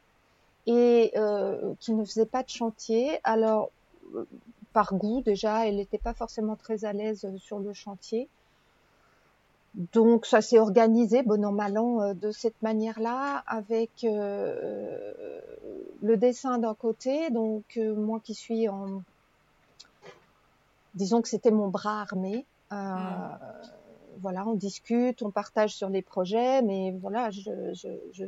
et 0.68 1.12
euh, 1.16 1.74
qui 1.80 1.94
ne 1.94 2.06
faisait 2.06 2.28
pas 2.28 2.44
de 2.44 2.50
chantier. 2.50 3.20
Alors, 3.24 3.72
par 4.72 4.94
goût 4.94 5.22
déjà, 5.22 5.68
elle 5.68 5.78
n'était 5.78 5.98
pas 5.98 6.14
forcément 6.14 6.56
très 6.56 6.86
à 6.86 6.94
l'aise 6.94 7.28
sur 7.38 7.58
le 7.58 7.74
chantier. 7.74 8.30
Donc 9.76 10.26
ça 10.26 10.42
s'est 10.42 10.60
organisé, 10.60 11.22
bon 11.22 11.46
an 11.46 11.52
mal 11.52 11.78
an, 11.78 12.02
euh, 12.02 12.14
de 12.14 12.32
cette 12.32 12.60
manière-là, 12.62 13.44
avec 13.46 14.04
euh, 14.04 15.42
le 16.02 16.18
dessin 16.18 16.58
d'un 16.58 16.74
côté, 16.74 17.30
donc 17.30 17.64
euh, 17.78 17.94
moi 17.94 18.20
qui 18.24 18.34
suis 18.34 18.68
en, 18.68 19.04
disons 20.96 21.22
que 21.22 21.30
c'était 21.30 21.52
mon 21.52 21.68
bras 21.68 22.02
armé. 22.02 22.46
Hmm. 22.72 23.36
Voilà, 24.22 24.46
on 24.46 24.54
discute, 24.54 25.24
on 25.24 25.32
partage 25.32 25.74
sur 25.74 25.88
les 25.88 26.02
projets, 26.02 26.62
mais 26.62 26.92
voilà, 26.92 27.30
je, 27.32 27.74
je, 27.74 27.88
je, 28.12 28.26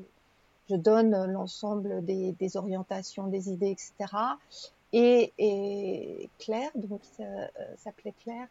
je 0.70 0.76
donne 0.76 1.26
l'ensemble 1.26 2.06
des, 2.06 2.32
des, 2.32 2.56
orientations, 2.56 3.28
des 3.28 3.50
idées, 3.52 3.72
etc. 3.72 3.94
Et, 4.94 5.34
et 5.38 6.30
Claire, 6.40 6.72
donc 6.76 7.02
ça 7.04 7.24
s'appelait 7.78 8.14
Claire. 8.24 8.48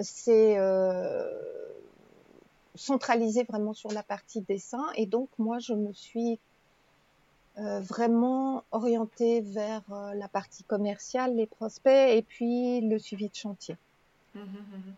C'est 0.00 0.58
euh, 0.58 1.24
centralisé 2.74 3.44
vraiment 3.44 3.74
sur 3.74 3.90
la 3.92 4.02
partie 4.02 4.40
dessin. 4.42 4.84
Et 4.96 5.06
donc, 5.06 5.28
moi, 5.38 5.58
je 5.58 5.74
me 5.74 5.92
suis 5.92 6.38
euh, 7.58 7.80
vraiment 7.80 8.62
orientée 8.70 9.40
vers 9.40 9.82
euh, 9.90 10.14
la 10.14 10.28
partie 10.28 10.62
commerciale, 10.62 11.34
les 11.34 11.46
prospects 11.46 12.16
et 12.16 12.22
puis 12.22 12.80
le 12.82 12.98
suivi 12.98 13.28
de 13.28 13.34
chantier. 13.34 13.76
Mmh, 14.34 14.40
mmh, 14.40 14.42
mmh. 14.42 14.94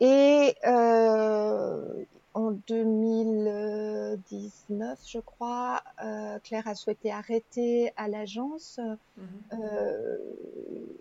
Et 0.00 0.54
euh, 0.66 2.04
en 2.36 2.52
2019, 2.68 4.98
je 5.06 5.18
crois, 5.20 5.82
euh, 6.04 6.38
Claire 6.40 6.68
a 6.68 6.74
souhaité 6.74 7.10
arrêter 7.10 7.94
à 7.96 8.08
l'agence. 8.08 8.78
Mhm. 9.16 9.24
Euh, 9.54 10.18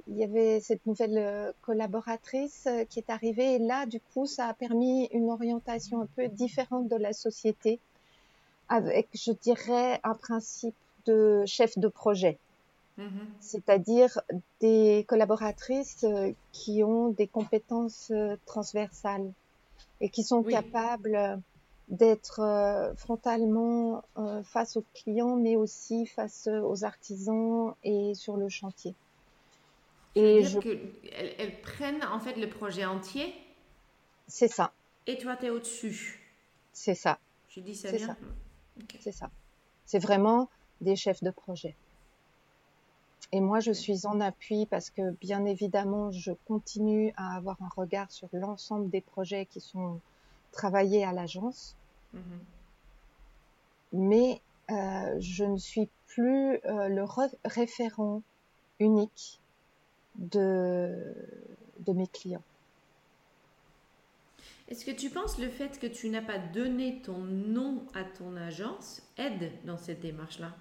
il 0.08 0.16
y 0.16 0.24
avait 0.24 0.62
cette 0.62 0.86
nouvelle 0.86 1.54
collaboratrice 1.62 2.70
qui 2.90 3.00
est 3.00 3.10
arrivée 3.10 3.56
et 3.56 3.60
là, 3.60 3.86
du 3.86 4.00
coup, 4.00 4.28
ça 4.28 4.48
a 4.48 4.54
permis 4.54 5.10
une 5.12 5.30
orientation 5.30 6.02
un 6.02 6.08
peu 6.16 6.30
différente 6.30 6.88
de 6.88 6.96
la 6.96 7.12
société 7.12 7.82
avec, 8.70 9.10
je 9.14 9.34
dirais, 9.34 10.00
un 10.06 10.16
principe 10.16 10.78
de 11.06 11.44
chef 11.46 11.78
de 11.78 11.90
projet. 11.90 12.40
Mhm. 12.98 13.28
C'est-à-dire 13.42 14.22
des 14.62 15.04
collaboratrices 15.06 16.06
qui 16.54 16.82
ont 16.82 17.10
des 17.10 17.28
compétences 17.28 18.14
transversales 18.46 19.34
et 20.02 20.10
qui 20.10 20.24
sont 20.24 20.44
capables 20.44 21.42
d'être 21.88 22.40
euh, 22.40 22.96
frontalement 22.96 24.04
euh, 24.18 24.42
face 24.44 24.76
aux 24.76 24.84
clients, 24.94 25.36
mais 25.36 25.56
aussi 25.56 26.06
face 26.06 26.48
aux 26.48 26.84
artisans 26.84 27.76
et 27.84 28.14
sur 28.16 28.38
le 28.38 28.50
chantier. 28.50 28.96
Et 30.16 30.44
je... 30.44 30.60
elles, 31.12 31.36
elles, 31.38 31.62
prennent 31.62 32.04
en 32.04 32.20
fait 32.20 32.36
le 32.38 32.50
projet 32.50 32.86
entier. 32.86 33.34
C'est 34.28 34.48
ça. 34.48 34.72
Et 35.08 35.18
toi, 35.18 35.36
tu 35.36 35.46
es 35.46 35.50
au-dessus. 35.50 36.22
C'est 36.74 36.96
ça. 36.96 37.20
Je 37.50 37.60
dis 37.60 37.76
ça 37.76 37.92
bien. 37.92 38.18
C'est 39.00 39.12
ça. 39.12 39.30
C'est 39.86 40.00
vraiment 40.00 40.50
des 40.82 40.96
chefs 40.96 41.24
de 41.24 41.30
projet. 41.30 41.76
Et 43.32 43.42
moi, 43.42 43.60
je 43.60 43.72
suis 43.72 44.06
en 44.06 44.22
appui 44.22 44.66
parce 44.66 44.90
que, 44.90 45.12
bien 45.20 45.46
évidemment, 45.46 46.12
je 46.12 46.32
continue 46.48 47.14
à 47.18 47.36
avoir 47.36 47.58
un 47.62 47.70
regard 47.76 48.12
sur 48.12 48.30
l'ensemble 48.32 48.90
des 48.90 49.02
projets 49.02 49.46
qui 49.46 49.60
sont 49.60 50.00
travaillés 50.52 51.04
à 51.04 51.12
l'agence. 51.12 51.76
Mhm. 52.14 52.22
Mais 53.94 54.42
euh, 54.72 55.16
je 55.20 55.44
ne 55.44 55.58
suis 55.58 55.90
plus 56.08 56.60
euh, 56.66 56.88
le 56.88 57.04
référent 57.46 58.22
unique 58.80 59.40
de, 60.16 61.14
de 61.80 61.94
mes 61.94 62.08
clients. 62.08 62.44
Est-ce 64.68 64.86
que 64.86 64.92
tu 64.92 65.10
penses 65.10 65.38
le 65.38 65.50
fait 65.50 65.80
que 65.80 65.86
tu 65.86 66.10
n'as 66.10 66.24
pas 66.24 66.40
donné 66.40 67.02
ton 67.04 67.20
nom 67.20 67.84
à 67.94 68.04
ton 68.04 68.36
agence 68.36 69.02
aide 69.18 69.52
dans 69.64 69.78
cette 69.78 70.00
démarche-là? 70.00 70.56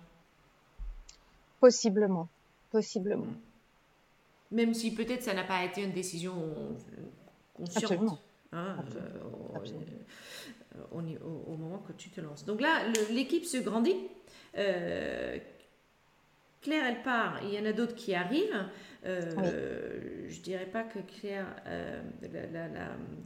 Possiblement 1.61 2.29
possiblement. 2.75 3.29
Même 4.51 4.75
si 4.75 4.93
peut-être 4.93 5.23
ça 5.23 5.33
n'a 5.33 5.45
pas 5.45 5.65
été 5.65 5.85
une 5.85 5.93
décision 5.93 6.35
consciente. 7.55 8.19
Hein, 8.51 8.77
euh, 8.97 10.83
au, 10.91 11.57
moment 11.57 11.79
que 11.87 11.93
tu 11.93 12.11
te 12.11 12.21
lances. 12.21 12.45
Donc 12.45 12.61
là, 12.61 12.83
l'équipe 13.11 13.45
se 13.45 13.59
grandit. 13.59 13.95
Euh, 14.59 15.39
Claire, 16.65 16.85
elle 16.89 17.03
part, 17.03 17.41
il 17.45 17.53
y 17.53 17.59
en 17.61 17.67
a 17.67 17.73
d'autres 17.73 17.95
qui 17.95 18.15
arrivent. 18.15 18.65
Euh, 19.05 20.27
Je 20.31 20.41
dirais 20.41 20.65
pas 20.65 20.83
que 20.83 20.99
Claire, 20.99 21.47
euh, 21.67 22.03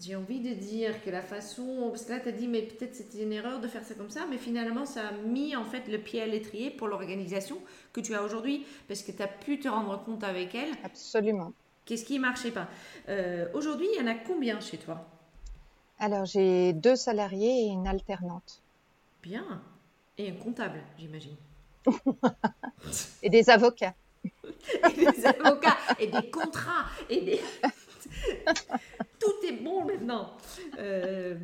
j'ai 0.00 0.16
envie 0.16 0.40
de 0.40 0.52
dire 0.54 1.00
que 1.04 1.10
la 1.10 1.22
façon, 1.22 1.86
parce 1.90 2.04
que 2.04 2.10
là 2.12 2.18
tu 2.18 2.28
as 2.28 2.32
dit, 2.32 2.48
mais 2.48 2.62
peut-être 2.62 2.96
c'était 2.96 3.22
une 3.22 3.32
erreur 3.32 3.60
de 3.60 3.68
faire 3.68 3.84
ça 3.84 3.94
comme 3.94 4.10
ça, 4.10 4.26
mais 4.28 4.38
finalement 4.38 4.84
ça 4.84 5.08
a 5.08 5.12
mis 5.12 5.54
en 5.54 5.64
fait 5.64 5.86
le 5.86 5.98
pied 5.98 6.20
à 6.20 6.26
l'étrier 6.26 6.70
pour 6.70 6.88
l'organisation 6.88 7.58
que 7.92 8.00
tu 8.00 8.12
as 8.16 8.24
aujourd'hui, 8.24 8.66
parce 8.88 9.02
que 9.02 9.12
tu 9.12 9.22
as 9.22 9.28
pu 9.28 9.60
te 9.60 9.68
rendre 9.68 10.02
compte 10.04 10.24
avec 10.24 10.56
elle. 10.56 10.72
Absolument. 10.82 11.52
Qu'est-ce 11.84 12.04
qui 12.04 12.18
marchait 12.18 12.50
pas? 12.50 12.68
Euh, 13.08 13.46
Aujourd'hui, 13.54 13.86
il 13.94 14.00
y 14.00 14.02
en 14.02 14.10
a 14.10 14.14
combien 14.14 14.58
chez 14.58 14.78
toi? 14.78 15.06
Alors 16.00 16.24
j'ai 16.24 16.72
deux 16.72 16.96
salariés 16.96 17.66
et 17.66 17.68
une 17.68 17.86
alternante. 17.86 18.60
Bien. 19.22 19.62
Et 20.18 20.28
un 20.30 20.34
comptable, 20.34 20.80
j'imagine. 20.98 21.36
et 23.22 23.30
des 23.30 23.50
avocats. 23.50 23.94
et 24.24 24.92
des 24.92 25.26
avocats, 25.26 25.76
et 25.98 26.06
des 26.06 26.30
contrats, 26.30 26.86
et 27.08 27.20
des... 27.20 27.40
non. 30.08 30.26
Euh, 30.78 31.36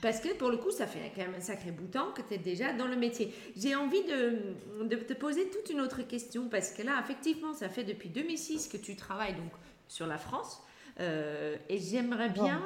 parce 0.00 0.20
que 0.20 0.34
pour 0.34 0.50
le 0.50 0.56
coup, 0.56 0.70
ça 0.70 0.86
fait 0.86 1.12
quand 1.14 1.22
même 1.22 1.34
un 1.36 1.40
sacré 1.40 1.70
bout 1.70 1.86
de 1.86 1.92
temps 1.92 2.12
que 2.12 2.22
tu 2.22 2.34
es 2.34 2.38
déjà 2.38 2.72
dans 2.72 2.86
le 2.86 2.96
métier. 2.96 3.34
J'ai 3.56 3.74
envie 3.74 4.02
de, 4.04 4.84
de, 4.84 4.96
te 4.96 5.12
poser 5.12 5.48
toute 5.50 5.70
une 5.70 5.80
autre 5.80 6.02
question 6.02 6.48
parce 6.48 6.70
que 6.70 6.82
là, 6.82 7.00
effectivement, 7.02 7.52
ça 7.52 7.68
fait 7.68 7.84
depuis 7.84 8.08
2006 8.08 8.68
que 8.68 8.76
tu 8.76 8.96
travailles 8.96 9.34
donc 9.34 9.52
sur 9.88 10.06
la 10.06 10.18
France. 10.18 10.62
Euh, 11.00 11.56
et 11.68 11.78
j'aimerais 11.78 12.28
bien, 12.28 12.60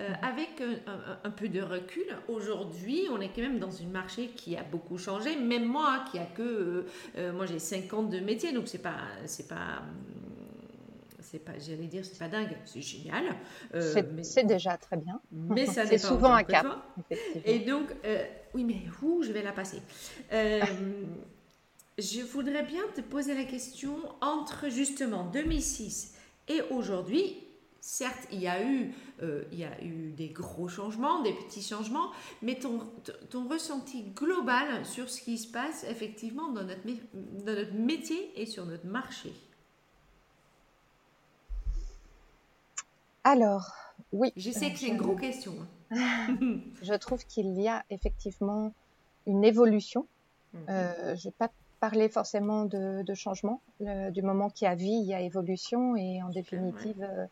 euh, 0.00 0.08
avec 0.22 0.62
un, 1.24 1.30
peu 1.30 1.48
de 1.48 1.60
recul, 1.60 2.06
aujourd'hui, 2.28 3.02
on 3.10 3.20
est 3.20 3.28
quand 3.28 3.42
même 3.42 3.58
dans 3.58 3.82
un 3.82 3.86
marché 3.86 4.28
qui 4.28 4.56
a 4.56 4.62
beaucoup 4.62 4.98
changé. 4.98 5.36
Même 5.36 5.66
moi, 5.66 6.04
qui 6.10 6.18
a 6.18 6.26
que, 6.26 6.86
moi 7.32 7.46
j'ai 7.46 7.58
50 7.58 8.10
de 8.10 8.20
métiers, 8.20 8.52
donc 8.52 8.68
c'est 8.68 8.82
pas, 8.82 9.00
c'est 9.26 9.48
pas 9.48 9.82
c'est 11.30 11.40
pas, 11.40 11.52
j'allais 11.58 11.86
dire, 11.86 12.04
c'est 12.04 12.18
pas 12.18 12.28
dingue, 12.28 12.56
c'est 12.64 12.80
génial. 12.80 13.24
Euh, 13.74 13.94
c'est 14.22 14.46
déjà 14.46 14.76
très 14.76 14.96
bien. 14.96 15.20
Mais 15.32 15.66
ça 15.66 15.84
c'est 15.86 15.98
souvent 15.98 16.32
un 16.32 16.44
cap. 16.44 16.66
Et 17.44 17.58
donc, 17.60 17.88
euh, 18.04 18.24
oui, 18.54 18.64
mais 18.64 18.82
où 19.02 19.22
je 19.22 19.32
vais 19.32 19.42
la 19.42 19.52
passer 19.52 19.82
euh, 20.32 20.60
Je 21.98 22.20
voudrais 22.20 22.62
bien 22.62 22.82
te 22.94 23.00
poser 23.00 23.34
la 23.34 23.44
question 23.44 23.96
entre 24.20 24.68
justement 24.68 25.24
2006 25.24 26.14
et 26.48 26.60
aujourd'hui. 26.70 27.42
Certes, 27.88 28.26
il 28.32 28.40
y, 28.40 28.48
a 28.48 28.64
eu, 28.64 28.92
il 29.22 29.58
y 29.58 29.62
a 29.62 29.80
eu 29.80 30.10
des 30.10 30.30
gros 30.30 30.66
changements, 30.66 31.22
des 31.22 31.32
petits 31.32 31.62
changements, 31.62 32.10
mais 32.42 32.56
ton, 32.56 32.80
ton 33.30 33.48
ressenti 33.48 34.02
global 34.02 34.84
sur 34.84 35.08
ce 35.08 35.20
qui 35.20 35.38
se 35.38 35.46
passe 35.46 35.84
effectivement 35.84 36.50
dans 36.50 36.64
notre, 36.64 36.80
dans 37.14 37.52
notre 37.54 37.74
métier 37.74 38.32
et 38.34 38.44
sur 38.44 38.66
notre 38.66 38.86
marché 38.86 39.32
Alors, 43.26 43.72
oui. 44.12 44.32
Je 44.36 44.52
sais 44.52 44.72
que 44.72 44.78
c'est 44.78 44.86
une 44.86 44.98
grosse 44.98 45.20
question. 45.20 45.52
Hein. 45.90 46.36
je 46.82 46.94
trouve 46.94 47.24
qu'il 47.26 47.60
y 47.60 47.66
a 47.66 47.84
effectivement 47.90 48.72
une 49.26 49.44
évolution. 49.44 50.06
Mhm. 50.52 50.60
Euh, 50.68 51.16
je 51.16 51.26
ne 51.26 51.30
vais 51.30 51.36
pas 51.36 51.50
parler 51.80 52.08
forcément 52.08 52.66
de, 52.66 53.14
changement. 53.14 53.60
du 53.80 54.22
moment 54.22 54.48
qu'il 54.48 54.66
y 54.66 54.68
a 54.68 54.76
vie, 54.76 55.00
il 55.02 55.06
y 55.06 55.14
a 55.14 55.20
évolution. 55.20 55.96
Et 55.96 56.22
en 56.22 56.28
définitive, 56.28 57.02
euh, 57.02 57.26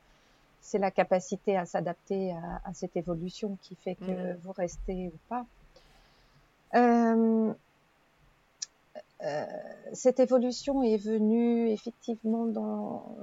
c'est 0.64 0.79
la 0.79 0.90
capacité 0.90 1.59
à 1.59 1.66
s'adapter 1.66 2.33
à, 2.64 2.72
cette 2.72 2.96
évolution 2.96 3.59
qui 3.61 3.74
fait 3.74 3.96
que 3.96 4.33
mhm. 4.33 4.38
vous 4.42 4.53
restez 4.53 5.09
ou 5.09 5.18
pas. 5.29 5.44
Euh, 6.74 7.53
euh, 9.22 9.44
cette 9.92 10.20
évolution 10.20 10.83
est 10.83 10.96
venue 10.96 11.68
effectivement 11.68 12.46
dans, 12.46 13.14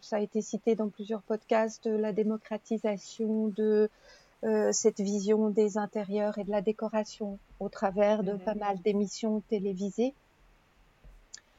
ça 0.00 0.16
a 0.16 0.20
été 0.20 0.42
cité 0.42 0.74
dans 0.74 0.88
plusieurs 0.88 1.22
podcasts, 1.22 1.86
de 1.86 1.94
la 1.94 2.12
démocratisation 2.12 3.46
de 3.48 3.88
euh, 4.42 4.72
cette 4.72 5.00
vision 5.00 5.50
des 5.50 5.78
intérieurs 5.78 6.36
et 6.38 6.44
de 6.44 6.50
la 6.50 6.62
décoration 6.62 7.38
au 7.60 7.68
travers 7.68 8.24
de 8.24 8.32
mhm. 8.32 8.40
pas 8.40 8.54
mal 8.54 8.80
d'émissions 8.82 9.40
télévisées. 9.48 10.14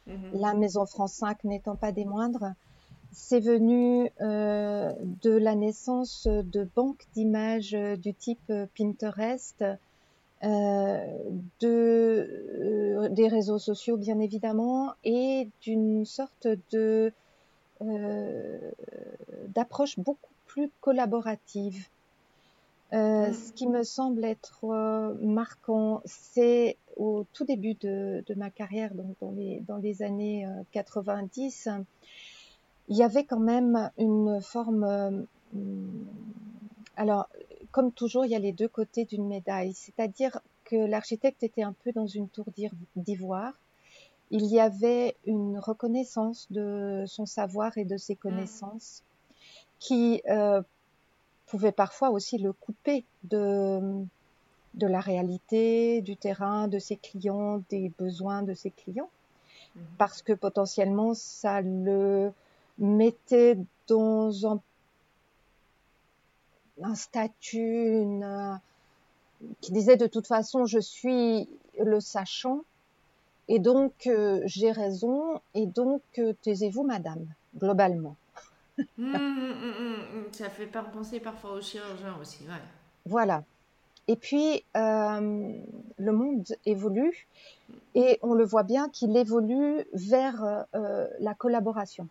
Mhm. 0.07 0.31
La 0.33 0.53
Maison 0.53 0.85
France 0.85 1.13
5 1.13 1.45
n'étant 1.45 1.77
pas 1.77 1.93
des 1.93 2.03
moindres, 2.03 2.53
c'est 3.13 3.39
venu 3.39 4.09
euh, 4.21 4.91
de 5.21 5.31
la 5.31 5.55
naissance 5.55 6.27
de 6.27 6.67
banques 6.75 7.05
d'images 7.13 7.71
du 7.71 8.13
type 8.13 8.51
Pinterest 8.77 9.63
euh, 10.43 11.05
de, 11.61 12.27
euh, 12.59 13.07
des 13.07 13.29
réseaux 13.29 13.59
sociaux 13.59 13.95
bien 13.95 14.19
évidemment 14.19 14.93
et 15.05 15.47
d'une 15.61 16.03
sorte 16.03 16.49
de 16.71 17.13
euh, 17.81 18.71
d'approche 19.55 19.97
beaucoup 19.97 20.33
plus 20.47 20.69
collaborative. 20.81 21.87
Euh, 22.91 23.29
mm. 23.29 23.33
Ce 23.33 23.53
qui 23.53 23.67
me 23.67 23.83
semble 23.83 24.25
être 24.25 25.15
marquant, 25.21 26.01
c'est 26.03 26.75
au 26.97 27.25
tout 27.31 27.45
début 27.45 27.75
de, 27.75 28.21
de, 28.27 28.33
ma 28.33 28.49
carrière, 28.49 28.93
donc 28.95 29.15
dans 29.21 29.31
les, 29.31 29.61
dans 29.65 29.77
les 29.77 30.03
années 30.03 30.45
90, 30.73 31.69
il 32.87 32.97
y 32.97 33.03
avait 33.03 33.23
quand 33.23 33.39
même 33.39 33.91
une 33.97 34.41
forme. 34.41 35.25
alors, 36.95 37.27
comme 37.71 37.91
toujours, 37.91 38.25
il 38.25 38.31
y 38.31 38.35
a 38.35 38.39
les 38.39 38.51
deux 38.51 38.67
côtés 38.67 39.05
d'une 39.05 39.27
médaille. 39.27 39.73
C'est-à-dire 39.73 40.39
que 40.65 40.75
l'architecte 40.75 41.43
était 41.43 41.63
un 41.63 41.73
peu 41.83 41.91
dans 41.91 42.07
une 42.07 42.29
tour 42.29 42.45
d'ivoire. 42.95 43.53
Il 44.31 44.45
y 44.45 44.59
avait 44.59 45.15
une 45.25 45.59
reconnaissance 45.59 46.47
de 46.51 47.03
son 47.07 47.25
savoir 47.25 47.77
et 47.77 47.85
de 47.85 47.97
ses 47.97 48.15
connaissances 48.15 49.03
qui 49.79 50.21
euh, 50.29 50.61
pouvait 51.47 51.71
parfois 51.71 52.09
aussi 52.09 52.37
le 52.37 52.53
couper 52.53 53.03
de, 53.25 54.03
de 54.73 54.87
la 54.87 54.99
réalité, 54.99 56.01
du 56.01 56.15
terrain, 56.15 56.67
de 56.67 56.79
ses 56.79 56.95
clients, 56.95 57.61
des 57.69 57.91
besoins 57.97 58.43
de 58.43 58.53
ses 58.53 58.71
clients. 58.71 59.09
Mhm. 59.75 59.83
Parce 59.97 60.21
que 60.21 60.33
potentiellement, 60.33 61.13
ça 61.13 61.61
le 61.61 62.31
mettait 62.77 63.57
dans 63.87 64.47
un 64.47 64.61
un 66.81 66.95
statut, 66.95 68.01
une, 68.01 68.59
qui 69.61 69.71
disait 69.71 69.97
de 69.97 70.07
toute 70.07 70.27
façon 70.27 70.65
je 70.65 70.79
suis 70.79 71.47
le 71.79 71.99
sachant 71.99 72.61
et 73.47 73.59
donc 73.59 74.07
euh, 74.07 74.41
j'ai 74.45 74.71
raison 74.71 75.41
et 75.53 75.65
donc 75.65 76.01
euh, 76.17 76.33
taisez-vous 76.41 76.83
madame 76.83 77.25
globalement. 77.57 78.15
Hum, 78.97 79.13
hum, 79.13 79.95
hum, 80.15 80.23
ça 80.31 80.49
fait 80.49 80.65
pas 80.65 80.81
penser 80.81 81.19
parfois 81.19 81.51
aux 81.51 81.61
chirurgiens 81.61 82.17
aussi, 82.19 82.39
ouais. 82.45 82.61
Voilà. 83.05 83.43
Et 84.07 84.15
puis 84.15 84.65
euh, 84.75 85.53
le 85.99 86.11
monde 86.11 86.47
évolue 86.65 87.27
et 87.93 88.17
on 88.23 88.33
le 88.33 88.43
voit 88.43 88.63
bien 88.63 88.89
qu'il 88.89 89.15
évolue 89.15 89.85
vers 89.93 90.65
la 90.73 91.33
collaboration 91.35 92.07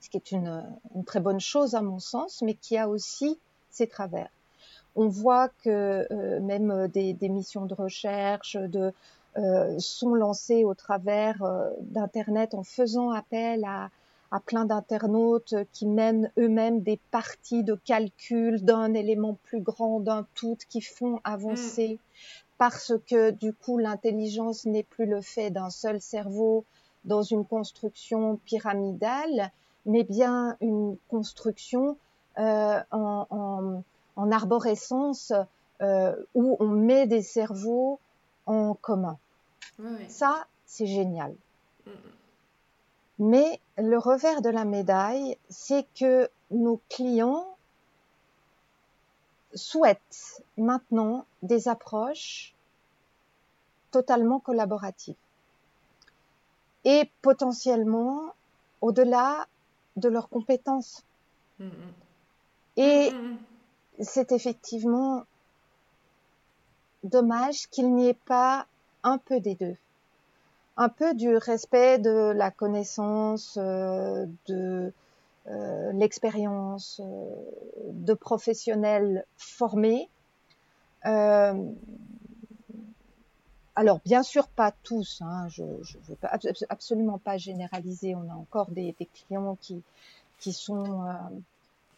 ce 0.00 0.10
qui 0.10 0.16
est 0.16 0.32
une, 0.32 0.64
très 1.06 1.20
bonne 1.20 1.40
chose 1.40 1.74
à 1.74 1.82
mon 1.82 1.98
sens, 1.98 2.42
mais 2.42 2.54
qui 2.54 2.76
a 2.76 2.88
aussi 2.88 3.38
ses 3.70 3.86
travers. 3.86 4.30
On 4.96 5.08
voit 5.08 5.48
que 5.48 6.06
euh, 6.10 6.40
même 6.40 6.88
des, 6.88 7.16
missions 7.28 7.64
de 7.66 7.74
recherche 7.74 8.56
de, 8.56 8.92
euh, 9.38 9.78
sont 9.78 10.14
lancées 10.14 10.64
au 10.64 10.74
travers 10.74 11.42
euh, 11.42 11.70
d'Internet 11.80 12.52
en 12.54 12.64
faisant 12.64 13.10
appel 13.10 13.64
à, 13.64 13.90
plein 14.46 14.64
d'internautes 14.64 15.54
qui 15.72 15.86
mènent 15.86 16.30
eux-mêmes 16.38 16.80
des 16.80 16.98
parties 17.10 17.62
de 17.62 17.74
calcul 17.74 18.64
d'un 18.64 18.94
élément 18.94 19.36
plus 19.42 19.60
grand, 19.60 20.00
d'un 20.00 20.26
tout, 20.34 20.56
qui 20.70 20.80
font 20.80 21.20
avancer. 21.22 21.98
Parce 22.56 22.94
que 23.06 23.30
du 23.30 23.52
coup, 23.52 23.76
l'intelligence 23.76 24.64
n'est 24.64 24.84
plus 24.84 25.04
le 25.04 25.20
fait 25.20 25.50
d'un 25.50 25.68
seul 25.68 26.00
cerveau 26.00 26.64
dans 27.04 27.22
une 27.22 27.44
construction 27.44 28.36
pyramidale, 28.44 29.50
mais 29.86 30.04
bien 30.04 30.56
une 30.60 30.96
construction 31.08 31.96
euh, 32.38 32.80
en, 32.90 33.82
arborescence 34.30 35.32
euh, 35.80 36.14
où 36.34 36.56
on 36.60 36.68
met 36.68 37.06
des 37.06 37.22
cerveaux 37.22 37.98
en 38.46 38.74
commun. 38.74 39.18
Ça, 40.08 40.46
c'est 40.64 40.86
génial. 40.86 41.34
Mm. 41.86 41.90
Mais 43.18 43.60
le 43.78 43.98
revers 43.98 44.42
de 44.42 44.48
la 44.48 44.64
médaille, 44.64 45.36
c'est 45.48 45.86
que 45.94 46.28
nos 46.50 46.80
clients 46.88 47.46
souhaitent 49.54 50.42
maintenant 50.56 51.26
des 51.42 51.68
approches 51.68 52.54
totalement 53.90 54.40
collaboratives. 54.40 55.14
Et 56.84 57.10
potentiellement, 57.22 58.34
au-delà 58.80 59.46
de 59.96 60.08
leurs 60.08 60.28
compétences. 60.28 61.04
Mm, 61.58 61.66
mm. 61.66 61.70
Et 62.76 63.12
mm, 63.12 63.36
c'est 64.00 64.32
effectivement 64.32 65.24
dommage 67.04 67.68
qu'il 67.68 67.94
n'y 67.94 68.08
ait 68.08 68.18
pas 68.26 68.66
un 69.02 69.18
peu 69.18 69.40
des 69.40 69.54
deux. 69.54 69.76
Un 70.76 70.88
peu 70.88 71.14
du 71.14 71.36
respect 71.36 71.98
de 71.98 72.32
la 72.32 72.50
connaissance, 72.50 73.58
euh, 73.60 74.26
de 74.46 74.92
euh, 75.48 75.92
l'expérience, 75.92 77.00
euh, 77.04 77.34
de 77.90 78.14
professionnels 78.14 79.24
formés, 79.36 80.08
alors, 83.74 84.00
bien 84.04 84.22
sûr, 84.22 84.48
pas 84.48 84.72
tous. 84.82 85.20
Hein, 85.22 85.48
je 85.48 85.62
ne 85.62 86.04
veux 86.08 86.16
pas, 86.16 86.38
absolument 86.68 87.18
pas 87.18 87.38
généraliser. 87.38 88.14
On 88.14 88.28
a 88.28 88.34
encore 88.34 88.70
des, 88.70 88.94
clients 89.14 89.56
qui, 89.60 89.82
qui 90.38 90.52
sont 90.52 91.06
euh, 91.06 91.12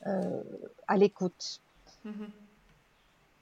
euh, 0.06 0.42
à 0.86 0.96
l'écoute. 0.96 1.60
Mm-hmm. 2.06 2.28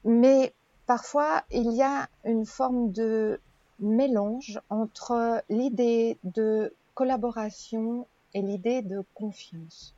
Mais 0.05 0.55
parfois, 0.87 1.45
il 1.51 1.73
y 1.73 1.83
a 1.83 2.09
une 2.25 2.47
forme 2.47 2.93
de 2.93 3.39
mélange 3.81 4.61
entre 4.71 5.43
l'idée 5.51 6.17
de 6.25 6.73
collaboration 6.95 8.07
et 8.33 8.41
l'idée 8.41 8.81
de 8.81 9.05
confiance. 9.15 9.95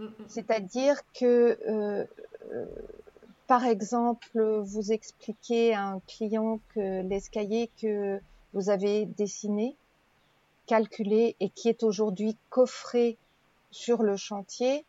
Mm-hmm. 0.00 0.08
C'est-à-dire 0.26 0.96
que 1.12 1.58
euh, 1.68 2.04
par 3.48 3.64
exemple, 3.64 4.60
vous 4.60 4.92
expliquez 4.92 5.74
à 5.74 5.86
un 5.86 6.00
client 6.00 6.60
que 6.74 7.02
l'escalier 7.02 7.70
que 7.80 8.20
vous 8.52 8.68
avez 8.68 9.06
dessiné, 9.06 9.74
calculé 10.66 11.34
et 11.40 11.48
qui 11.48 11.70
est 11.70 11.82
aujourd'hui 11.82 12.36
coffré 12.50 13.16
sur 13.70 14.02
le 14.02 14.16
chantier 14.18 14.84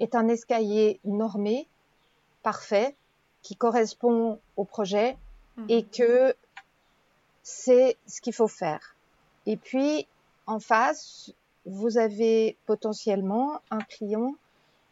est 0.00 0.14
un 0.14 0.28
escalier 0.28 1.00
normé, 1.04 1.66
parfait, 2.42 2.94
qui 3.42 3.56
correspond 3.56 4.38
au 4.56 4.64
projet 4.64 5.16
mhm. 5.56 5.66
et 5.70 5.82
que 5.82 6.36
c'est 7.42 7.96
ce 8.06 8.20
qu'il 8.20 8.34
faut 8.34 8.48
faire. 8.48 8.96
Et 9.46 9.56
puis, 9.56 10.06
en 10.46 10.60
face, 10.60 11.32
vous 11.64 11.96
avez 11.96 12.58
potentiellement 12.66 13.62
un 13.70 13.80
client 13.80 14.34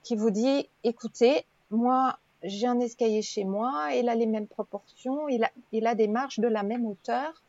qui 0.03 0.17
vous 0.17 0.31
dit, 0.31 0.67
écoutez, 0.83 1.45
moi, 1.71 2.19
j'ai 2.47 2.67
un 2.67 2.81
escalier 2.81 3.23
chez 3.23 3.45
moi, 3.45 3.89
il 3.95 4.09
a 4.09 4.15
les 4.15 4.27
mêmes 4.27 4.47
proportions, 4.47 5.29
il 5.29 5.45
a, 5.45 5.51
il 5.73 5.87
a 5.87 5.95
des 5.95 6.09
marches 6.09 6.41
de 6.41 6.49
la 6.49 6.63
même 6.63 6.87
hauteur, 6.87 7.43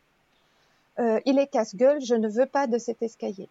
euh, 1.00 1.20
il 1.26 1.40
est 1.40 1.48
casse-gueule, 1.48 2.02
je 2.02 2.16
ne 2.16 2.28
veux 2.28 2.46
pas 2.46 2.68
de 2.68 2.78
cet 2.78 3.02
escalier. 3.02 3.50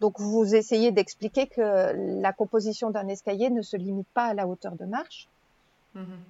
Donc 0.00 0.18
vous 0.18 0.54
essayez 0.54 0.90
d'expliquer 0.90 1.46
que 1.46 2.20
la 2.20 2.32
composition 2.32 2.90
d'un 2.90 3.08
escalier 3.08 3.50
ne 3.50 3.62
se 3.62 3.76
limite 3.76 4.08
pas 4.14 4.26
à 4.26 4.34
la 4.34 4.46
hauteur 4.46 4.72
de 4.72 4.84
marche, 4.84 5.28
mm-hmm. 5.96 6.22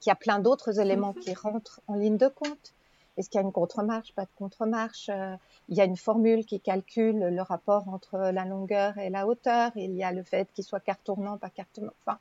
qu'il 0.00 0.10
y 0.10 0.12
a 0.12 0.16
plein 0.16 0.38
d'autres 0.38 0.80
éléments 0.80 1.12
qui 1.12 1.34
rentrent 1.34 1.80
en 1.88 1.94
ligne 1.94 2.16
de 2.16 2.28
compte. 2.28 2.72
Est-ce 3.18 3.28
qu'il 3.28 3.38
y 3.38 3.42
a 3.42 3.44
une 3.44 3.52
contre-marche, 3.52 4.14
pas 4.14 4.24
de 4.24 4.30
contre-marche? 4.38 5.10
Euh, 5.10 5.36
Il 5.68 5.76
y 5.76 5.82
a 5.82 5.84
une 5.84 5.98
formule 5.98 6.46
qui 6.46 6.60
calcule 6.60 7.18
le 7.18 7.42
rapport 7.42 7.86
entre 7.88 8.18
la 8.18 8.44
longueur 8.46 8.96
et 8.96 9.10
la 9.10 9.26
hauteur. 9.26 9.70
Il 9.76 9.94
y 9.94 10.02
a 10.02 10.12
le 10.12 10.22
fait 10.22 10.48
qu'il 10.54 10.64
soit 10.64 10.80
tournant, 11.04 11.36
pas 11.36 11.50
tournant. 11.74 11.92
Enfin, 12.06 12.18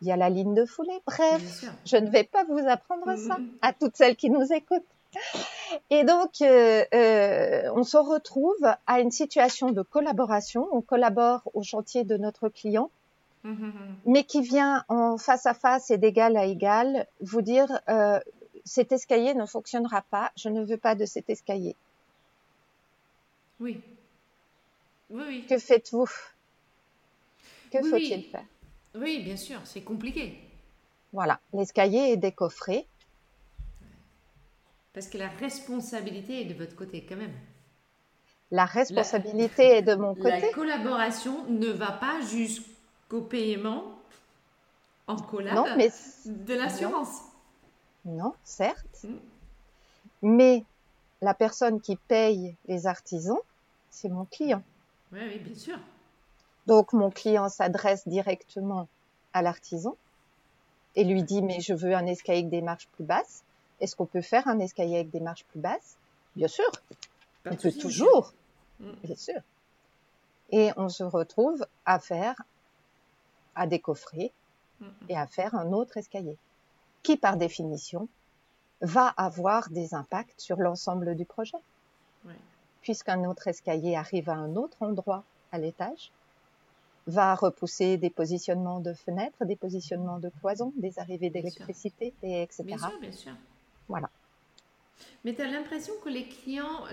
il 0.00 0.08
y 0.08 0.12
a 0.12 0.16
la 0.16 0.30
ligne 0.30 0.54
de 0.54 0.64
foulée. 0.64 1.00
Bref, 1.06 1.64
je 1.84 1.96
ne 1.96 2.08
vais 2.08 2.24
pas 2.24 2.44
vous 2.44 2.66
apprendre 2.66 3.16
ça 3.16 3.38
à 3.62 3.72
toutes 3.72 3.96
celles 3.96 4.16
qui 4.16 4.30
nous 4.30 4.52
écoutent. 4.52 4.84
Et 5.90 6.04
donc, 6.04 6.40
euh, 6.42 6.84
euh, 6.94 7.70
on 7.74 7.82
se 7.82 7.96
retrouve 7.96 8.62
à 8.86 9.00
une 9.00 9.10
situation 9.10 9.70
de 9.72 9.82
collaboration. 9.82 10.68
On 10.72 10.80
collabore 10.80 11.42
au 11.54 11.62
chantier 11.62 12.04
de 12.04 12.16
notre 12.16 12.48
client, 12.48 12.90
mm-hmm. 13.44 13.72
mais 14.06 14.24
qui 14.24 14.42
vient 14.42 14.84
en 14.88 15.18
face 15.18 15.46
à 15.46 15.54
face 15.54 15.90
et 15.90 15.98
d'égal 15.98 16.36
à 16.36 16.44
égal 16.44 17.06
vous 17.20 17.42
dire 17.42 17.80
euh, 17.88 18.20
cet 18.64 18.92
escalier 18.92 19.34
ne 19.34 19.46
fonctionnera 19.46 20.02
pas. 20.02 20.30
Je 20.36 20.48
ne 20.48 20.62
veux 20.62 20.76
pas 20.76 20.94
de 20.94 21.06
cet 21.06 21.30
escalier. 21.30 21.74
Oui. 23.60 23.80
Oui, 25.10 25.22
oui. 25.26 25.46
Que 25.48 25.58
faites-vous? 25.58 26.08
Que 27.72 27.82
faut-il 27.82 28.24
faire? 28.24 28.44
Oui, 28.94 29.22
bien 29.22 29.36
sûr, 29.36 29.60
c'est 29.64 29.82
compliqué. 29.82 30.38
Voilà, 31.12 31.40
l'escalier 31.52 31.98
est 31.98 32.16
décoffré. 32.16 32.86
Parce 34.92 35.06
que 35.06 35.18
la 35.18 35.28
responsabilité 35.28 36.42
est 36.42 36.44
de 36.44 36.54
votre 36.54 36.74
côté 36.76 37.04
quand 37.08 37.16
même. 37.16 37.34
La 38.50 38.64
responsabilité 38.64 39.78
est 39.78 39.82
de 39.82 39.94
mon 39.94 40.14
côté. 40.14 40.40
La 40.40 40.52
collaboration 40.52 41.44
ne 41.48 41.68
va 41.68 41.92
pas 41.92 42.20
jusqu'au 42.20 43.20
paiement 43.20 43.98
en 45.06 45.16
collab 45.16 45.78
de 46.26 46.54
l'assurance. 46.54 47.22
Non. 48.04 48.34
certes. 48.44 49.04
Mm. 49.04 49.16
Mais 50.22 50.64
la 51.20 51.34
personne 51.34 51.80
qui 51.80 51.96
paye 51.96 52.56
les 52.66 52.86
artisans, 52.86 53.38
c'est 53.90 54.08
mon 54.08 54.24
client. 54.24 54.62
Oui, 55.12 55.20
oui, 55.22 55.38
bien 55.38 55.54
sûr. 55.54 55.78
Donc 56.68 56.92
mon 56.92 57.10
client 57.10 57.48
s'adresse 57.48 58.06
directement 58.06 58.88
à 59.32 59.40
l'artisan 59.40 59.96
et 60.96 61.04
lui 61.04 61.22
dit 61.22 61.40
mais 61.40 61.60
je 61.60 61.72
veux 61.72 61.94
un 61.94 62.04
escalier 62.04 62.40
avec 62.40 62.50
des 62.50 62.60
marches 62.60 62.88
plus 62.88 63.04
basses. 63.04 63.42
Est-ce 63.80 63.96
qu'on 63.96 64.04
peut 64.04 64.20
faire 64.20 64.46
un 64.46 64.58
escalier 64.58 64.96
avec 64.96 65.10
des 65.10 65.20
marches 65.20 65.44
plus 65.46 65.60
basses? 65.60 65.96
Bien 66.36 66.46
sûr. 66.46 66.70
on 67.46 67.56
peut 67.56 67.72
toujours. 67.72 68.34
Mm. 68.80 68.90
Bien 69.02 69.16
sûr. 69.16 69.40
Et 70.50 70.70
on 70.76 70.90
se 70.90 71.04
retrouve 71.04 71.66
à 71.86 71.98
faire, 71.98 72.42
à 73.54 73.66
décoffrer 73.66 74.30
et 75.08 75.16
à 75.16 75.26
faire 75.26 75.54
un 75.54 75.72
autre 75.72 75.96
escalier 75.96 76.36
qui, 77.02 77.16
par 77.16 77.38
définition, 77.38 78.08
va 78.82 79.08
avoir 79.16 79.70
des 79.70 79.94
impacts 79.94 80.38
sur 80.38 80.58
l'ensemble 80.58 81.14
du 81.16 81.24
projet. 81.24 81.56
Puisqu'un 82.82 83.24
autre 83.24 83.48
escalier 83.48 83.96
arrive 83.96 84.28
à 84.28 84.34
un 84.34 84.54
autre 84.54 84.82
endroit 84.82 85.24
à 85.50 85.58
l'étage, 85.58 86.12
va 87.08 87.34
repousser 87.34 87.96
des 87.96 88.10
positionnements 88.10 88.80
de 88.80 88.92
fenêtres, 88.92 89.44
des 89.46 89.56
positionnements 89.56 90.18
de 90.18 90.30
cloisons, 90.40 90.72
des 90.76 90.98
arrivées 90.98 91.30
d'électricité, 91.30 92.12
etc. 92.22 92.62
Bien 92.64 92.78
sûr, 92.78 93.00
bien 93.00 93.12
sûr. 93.12 93.32
Voilà. 93.88 94.10
Mais 95.24 95.34
tu 95.34 95.40
as 95.40 95.46
l'impression 95.46 95.94
que 96.04 96.10
les 96.10 96.24
clients, 96.24 96.84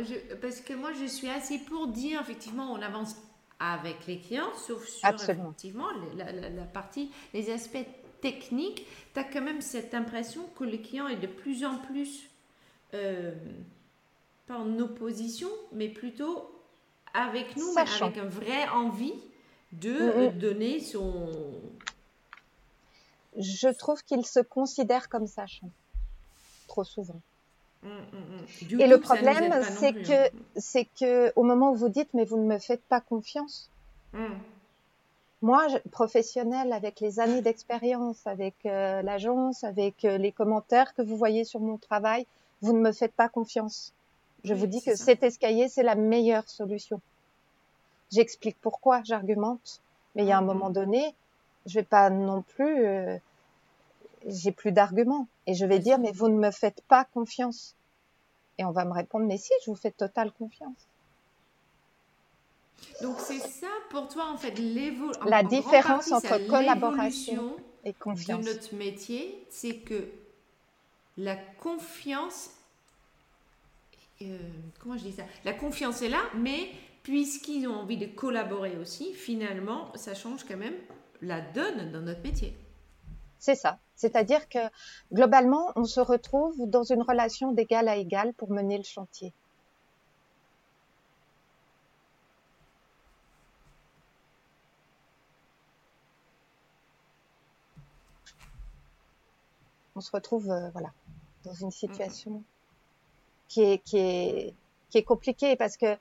parce 0.42 0.62
que 0.62 0.74
moi 0.74 0.94
je 0.94 1.06
suis 1.06 1.28
assez 1.30 1.60
pour 1.60 1.88
dire, 1.88 2.22
effectivement, 2.22 2.72
on 2.72 2.82
avance 2.82 3.16
avec 3.60 4.08
les 4.08 4.20
clients, 4.20 4.54
sauf 4.56 4.88
sur 4.88 5.08
effectivement 5.08 5.88
la, 6.16 6.64
partie, 6.64 7.12
les 7.34 7.52
aspects 7.52 7.86
techniques, 8.22 8.86
tu 9.14 9.20
as 9.20 9.24
quand 9.26 9.42
même 9.42 9.62
cette 9.62 9.94
impression 9.94 10.46
que 10.58 10.64
le 10.64 10.78
client 10.78 11.08
est 11.08 11.18
de 11.18 11.28
plus 11.28 11.66
en 11.66 11.78
plus, 11.80 12.30
euh, 12.94 13.34
pas 14.48 14.58
en 14.58 14.80
opposition, 14.80 15.50
mais 15.74 15.90
plutôt 15.90 16.52
avec 17.14 17.58
nous, 17.58 17.74
mais 17.74 17.82
avec 17.82 18.18
une 18.18 18.30
vraie 18.30 18.68
envie 18.70 19.14
de 19.74 20.30
donner 20.30 20.80
son... 20.80 21.30
Je 23.38 23.68
trouve 23.68 24.04
qu'il 24.04 24.26
se 24.26 24.40
considère 24.40 25.10
comme 25.10 25.28
sachant 25.28 25.70
trop 26.68 26.84
souvent. 26.84 27.22
Mm, 27.84 27.88
mm. 27.88 28.82
Et 28.82 28.88
le 28.88 29.00
problème, 29.00 29.54
c'est 29.78 29.94
que, 29.94 30.30
c'est 30.56 30.86
que 31.00 31.32
au 31.36 31.44
moment 31.44 31.72
où 31.72 31.76
vous 31.76 31.90
dites, 31.90 32.10
mais 32.14 32.26
vous 32.26 32.38
ne 32.38 32.46
me 32.46 32.58
faites 32.58 32.84
pas 32.84 33.02
confiance. 33.02 33.70
Moi, 35.42 35.68
je, 35.68 35.78
professionnelle, 35.90 36.72
avec 36.72 37.02
les 37.02 37.20
années 37.20 37.42
d'expérience, 37.42 38.26
avec 38.26 38.56
euh, 38.66 39.02
l'agence, 39.02 39.64
avec 39.64 40.06
euh, 40.06 40.18
les 40.18 40.32
commentaires 40.32 40.94
que 40.96 41.02
vous 41.02 41.18
voyez 41.18 41.44
sur 41.44 41.60
mon 41.60 41.78
travail, 41.78 42.26
vous 42.62 42.74
ne 42.74 42.80
me 42.80 42.94
faites 42.94 43.12
pas 43.12 43.28
confiance. 43.28 43.94
Je 44.46 44.54
vous 44.54 44.68
dis 44.68 44.82
que 44.82 44.96
cet 44.96 45.22
escalier, 45.24 45.68
c'est 45.68 45.84
la 45.84 45.96
meilleure 45.96 46.48
solution. 46.48 47.02
J'explique 48.12 48.58
pourquoi, 48.62 49.02
j'argumente, 49.04 49.82
mais 50.16 50.24
il 50.24 50.28
y 50.28 50.32
a 50.32 50.38
un 50.38 50.42
moment 50.42 50.70
donné, 50.70 51.16
je 51.66 51.76
vais 51.76 51.84
pas 51.84 52.10
non 52.10 52.44
plus 52.44 52.86
euh, 52.86 53.18
j'ai 54.28 54.52
plus 54.52 54.72
d'arguments. 54.72 55.28
Et 55.48 55.54
je 55.54 55.66
vais 55.66 55.80
dire, 55.80 56.00
mais 56.00 56.12
vous 56.12 56.28
ne 56.28 56.38
me 56.38 56.52
faites 56.52 56.82
pas 56.88 57.06
confiance. 57.06 57.76
Et 58.58 58.66
on 58.66 58.72
va 58.72 58.86
me 58.86 58.94
répondre, 58.94 59.26
mais 59.26 59.38
si, 59.38 59.52
je 59.64 59.70
vous 59.70 59.76
fais 59.76 59.92
totale 59.92 60.32
confiance. 60.32 60.88
Donc 63.02 63.20
c'est 63.20 63.40
ça 63.40 63.68
pour 63.90 64.08
toi 64.08 64.30
en 64.32 64.38
fait 64.38 64.58
l'évolution. 64.60 65.26
La 65.26 65.44
différence 65.44 66.12
entre 66.12 66.46
collaboration 66.48 67.56
et 67.84 67.94
confiance. 67.94 68.46
De 68.46 68.54
notre 68.54 68.76
métier, 68.76 69.46
c'est 69.50 69.78
que 69.78 70.10
la 71.18 71.36
confiance, 71.36 72.52
euh, 74.22 74.38
comment 74.80 74.98
je 74.98 75.04
dis 75.04 75.14
ça? 75.14 75.24
La 75.46 75.54
confiance 75.54 76.02
est 76.02 76.10
là, 76.10 76.22
mais 76.36 76.70
puisqu'ils 77.06 77.68
ont 77.68 77.76
envie 77.76 77.98
de 77.98 78.08
collaborer 78.08 78.78
aussi, 78.78 79.14
finalement, 79.14 79.96
ça 79.96 80.16
change 80.16 80.44
quand 80.44 80.58
même 80.58 80.74
la 81.22 81.40
donne 81.40 81.92
dans 81.92 82.02
notre 82.02 82.24
métier. 82.24 82.58
C'est 83.38 83.54
ça. 83.54 83.78
C'est-à-dire 83.96 84.50
que 84.50 84.58
globalement, 85.14 85.72
on 85.76 85.84
se 85.84 86.00
retrouve 86.00 86.56
dans 86.68 86.82
une 86.82 87.04
relation 87.04 87.52
d'égal 87.52 87.90
à 87.90 87.98
égal 87.98 88.34
pour 88.34 88.50
mener 88.50 88.78
le 88.80 88.84
chantier. 88.84 89.34
On 99.96 100.02
se 100.02 100.10
retrouve 100.12 100.50
euh, 100.50 100.72
voilà 100.72 100.92
dans 101.44 101.54
une 101.54 101.72
situation 101.72 102.44
qui 103.48 103.62
est 103.62 103.78
qui 103.84 103.98
est 103.98 104.56
qui 104.90 104.98
est 104.98 105.04
compliquée 105.04 105.56
parce 105.56 105.78
que 105.78 105.98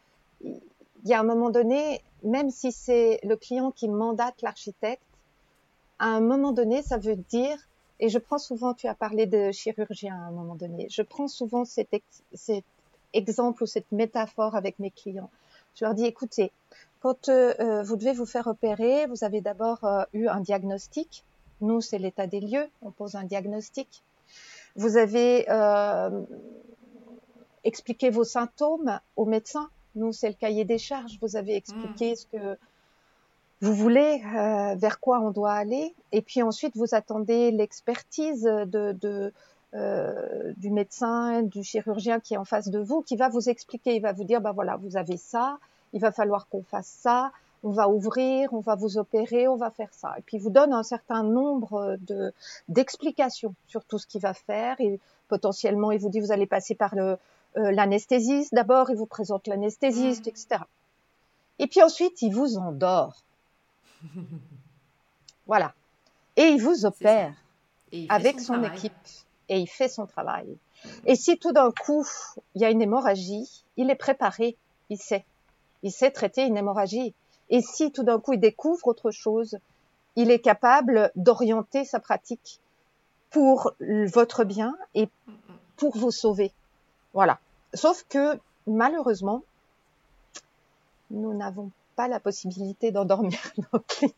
il 1.04 1.10
y 1.10 1.14
a 1.14 1.20
un 1.20 1.24
moment 1.24 1.50
donné, 1.50 2.02
même 2.22 2.50
si 2.50 2.72
c'est 2.72 3.20
le 3.22 3.36
client 3.36 3.70
qui 3.70 3.88
mandate 3.88 4.40
l'architecte, 4.42 5.02
à 5.98 6.06
un 6.06 6.20
moment 6.20 6.52
donné, 6.52 6.82
ça 6.82 6.98
veut 6.98 7.16
dire 7.16 7.58
et 8.00 8.08
je 8.08 8.18
prends 8.18 8.38
souvent, 8.38 8.74
tu 8.74 8.86
as 8.88 8.94
parlé 8.94 9.26
de 9.26 9.52
chirurgien 9.52 10.14
à 10.14 10.26
un 10.26 10.30
moment 10.32 10.56
donné, 10.56 10.88
je 10.90 11.02
prends 11.02 11.28
souvent 11.28 11.64
cet, 11.64 11.88
exemple 13.12 13.62
ou 13.62 13.66
cette 13.66 13.90
métaphore 13.92 14.56
avec 14.56 14.78
mes 14.78 14.90
clients. 14.90 15.30
Je 15.76 15.84
leur 15.84 15.94
dis, 15.94 16.04
écoutez, 16.04 16.52
quand 17.00 17.28
euh, 17.28 17.54
euh, 17.60 17.82
vous 17.82 17.96
devez 17.96 18.12
vous 18.12 18.26
faire 18.26 18.46
opérer, 18.46 19.06
vous 19.06 19.24
avez 19.24 19.40
d'abord 19.40 19.84
euh, 19.84 20.04
eu 20.12 20.26
un 20.26 20.40
diagnostic. 20.40 21.24
Nous, 21.60 21.80
c'est 21.80 21.98
l'état 21.98 22.26
des 22.26 22.40
lieux, 22.40 22.68
on 22.82 22.90
pose 22.90 23.14
un 23.14 23.24
diagnostic. 23.24 24.02
Vous 24.76 24.96
avez 24.96 25.46
expliqué 27.62 28.10
vos 28.10 28.24
symptômes 28.24 28.98
au 29.16 29.24
médecin. 29.24 29.68
Nous, 29.94 30.12
c'est 30.12 30.28
le 30.28 30.34
cahier 30.34 30.64
des 30.64 30.78
charges. 30.78 31.18
Vous 31.20 31.36
avez 31.36 31.56
expliqué 31.56 32.12
mmh. 32.12 32.16
ce 32.16 32.26
que 32.26 32.58
vous 33.60 33.74
voulez 33.74 34.22
euh, 34.36 34.74
vers 34.74 35.00
quoi 35.00 35.20
on 35.20 35.30
doit 35.30 35.52
aller, 35.52 35.94
et 36.12 36.20
puis 36.20 36.42
ensuite 36.42 36.76
vous 36.76 36.94
attendez 36.94 37.50
l'expertise 37.50 38.42
de, 38.42 38.92
de 38.92 39.32
euh, 39.74 40.52
du 40.58 40.70
médecin, 40.70 41.42
du 41.42 41.64
chirurgien 41.64 42.20
qui 42.20 42.34
est 42.34 42.36
en 42.36 42.44
face 42.44 42.68
de 42.68 42.78
vous, 42.78 43.02
qui 43.02 43.16
va 43.16 43.28
vous 43.28 43.48
expliquer, 43.48 43.96
il 43.96 44.02
va 44.02 44.12
vous 44.12 44.24
dire, 44.24 44.40
bah 44.40 44.52
voilà, 44.52 44.76
vous 44.76 44.96
avez 44.96 45.16
ça, 45.16 45.58
il 45.92 46.00
va 46.00 46.12
falloir 46.12 46.46
qu'on 46.48 46.62
fasse 46.62 46.86
ça, 46.86 47.32
on 47.64 47.70
va 47.70 47.88
ouvrir, 47.88 48.52
on 48.52 48.60
va 48.60 48.74
vous 48.74 48.98
opérer, 48.98 49.48
on 49.48 49.56
va 49.56 49.70
faire 49.70 49.92
ça. 49.92 50.14
Et 50.18 50.22
puis 50.22 50.36
il 50.36 50.40
vous 50.40 50.50
donne 50.50 50.72
un 50.72 50.82
certain 50.82 51.22
nombre 51.24 51.96
de 52.06 52.32
d'explications 52.68 53.54
sur 53.66 53.84
tout 53.84 53.98
ce 53.98 54.06
qu'il 54.06 54.20
va 54.20 54.34
faire. 54.34 54.76
Et 54.80 55.00
potentiellement, 55.28 55.90
il 55.90 55.98
vous 55.98 56.10
dit, 56.10 56.20
vous 56.20 56.32
allez 56.32 56.46
passer 56.46 56.74
par 56.74 56.94
le 56.94 57.16
l'anesthésiste 57.54 58.54
d'abord, 58.54 58.90
il 58.90 58.96
vous 58.96 59.06
présente 59.06 59.46
l'anesthésiste, 59.46 60.26
mmh. 60.26 60.28
etc. 60.28 60.64
Et 61.58 61.66
puis 61.66 61.82
ensuite, 61.82 62.20
il 62.22 62.32
vous 62.32 62.56
endort. 62.58 63.22
voilà. 65.46 65.74
Et 66.36 66.44
il 66.44 66.60
vous 66.60 66.84
opère 66.84 67.34
avec 68.08 68.40
son, 68.40 68.62
équipe. 68.64 68.92
Et 69.48 69.58
il 69.58 69.68
fait 69.68 69.88
son 69.88 70.06
travail. 70.06 70.56
Et 71.06 71.16
si 71.16 71.38
tout 71.38 71.52
d'un 71.52 71.70
coup, 71.70 72.06
il 72.54 72.62
y 72.62 72.64
a 72.64 72.70
une 72.70 72.82
hémorragie, 72.82 73.64
il 73.76 73.90
est 73.90 73.94
préparé, 73.94 74.56
il 74.90 74.98
sait. 74.98 75.24
Il 75.82 75.92
sait 75.92 76.10
traiter 76.10 76.44
une 76.44 76.56
hémorragie. 76.56 77.14
Et 77.50 77.60
si 77.60 77.92
tout 77.92 78.02
d'un 78.02 78.18
coup, 78.18 78.32
il 78.32 78.40
découvre 78.40 78.88
autre 78.88 79.10
chose, 79.10 79.58
il 80.16 80.30
est 80.30 80.40
capable 80.40 81.12
d'orienter 81.14 81.84
sa 81.84 82.00
pratique 82.00 82.60
pour 83.30 83.72
votre 83.80 84.44
bien 84.44 84.74
et 84.94 85.08
pour 85.76 85.96
vous 85.96 86.10
sauver. 86.10 86.52
Voilà. 87.14 87.38
Sauf 87.72 88.04
que, 88.08 88.38
malheureusement, 88.66 89.42
nous 91.10 91.32
n'avons 91.34 91.70
pas 91.96 92.08
la 92.08 92.20
possibilité 92.20 92.90
d'endormir 92.90 93.38
nos 93.72 93.80
clients. 93.80 94.12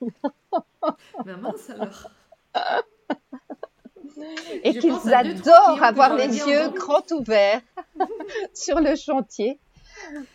Maman, 1.24 1.54
alors. 1.68 2.10
Et 4.62 4.78
qu'ils 4.78 5.14
adorent 5.14 5.82
avoir 5.82 6.16
les 6.16 6.38
yeux 6.38 6.70
grands 6.70 7.04
ouverts 7.12 7.60
sur 8.54 8.80
le 8.80 8.96
chantier. 8.96 9.58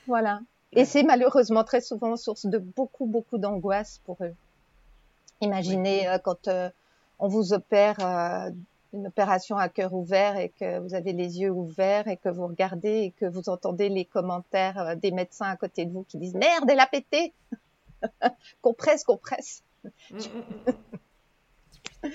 Voilà. 0.08 0.42
Et 0.74 0.86
c'est 0.86 1.04
malheureusement 1.04 1.64
très 1.64 1.82
souvent 1.82 2.16
source 2.16 2.46
de 2.46 2.58
beaucoup, 2.58 3.06
beaucoup 3.06 3.38
d'angoisse 3.38 4.00
pour 4.06 4.18
eux. 4.22 4.34
Imaginez 5.42 6.08
euh, 6.08 6.18
quand 6.20 6.48
euh, 6.48 6.70
on 7.20 7.28
vous 7.28 7.54
opère 7.54 7.96
euh, 8.00 8.52
une 8.94 9.08
opération 9.08 9.58
à 9.58 9.70
cœur 9.70 9.94
ouvert 9.94 10.38
et 10.38 10.50
que 10.50 10.80
vous 10.80 10.94
avez 10.94 11.14
les 11.14 11.40
yeux 11.40 11.52
ouverts 11.52 12.08
et 12.08 12.18
que 12.18 12.30
vous 12.30 12.48
regardez 12.48 13.04
et 13.04 13.12
que 13.12 13.26
vous 13.26 13.50
entendez 13.50 13.90
les 13.90 14.06
commentaires 14.06 14.78
euh, 14.80 14.96
des 14.96 15.12
médecins 15.12 15.48
à 15.48 15.56
côté 15.56 15.86
de 15.86 15.92
vous 15.92 16.04
qui 16.04 16.18
disent 16.18 16.36
merde, 16.36 16.70
elle 16.70 16.80
a 16.80 16.88
pété, 16.88 17.34
compresse, 18.62 19.04
compresse. 19.04 19.64
Mm, 19.84 20.18
mm, 20.18 20.20
mm. 22.04 22.10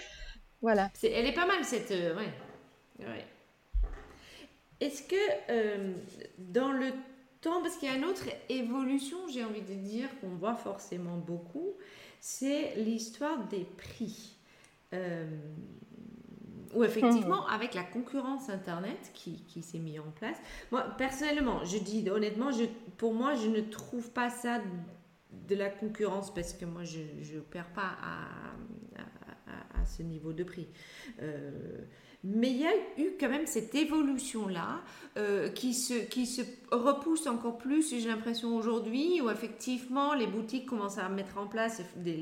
voilà. 0.60 0.90
elle 1.02 1.26
est 1.26 1.34
pas 1.34 1.46
mal 1.46 1.64
cette. 1.64 1.90
Euh, 1.90 2.16
ouais. 2.16 3.24
Est-ce 4.80 5.02
que 5.02 5.16
euh, 5.50 5.94
dans 6.38 6.72
le 6.72 6.92
temps, 7.40 7.62
parce 7.62 7.76
qu'il 7.76 7.88
y 7.88 7.92
a 7.92 7.96
une 7.96 8.04
autre 8.04 8.26
évolution, 8.50 9.16
j'ai 9.32 9.44
envie 9.44 9.62
de 9.62 9.74
dire, 9.74 10.08
qu'on 10.20 10.28
voit 10.28 10.56
forcément 10.56 11.16
beaucoup, 11.16 11.72
c'est 12.20 12.74
l'histoire 12.76 13.46
des 13.48 13.64
prix. 13.64 14.36
Ou 16.74 16.84
effectivement, 16.84 17.42
hmm. 17.42 17.54
avec 17.54 17.74
la 17.74 17.84
concurrence 17.84 18.48
Internet 18.48 19.10
qui, 19.14 19.44
qui 19.44 19.62
s'est 19.62 19.78
mise 19.78 20.00
en 20.00 20.10
place. 20.10 20.36
Moi, 20.70 20.82
personnellement, 20.98 21.64
je 21.64 21.78
dis 21.78 22.08
honnêtement, 22.10 22.50
je, 22.50 22.64
pour 22.96 23.14
moi, 23.14 23.34
je 23.34 23.48
ne 23.48 23.60
trouve 23.60 24.10
pas 24.10 24.30
ça 24.30 24.60
de 25.48 25.54
la 25.54 25.70
concurrence 25.70 26.32
parce 26.32 26.52
que 26.52 26.64
moi, 26.64 26.84
je 26.84 26.98
ne 27.36 27.40
perds 27.40 27.72
pas 27.72 27.96
à, 28.02 29.00
à, 29.00 29.80
à, 29.80 29.84
ce 29.84 30.02
niveau 30.02 30.32
de 30.32 30.44
prix. 30.44 30.68
Euh, 31.22 31.78
mais 32.28 32.50
il 32.50 32.56
y 32.56 32.66
a 32.66 32.72
eu 32.98 33.12
quand 33.20 33.28
même 33.28 33.46
cette 33.46 33.74
évolution-là 33.74 34.80
euh, 35.16 35.48
qui, 35.48 35.74
se, 35.74 35.94
qui 35.94 36.26
se 36.26 36.42
repousse 36.72 37.26
encore 37.28 37.56
plus, 37.56 37.90
j'ai 37.90 38.08
l'impression, 38.08 38.56
aujourd'hui, 38.56 39.20
où 39.22 39.30
effectivement 39.30 40.12
les 40.12 40.26
boutiques 40.26 40.66
commencent 40.66 40.98
à 40.98 41.08
mettre 41.08 41.38
en 41.38 41.46
place 41.46 41.80
des, 41.94 42.16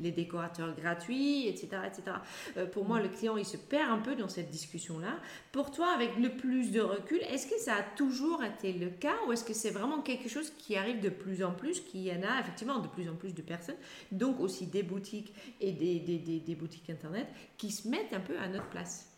les, 0.00 0.10
décorateurs 0.12 0.74
gratuits, 0.76 1.48
etc. 1.48 1.68
etc. 1.86 2.16
Euh, 2.56 2.66
pour 2.66 2.84
moi, 2.84 3.00
le 3.00 3.08
client, 3.08 3.36
il 3.36 3.44
se 3.44 3.56
perd 3.56 3.90
un 3.90 3.98
peu 3.98 4.14
dans 4.14 4.28
cette 4.28 4.50
discussion-là. 4.50 5.18
Pour 5.50 5.72
toi, 5.72 5.88
avec 5.94 6.16
le 6.16 6.30
plus 6.36 6.70
de 6.70 6.80
recul, 6.80 7.20
est-ce 7.28 7.48
que 7.48 7.58
ça 7.58 7.74
a 7.74 7.82
toujours 7.82 8.44
été 8.44 8.72
le 8.72 8.90
cas 8.90 9.16
ou 9.26 9.32
est-ce 9.32 9.44
que 9.44 9.54
c'est 9.54 9.70
vraiment 9.70 10.00
quelque 10.00 10.28
chose 10.28 10.52
qui 10.58 10.76
arrive 10.76 11.00
de 11.00 11.10
plus 11.10 11.42
en 11.42 11.52
plus, 11.52 11.80
qu'il 11.80 12.02
y 12.02 12.12
en 12.12 12.22
a 12.22 12.40
effectivement 12.40 12.78
de 12.78 12.88
plus 12.88 13.08
en 13.08 13.16
plus 13.16 13.34
de 13.34 13.42
personnes, 13.42 13.76
donc 14.12 14.38
aussi 14.38 14.66
des 14.66 14.84
boutiques 14.84 15.34
et 15.60 15.72
des, 15.72 15.98
des 15.98 16.54
boutiques 16.54 16.88
Internet, 16.88 17.26
qui 17.58 17.70
se 17.70 17.88
mettent 17.88 18.12
un 18.12 18.20
peu 18.20 18.38
à 18.38 18.48
notre 18.48 18.68
place? 18.68 19.09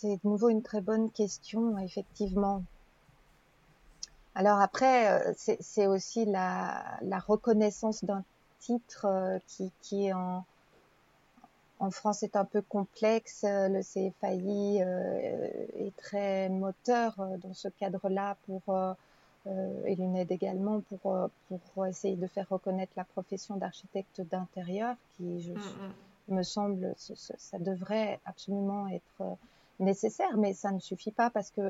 C'est 0.00 0.16
de 0.22 0.28
nouveau 0.28 0.48
une 0.48 0.62
très 0.62 0.80
bonne 0.80 1.10
question, 1.10 1.76
effectivement. 1.78 2.62
Alors 4.36 4.60
après, 4.60 5.10
euh, 5.10 5.32
c'est 5.36 5.86
aussi 5.88 6.24
la, 6.24 6.98
reconnaissance 7.26 8.04
d'un 8.04 8.22
titre 8.60 9.06
euh, 9.06 9.38
qui, 9.48 9.72
qui 9.82 10.06
est 10.06 10.12
en, 10.12 10.44
en 11.80 11.90
France 11.90 12.22
est 12.22 12.36
un 12.36 12.44
peu 12.44 12.62
complexe. 12.62 13.44
Le 13.44 13.82
CFAI 13.82 14.78
est 15.78 15.96
très 15.96 16.48
moteur 16.48 17.14
dans 17.42 17.54
ce 17.54 17.68
cadre-là 17.68 18.36
pour 18.46 18.62
et 19.86 19.94
l'UNED 19.94 20.30
également 20.30 20.80
pour 20.80 21.30
pour 21.48 21.86
essayer 21.86 22.16
de 22.16 22.26
faire 22.26 22.48
reconnaître 22.50 22.92
la 22.96 23.04
profession 23.04 23.56
d'architecte 23.56 24.20
d'intérieur 24.20 24.96
qui 25.16 25.40
je, 25.40 25.52
mm, 25.52 25.92
mm. 26.28 26.34
me 26.34 26.42
semble 26.42 26.94
ça 26.96 27.58
devrait 27.60 28.18
absolument 28.26 28.88
être 28.88 29.38
nécessaire, 29.80 30.36
mais 30.36 30.54
ça 30.54 30.70
ne 30.70 30.80
suffit 30.80 31.12
pas 31.12 31.30
parce 31.30 31.50
que 31.50 31.60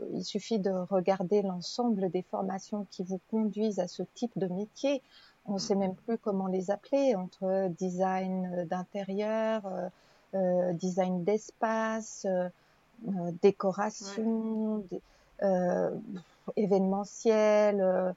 euh, 0.00 0.06
il 0.14 0.24
suffit 0.24 0.58
de 0.58 0.70
regarder 0.70 1.42
l'ensemble 1.42 2.10
des 2.10 2.22
formations 2.22 2.86
qui 2.90 3.02
vous 3.02 3.20
conduisent 3.30 3.80
à 3.80 3.88
ce 3.88 4.02
type 4.14 4.32
de 4.36 4.46
métier. 4.46 5.02
On 5.46 5.54
ne 5.54 5.58
sait 5.58 5.74
même 5.74 5.94
plus 5.94 6.18
comment 6.18 6.48
les 6.48 6.70
appeler 6.70 7.14
entre 7.14 7.68
design 7.78 8.66
d'intérieur, 8.68 9.66
euh, 9.66 9.88
euh 10.34 10.72
design 10.72 11.24
d'espace, 11.24 12.26
euh 12.26 12.48
décoration, 13.42 14.82
euh, 15.42 15.90
événementiel. 16.56 18.14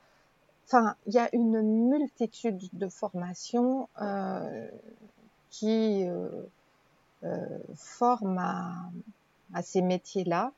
Enfin, 0.65 0.95
il 1.05 1.13
y 1.13 1.19
a 1.19 1.29
une 1.33 1.61
multitude 1.89 2.69
de 2.73 2.87
formations 2.87 3.89
qui 5.49 6.07
forment 7.75 8.37
à, 8.37 8.89
à 9.53 9.61
ces 9.61 9.81
métiers-là. 9.81 10.51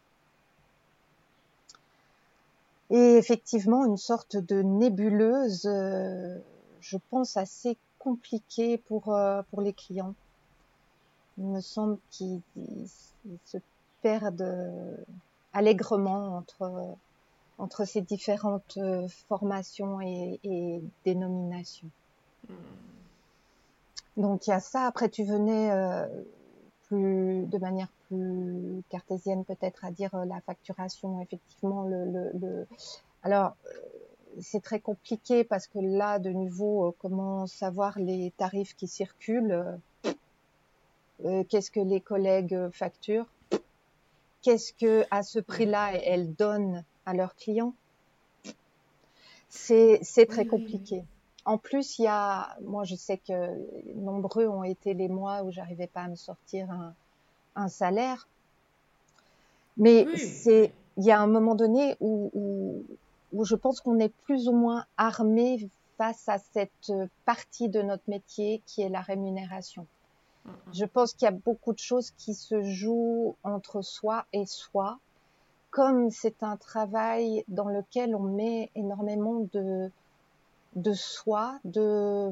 Et 2.89 3.15
effectivement, 3.15 3.85
une 3.85 3.97
sorte 3.97 4.35
de 4.35 4.61
nébuleuse, 4.61 5.65
euh, 5.65 6.37
je 6.81 6.97
pense, 7.09 7.37
assez 7.37 7.77
compliquée 7.99 8.77
pour, 8.77 9.13
euh, 9.13 9.41
pour 9.49 9.61
les 9.61 9.71
clients. 9.71 10.13
Il 11.37 11.45
me 11.45 11.61
semble 11.61 11.97
qu'ils 12.09 12.41
se 13.45 13.57
perdent 14.01 14.41
euh, 14.41 14.97
allègrement 15.53 16.35
entre, 16.35 16.97
entre 17.57 17.85
ces 17.85 18.01
différentes 18.01 18.77
formations 19.29 20.01
et, 20.01 20.39
et 20.43 20.81
dénominations. 21.05 21.89
Hmm. 22.49 22.53
Donc 24.17 24.47
il 24.47 24.49
y 24.49 24.53
a 24.53 24.59
ça. 24.59 24.85
Après, 24.85 25.07
tu 25.07 25.23
venais 25.23 25.71
plus 26.87 27.45
de 27.45 27.57
manière 27.57 27.87
plus 28.11 28.83
cartésienne 28.89 29.45
peut-être 29.45 29.85
à 29.85 29.91
dire 29.91 30.13
euh, 30.15 30.25
la 30.25 30.41
facturation 30.41 31.21
effectivement 31.21 31.83
le, 31.83 32.05
le, 32.05 32.31
le... 32.39 32.67
alors 33.23 33.55
euh, 33.65 33.69
c'est 34.39 34.61
très 34.61 34.79
compliqué 34.79 35.43
parce 35.43 35.67
que 35.67 35.79
là 35.79 36.19
de 36.19 36.29
nouveau 36.29 36.87
euh, 36.87 36.91
comment 36.99 37.47
savoir 37.47 37.97
les 37.99 38.31
tarifs 38.37 38.75
qui 38.75 38.87
circulent 38.87 39.79
qu'est-ce 41.49 41.69
que 41.69 41.79
les 41.79 42.01
collègues 42.01 42.69
facturent 42.71 43.27
qu'est-ce 44.41 44.73
que 44.73 45.05
à 45.11 45.23
ce 45.23 45.39
prix-là 45.39 45.93
elles 45.93 46.33
donnent 46.33 46.83
à 47.05 47.13
leurs 47.13 47.35
clients. 47.35 47.73
C'est 49.49 49.99
c'est 50.01 50.25
très 50.25 50.45
compliqué. 50.45 51.03
En 51.43 51.57
plus, 51.57 51.97
il 51.97 52.03
y 52.03 52.07
a, 52.07 52.55
moi, 52.61 52.83
je 52.83 52.95
sais 52.95 53.17
que 53.17 53.33
nombreux 53.95 54.47
ont 54.47 54.63
été 54.63 54.93
les 54.93 55.07
mois 55.07 55.41
où 55.43 55.51
j'arrivais 55.51 55.87
pas 55.87 56.01
à 56.01 56.07
me 56.07 56.15
sortir 56.15 56.69
un, 56.69 56.93
un 57.55 57.67
salaire. 57.67 58.27
Mais 59.77 60.05
c'est, 60.17 60.73
il 60.97 61.05
y 61.05 61.11
a 61.11 61.19
un 61.19 61.27
moment 61.27 61.55
donné 61.55 61.95
où, 61.99 62.29
où, 62.33 62.83
où 63.33 63.45
je 63.45 63.55
pense 63.55 63.81
qu'on 63.81 63.99
est 63.99 64.13
plus 64.25 64.47
ou 64.47 64.53
moins 64.53 64.85
armé 64.97 65.69
face 65.97 66.27
à 66.27 66.37
cette 66.39 66.91
partie 67.25 67.69
de 67.69 67.81
notre 67.81 68.03
métier 68.07 68.61
qui 68.65 68.81
est 68.81 68.89
la 68.89 69.01
rémunération. 69.01 69.85
Je 70.73 70.85
pense 70.85 71.13
qu'il 71.13 71.25
y 71.25 71.29
a 71.29 71.31
beaucoup 71.31 71.73
de 71.73 71.79
choses 71.79 72.11
qui 72.17 72.33
se 72.33 72.63
jouent 72.63 73.35
entre 73.43 73.81
soi 73.81 74.25
et 74.33 74.45
soi. 74.45 74.97
Comme 75.69 76.09
c'est 76.09 76.43
un 76.43 76.57
travail 76.57 77.45
dans 77.47 77.69
lequel 77.69 78.15
on 78.15 78.23
met 78.23 78.71
énormément 78.75 79.47
de, 79.53 79.91
de 80.75 80.93
soi, 80.93 81.59
de, 81.63 82.29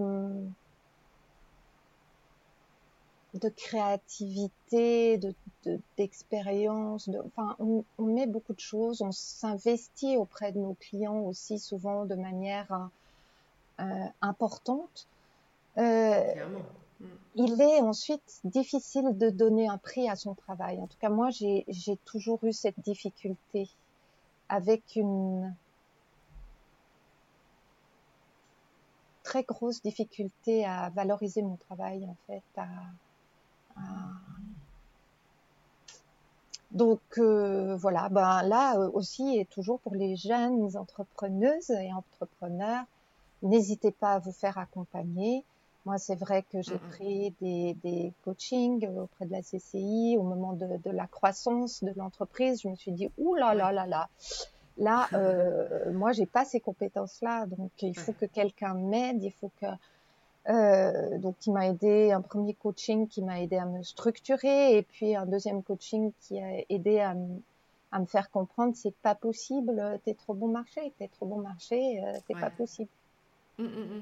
de 3.33 3.49
créativité, 3.49 5.17
de, 5.17 5.33
d'expérience. 5.97 7.09
De, 7.09 7.19
enfin, 7.19 7.55
on, 7.59 7.83
met 8.03 8.27
beaucoup 8.27 8.53
de 8.53 8.59
choses, 8.59 9.01
on 9.01 9.11
s'investit 9.11 10.17
auprès 10.17 10.51
de 10.51 10.59
nos 10.59 10.75
clients 10.79 11.19
aussi 11.19 11.59
souvent 11.59 12.05
de 12.05 12.15
manière 12.15 12.89
euh, 13.79 14.05
importante. 14.21 15.07
Euh, 15.77 16.45
mm. 16.99 17.05
il 17.35 17.61
est 17.61 17.81
ensuite 17.81 18.41
difficile 18.43 19.17
de 19.17 19.29
donner 19.29 19.67
un 19.67 19.77
prix 19.77 20.09
à 20.09 20.15
son 20.15 20.33
travail. 20.33 20.79
En 20.79 20.87
tout 20.87 20.97
cas, 20.99 21.09
moi, 21.09 21.29
j'ai 21.29 21.65
toujours 22.05 22.43
eu 22.43 22.53
cette 22.53 22.79
difficulté 22.79 23.69
avec 24.49 24.95
une 24.95 25.53
très 29.23 29.43
grosse 29.43 29.83
difficulté 29.83 30.65
à 30.65 30.89
valoriser 30.89 31.43
mon 31.43 31.55
travail, 31.55 32.03
en 32.05 32.15
fait, 32.25 32.41
à, 32.57 32.65
donc 36.71 37.01
euh, 37.17 37.75
voilà, 37.75 38.09
ben 38.09 38.43
là 38.43 38.77
euh, 38.77 38.89
aussi 38.93 39.37
et 39.37 39.45
toujours 39.45 39.79
pour 39.79 39.95
les 39.95 40.15
jeunes 40.15 40.77
entrepreneuses 40.77 41.71
et 41.71 41.91
entrepreneurs, 41.91 42.83
n'hésitez 43.41 43.91
pas 43.91 44.13
à 44.13 44.19
vous 44.19 44.31
faire 44.31 44.57
accompagner. 44.57 45.43
Moi, 45.85 45.97
c'est 45.97 46.15
vrai 46.15 46.43
que 46.51 46.61
j'ai 46.61 46.77
pris 46.77 47.33
des, 47.41 47.75
des 47.83 48.13
coachings 48.23 48.85
auprès 48.97 49.25
de 49.25 49.31
la 49.31 49.41
CCI 49.41 50.17
au 50.19 50.23
moment 50.23 50.53
de, 50.53 50.67
de 50.83 50.91
la 50.91 51.07
croissance 51.07 51.83
de 51.83 51.91
l'entreprise. 51.95 52.61
Je 52.61 52.67
me 52.67 52.75
suis 52.75 52.91
dit, 52.91 53.09
ouh 53.17 53.33
là 53.35 53.55
là 53.55 53.71
là 53.71 53.87
là, 53.87 54.09
là, 54.77 55.07
euh, 55.13 55.91
moi, 55.93 56.11
j'ai 56.11 56.25
pas 56.25 56.45
ces 56.45 56.59
compétences-là, 56.59 57.45
donc 57.47 57.71
il 57.81 57.97
faut 57.97 58.13
que 58.13 58.25
quelqu'un 58.25 58.73
m'aide, 58.73 59.23
il 59.23 59.31
faut 59.31 59.51
que 59.59 59.67
euh, 60.47 61.17
donc, 61.19 61.37
qui 61.39 61.51
m'a 61.51 61.67
aidé, 61.67 62.11
un 62.11 62.21
premier 62.21 62.53
coaching 62.53 63.07
qui 63.07 63.21
m'a 63.21 63.41
aidé 63.41 63.57
à 63.57 63.65
me 63.65 63.83
structurer, 63.83 64.77
et 64.77 64.83
puis 64.83 65.15
un 65.15 65.25
deuxième 65.25 65.63
coaching 65.63 66.11
qui 66.21 66.39
a 66.39 66.63
aidé 66.69 66.99
à, 66.99 67.13
me 67.13 68.05
faire 68.05 68.29
comprendre 68.29 68.75
c'est 68.75 68.95
pas 69.01 69.15
possible, 69.15 69.99
t'es 70.05 70.13
trop 70.13 70.33
bon 70.33 70.47
marché, 70.47 70.93
t'es 70.97 71.07
trop 71.07 71.25
bon 71.25 71.41
marché, 71.41 72.01
euh, 72.03 72.13
c'est 72.27 72.39
pas 72.39 72.49
possible. 72.51 72.89
Mmh, 73.57 73.63
mmh, 73.63 73.67
mmh. 73.67 74.01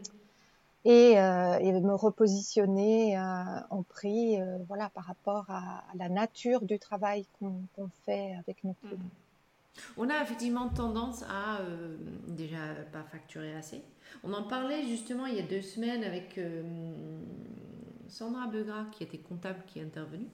Et, 0.86 1.20
euh, 1.20 1.58
et, 1.60 1.72
me 1.74 1.94
repositionner 1.94 3.18
euh, 3.18 3.22
en 3.72 3.84
prix, 3.84 4.40
euh, 4.40 4.58
voilà, 4.68 4.90
par 4.90 5.06
rapport 5.06 5.46
à, 5.50 5.80
à, 5.80 5.96
la 5.96 6.08
nature 6.08 6.62
du 6.62 6.80
travail 6.80 7.26
qu'on 7.40 7.90
fait 8.06 8.36
avec 8.36 8.64
nos 8.64 8.74
clients. 8.74 8.98
On 9.98 10.10
a 10.10 10.22
effectivement 10.22 10.70
tendance 10.70 11.24
à 11.24 11.62
déjà 12.28 12.58
pas 12.92 13.04
facturer 13.04 13.56
assez 13.56 13.84
on 14.24 14.34
en 14.34 14.44
parlait 14.44 14.86
justement 14.88 15.26
il 15.26 15.36
y 15.36 15.40
a 15.40 15.44
deux 15.44 15.62
semaines 15.62 16.04
avec 16.04 16.38
euh, 16.38 16.64
Sandra 18.08 18.48
Begras, 18.48 18.86
qui 18.92 19.04
était 19.04 19.18
comptable, 19.18 19.60
qui 19.68 19.80
est 19.80 19.84
intervenue. 19.84 20.30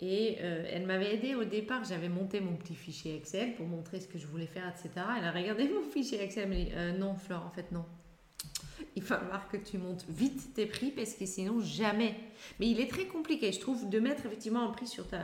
Et 0.00 0.38
euh, 0.40 0.64
elle 0.70 0.86
m'avait 0.86 1.14
aidé 1.14 1.34
au 1.34 1.44
départ. 1.44 1.84
J'avais 1.84 2.08
monté 2.08 2.40
mon 2.40 2.54
petit 2.54 2.76
fichier 2.76 3.16
Excel 3.16 3.56
pour 3.56 3.66
montrer 3.66 4.00
ce 4.00 4.06
que 4.06 4.16
je 4.16 4.26
voulais 4.26 4.46
faire, 4.46 4.68
etc. 4.68 5.04
Elle 5.18 5.24
a 5.24 5.32
regardé 5.32 5.68
mon 5.68 5.82
fichier 5.82 6.22
Excel. 6.22 6.44
Elle 6.44 6.48
m'a 6.50 6.54
dit 6.54 6.70
euh, 6.72 6.96
Non, 6.96 7.16
Flore, 7.16 7.44
en 7.44 7.50
fait, 7.50 7.72
non. 7.72 7.84
Il 8.94 9.02
va 9.02 9.18
falloir 9.18 9.48
que 9.48 9.56
tu 9.56 9.76
montes 9.76 10.04
vite 10.08 10.54
tes 10.54 10.66
prix 10.66 10.92
parce 10.92 11.14
que 11.14 11.26
sinon, 11.26 11.60
jamais. 11.60 12.14
Mais 12.60 12.68
il 12.68 12.80
est 12.80 12.88
très 12.88 13.06
compliqué, 13.06 13.50
je 13.50 13.58
trouve, 13.58 13.88
de 13.88 13.98
mettre 13.98 14.24
effectivement 14.26 14.68
un 14.68 14.70
prix 14.70 14.86
sur 14.86 15.08
ta. 15.08 15.22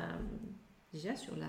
Déjà 0.94 1.14
sur 1.16 1.36
la, 1.36 1.48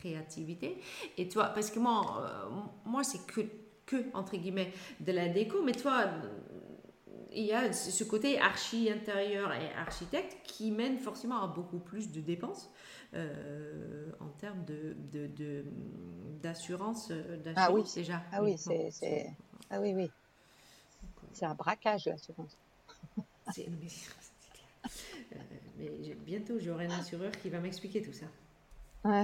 créativité. 0.00 0.80
Et 1.16 1.28
toi, 1.28 1.50
parce 1.54 1.70
que 1.70 1.78
moi, 1.78 2.50
moi 2.84 3.04
c'est 3.04 3.24
que 3.26 3.42
que, 3.86 4.04
entre 4.14 4.36
guillemets, 4.36 4.72
de 5.00 5.12
la 5.12 5.28
déco, 5.28 5.62
mais 5.62 5.72
toi, 5.72 6.06
il 7.32 7.44
y 7.44 7.52
a 7.52 7.72
ce 7.72 8.04
côté 8.04 8.38
archi 8.38 8.90
intérieur 8.90 9.52
et 9.52 9.72
architecte 9.74 10.36
qui 10.44 10.70
mène 10.70 10.98
forcément 10.98 11.42
à 11.42 11.46
beaucoup 11.46 11.78
plus 11.78 12.10
de 12.10 12.20
dépenses 12.20 12.70
euh, 13.14 14.10
en 14.20 14.28
termes 14.28 14.64
de, 14.64 14.96
d'assurance, 16.42 17.10
d'assurance 17.10 17.56
ah 17.56 17.72
oui. 17.72 17.82
déjà. 17.94 18.22
Ah 18.32 18.42
oui, 18.42 18.56
c'est, 18.58 19.26
ah 19.70 19.80
oui, 19.80 19.94
oui. 19.94 20.10
C'est 21.32 21.46
un 21.46 21.54
braquage 21.54 22.06
l'assurance. 22.06 22.56
mais, 23.56 23.62
euh, 25.32 25.38
mais 25.78 26.14
bientôt 26.14 26.58
j'aurai 26.58 26.86
un 26.86 26.98
assureur 26.98 27.30
qui 27.32 27.50
va 27.50 27.60
m'expliquer 27.60 28.02
tout 28.02 28.12
ça 28.12 28.26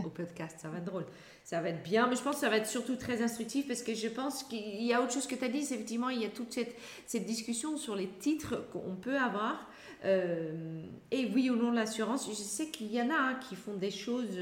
au 0.04 0.10
podcast. 0.10 0.58
Ça 0.60 0.68
va 0.68 0.78
être 0.78 0.84
drôle. 0.84 1.06
Ça 1.44 1.60
va 1.60 1.70
être 1.70 1.82
bien, 1.82 2.06
mais 2.06 2.16
je 2.16 2.22
pense 2.22 2.36
que 2.36 2.40
ça 2.42 2.48
va 2.48 2.56
être 2.56 2.68
surtout 2.68 2.96
très 2.96 3.22
instructif 3.22 3.66
parce 3.66 3.82
que 3.82 3.94
je 3.94 4.08
pense 4.08 4.44
qu'il 4.44 4.82
y 4.82 4.92
a 4.92 5.02
autre 5.02 5.12
chose 5.12 5.26
que 5.26 5.34
tu 5.34 5.44
as 5.44 5.48
dit. 5.48 5.62
C'est 5.64 5.74
effectivement, 5.74 6.08
il 6.08 6.22
y 6.22 6.24
a 6.24 6.28
toute 6.28 6.52
cette, 6.52 6.76
cette 7.06 7.26
discussion 7.26 7.76
sur 7.76 7.96
les 7.96 8.08
titres 8.08 8.68
qu'on 8.72 8.94
peut 8.94 9.18
avoir. 9.18 9.68
Euh, 10.04 10.82
et 11.10 11.30
oui 11.32 11.50
ou 11.50 11.56
non 11.56 11.72
l'assurance. 11.72 12.28
Je 12.28 12.34
sais 12.34 12.68
qu'il 12.68 12.92
y 12.92 13.00
en 13.00 13.10
a 13.10 13.14
hein, 13.14 13.40
qui 13.48 13.56
font 13.56 13.74
des 13.74 13.90
choses 13.90 14.38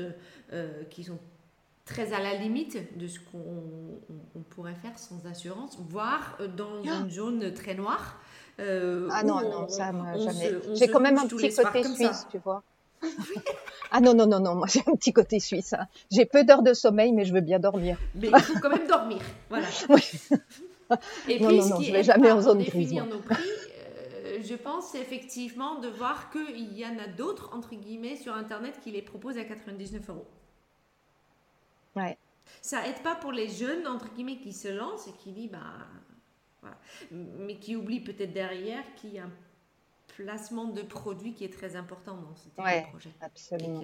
euh, 0.53 0.85
qui 0.91 1.05
sont 1.05 1.19
très 1.85 2.13
à 2.13 2.21
la 2.21 2.35
limite 2.35 2.97
de 2.97 3.07
ce 3.07 3.19
qu'on 3.19 4.41
pourrait 4.51 4.77
faire 4.77 4.99
sans 4.99 5.27
assurance, 5.27 5.79
voire 5.89 6.37
euh, 6.41 6.49
dans 6.49 6.83
ah. 6.87 7.01
une 7.01 7.11
zone 7.11 7.53
très 7.53 7.75
noire. 7.75 8.21
ah 8.59 9.23
non, 9.25 9.41
non, 9.41 9.69
ça, 9.69 9.93
jamais. 9.93 10.53
J'ai 10.75 10.89
quand 10.89 11.01
même 11.01 11.19
un 11.19 11.27
petit 11.27 11.55
côté 11.55 11.85
suisse, 11.85 12.27
tu 12.31 12.39
vois. 12.39 12.63
Ah 13.91 14.01
non, 14.01 14.15
non, 14.15 14.27
non, 14.27 14.41
non, 14.41 14.55
moi 14.55 14.67
j'ai 14.71 14.81
un 14.87 14.95
petit 14.97 15.13
côté 15.13 15.41
suisse. 15.41 15.73
Hein. 15.73 15.87
J'ai 16.11 16.25
peu 16.25 16.45
d'heures 16.45 16.63
de 16.63 16.75
sommeil, 16.75 17.13
mais 17.13 17.25
je 17.25 17.33
veux 17.33 17.41
bien 17.41 17.59
dormir. 17.59 17.99
Mais 18.15 18.29
il 18.35 18.43
faut 18.43 18.59
quand 18.61 18.71
même 18.71 18.87
dormir. 18.87 19.19
Voilà. 19.49 19.67
Et 21.29 21.37
puis, 21.37 21.45
non, 21.45 21.69
non, 21.69 21.81
je 21.81 21.93
vais 21.93 22.03
jamais 22.03 22.31
en 22.33 22.41
zone 22.41 22.63
grise. 22.63 22.93
Euh, 22.95 24.39
je 24.43 24.55
pense 24.55 24.95
effectivement 24.95 25.79
de 25.79 25.89
voir 25.89 26.31
qu'il 26.31 26.77
y 26.77 26.85
en 26.85 26.99
a 26.99 27.07
d'autres, 27.07 27.51
entre 27.53 27.75
guillemets, 27.75 28.17
sur 28.17 28.35
Internet 28.35 28.81
qui 28.83 28.91
les 28.91 29.03
proposent 29.03 29.39
à 29.39 29.45
99 29.45 30.11
euros. 30.11 30.27
Ouais. 31.97 32.17
Ça 32.61 32.87
aide 32.87 33.03
pas 33.03 33.15
pour 33.15 33.33
les 33.33 33.49
jeunes, 33.49 33.87
entre 33.87 34.13
guillemets, 34.13 34.39
qui 34.39 34.53
se 34.53 34.69
lancent 34.69 35.07
et 35.07 35.13
qui 35.13 35.31
disent, 35.31 35.51
bah, 35.51 35.59
voilà. 36.61 36.77
Mais 37.11 37.57
qui 37.57 37.77
oublient 37.77 38.01
peut-être 38.01 38.33
derrière 38.33 38.83
qu'il 38.97 39.15
y 39.15 39.19
a 39.19 39.25
un 39.25 39.31
placement 40.25 40.67
de 40.67 40.83
produits 40.83 41.35
qui 41.35 41.45
est 41.45 41.53
très 41.53 41.77
important 41.77 42.15
dans 42.15 42.35
ce 42.37 42.49
projet. 42.51 43.11
Absolument. 43.21 43.83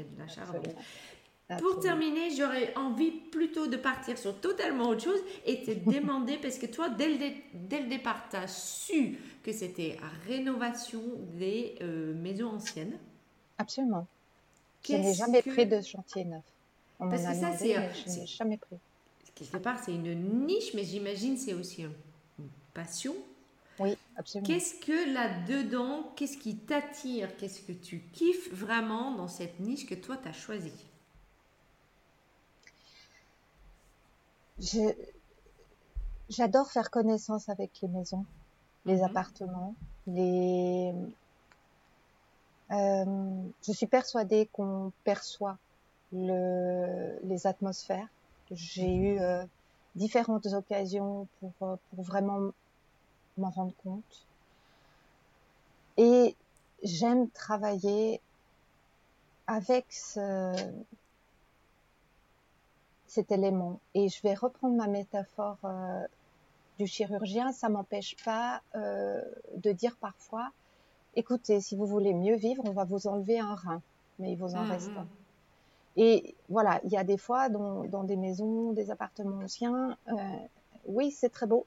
Pour 1.58 1.78
terminer, 1.78 2.30
j'aurais 2.36 2.76
envie 2.76 3.12
plutôt 3.12 3.68
de 3.68 3.76
partir 3.76 4.18
sur 4.18 4.40
totalement 4.40 4.88
autre 4.88 5.04
chose 5.04 5.20
et 5.44 5.62
te 5.62 5.70
demander, 5.90 6.38
parce 6.38 6.58
que 6.58 6.66
toi, 6.66 6.88
dès 6.88 7.08
le, 7.08 7.18
dès 7.54 7.80
le 7.80 7.88
départ, 7.88 8.28
tu 8.28 8.36
as 8.36 8.48
su 8.48 9.18
que 9.44 9.52
c'était 9.52 9.96
rénovation 10.26 11.02
des 11.38 11.76
euh, 11.82 12.14
maisons 12.14 12.48
anciennes. 12.48 12.98
Absolument. 13.58 14.06
Je 14.84 14.94
n'ai 14.94 15.14
jamais 15.14 15.42
pris 15.42 15.66
de 15.66 15.80
chantier 15.80 16.24
neuf. 16.24 16.44
On 16.98 17.08
parce 17.08 17.22
que 17.22 17.34
ça, 17.34 17.56
c'est. 17.56 17.74
Je 17.74 18.20
n'ai 18.20 18.26
jamais 18.26 18.56
pris. 18.56 18.76
Quelque 19.34 19.58
part, 19.58 19.78
c'est 19.84 19.94
une 19.94 20.46
niche, 20.46 20.72
mais 20.74 20.82
j'imagine 20.82 21.36
c'est 21.36 21.52
aussi 21.52 21.82
une 21.82 22.48
passion 22.72 23.14
oui, 23.78 23.96
absolument. 24.16 24.46
Qu'est-ce 24.46 24.74
que 24.80 25.12
là-dedans, 25.12 26.12
qu'est-ce 26.16 26.38
qui 26.38 26.56
t'attire, 26.56 27.36
qu'est-ce 27.36 27.60
que 27.60 27.72
tu 27.72 28.00
kiffes 28.12 28.52
vraiment 28.52 29.12
dans 29.12 29.28
cette 29.28 29.60
niche 29.60 29.86
que 29.86 29.94
toi, 29.94 30.16
tu 30.16 30.28
as 30.28 30.32
choisie 30.32 30.86
J'adore 36.28 36.70
faire 36.70 36.90
connaissance 36.90 37.48
avec 37.48 37.70
les 37.82 37.88
maisons, 37.88 38.24
les 38.86 38.96
mhm. 38.96 39.04
appartements, 39.04 39.74
les... 40.06 40.92
Euh, 42.72 43.04
je 43.64 43.72
suis 43.72 43.86
persuadée 43.86 44.48
qu'on 44.52 44.90
perçoit 45.04 45.56
le, 46.12 47.16
les 47.22 47.46
atmosphères. 47.46 48.08
J'ai 48.50 48.92
eu 48.92 49.20
euh, 49.20 49.44
différentes 49.94 50.46
occasions 50.46 51.28
pour, 51.38 51.52
euh, 51.62 51.76
pour 51.90 52.02
vraiment 52.02 52.50
m'en 53.36 53.50
rendre 53.50 53.74
compte. 53.82 54.26
Et 55.96 56.36
j'aime 56.82 57.28
travailler 57.30 58.20
avec 59.46 59.86
ce, 59.90 60.54
cet 63.06 63.32
élément. 63.32 63.80
Et 63.94 64.08
je 64.08 64.20
vais 64.22 64.34
reprendre 64.34 64.76
ma 64.76 64.88
métaphore 64.88 65.58
euh, 65.64 66.06
du 66.78 66.86
chirurgien. 66.86 67.52
Ça 67.52 67.68
m'empêche 67.68 68.16
pas 68.24 68.62
euh, 68.74 69.22
de 69.56 69.72
dire 69.72 69.96
parfois, 69.96 70.50
écoutez, 71.14 71.60
si 71.60 71.76
vous 71.76 71.86
voulez 71.86 72.12
mieux 72.12 72.36
vivre, 72.36 72.62
on 72.66 72.72
va 72.72 72.84
vous 72.84 73.06
enlever 73.06 73.38
un 73.38 73.54
rein, 73.54 73.82
mais 74.18 74.32
il 74.32 74.38
vous 74.38 74.54
en 74.54 74.64
mmh, 74.64 74.70
reste 74.70 74.90
un. 74.90 75.06
Et 75.96 76.34
voilà, 76.50 76.80
il 76.84 76.92
y 76.92 76.98
a 76.98 77.04
des 77.04 77.16
fois 77.16 77.48
dans, 77.48 77.84
dans 77.84 78.04
des 78.04 78.16
maisons, 78.16 78.72
des 78.72 78.90
appartements 78.90 79.38
anciens, 79.38 79.96
euh, 80.08 80.14
oui, 80.84 81.10
c'est 81.10 81.30
très 81.30 81.46
beau, 81.46 81.64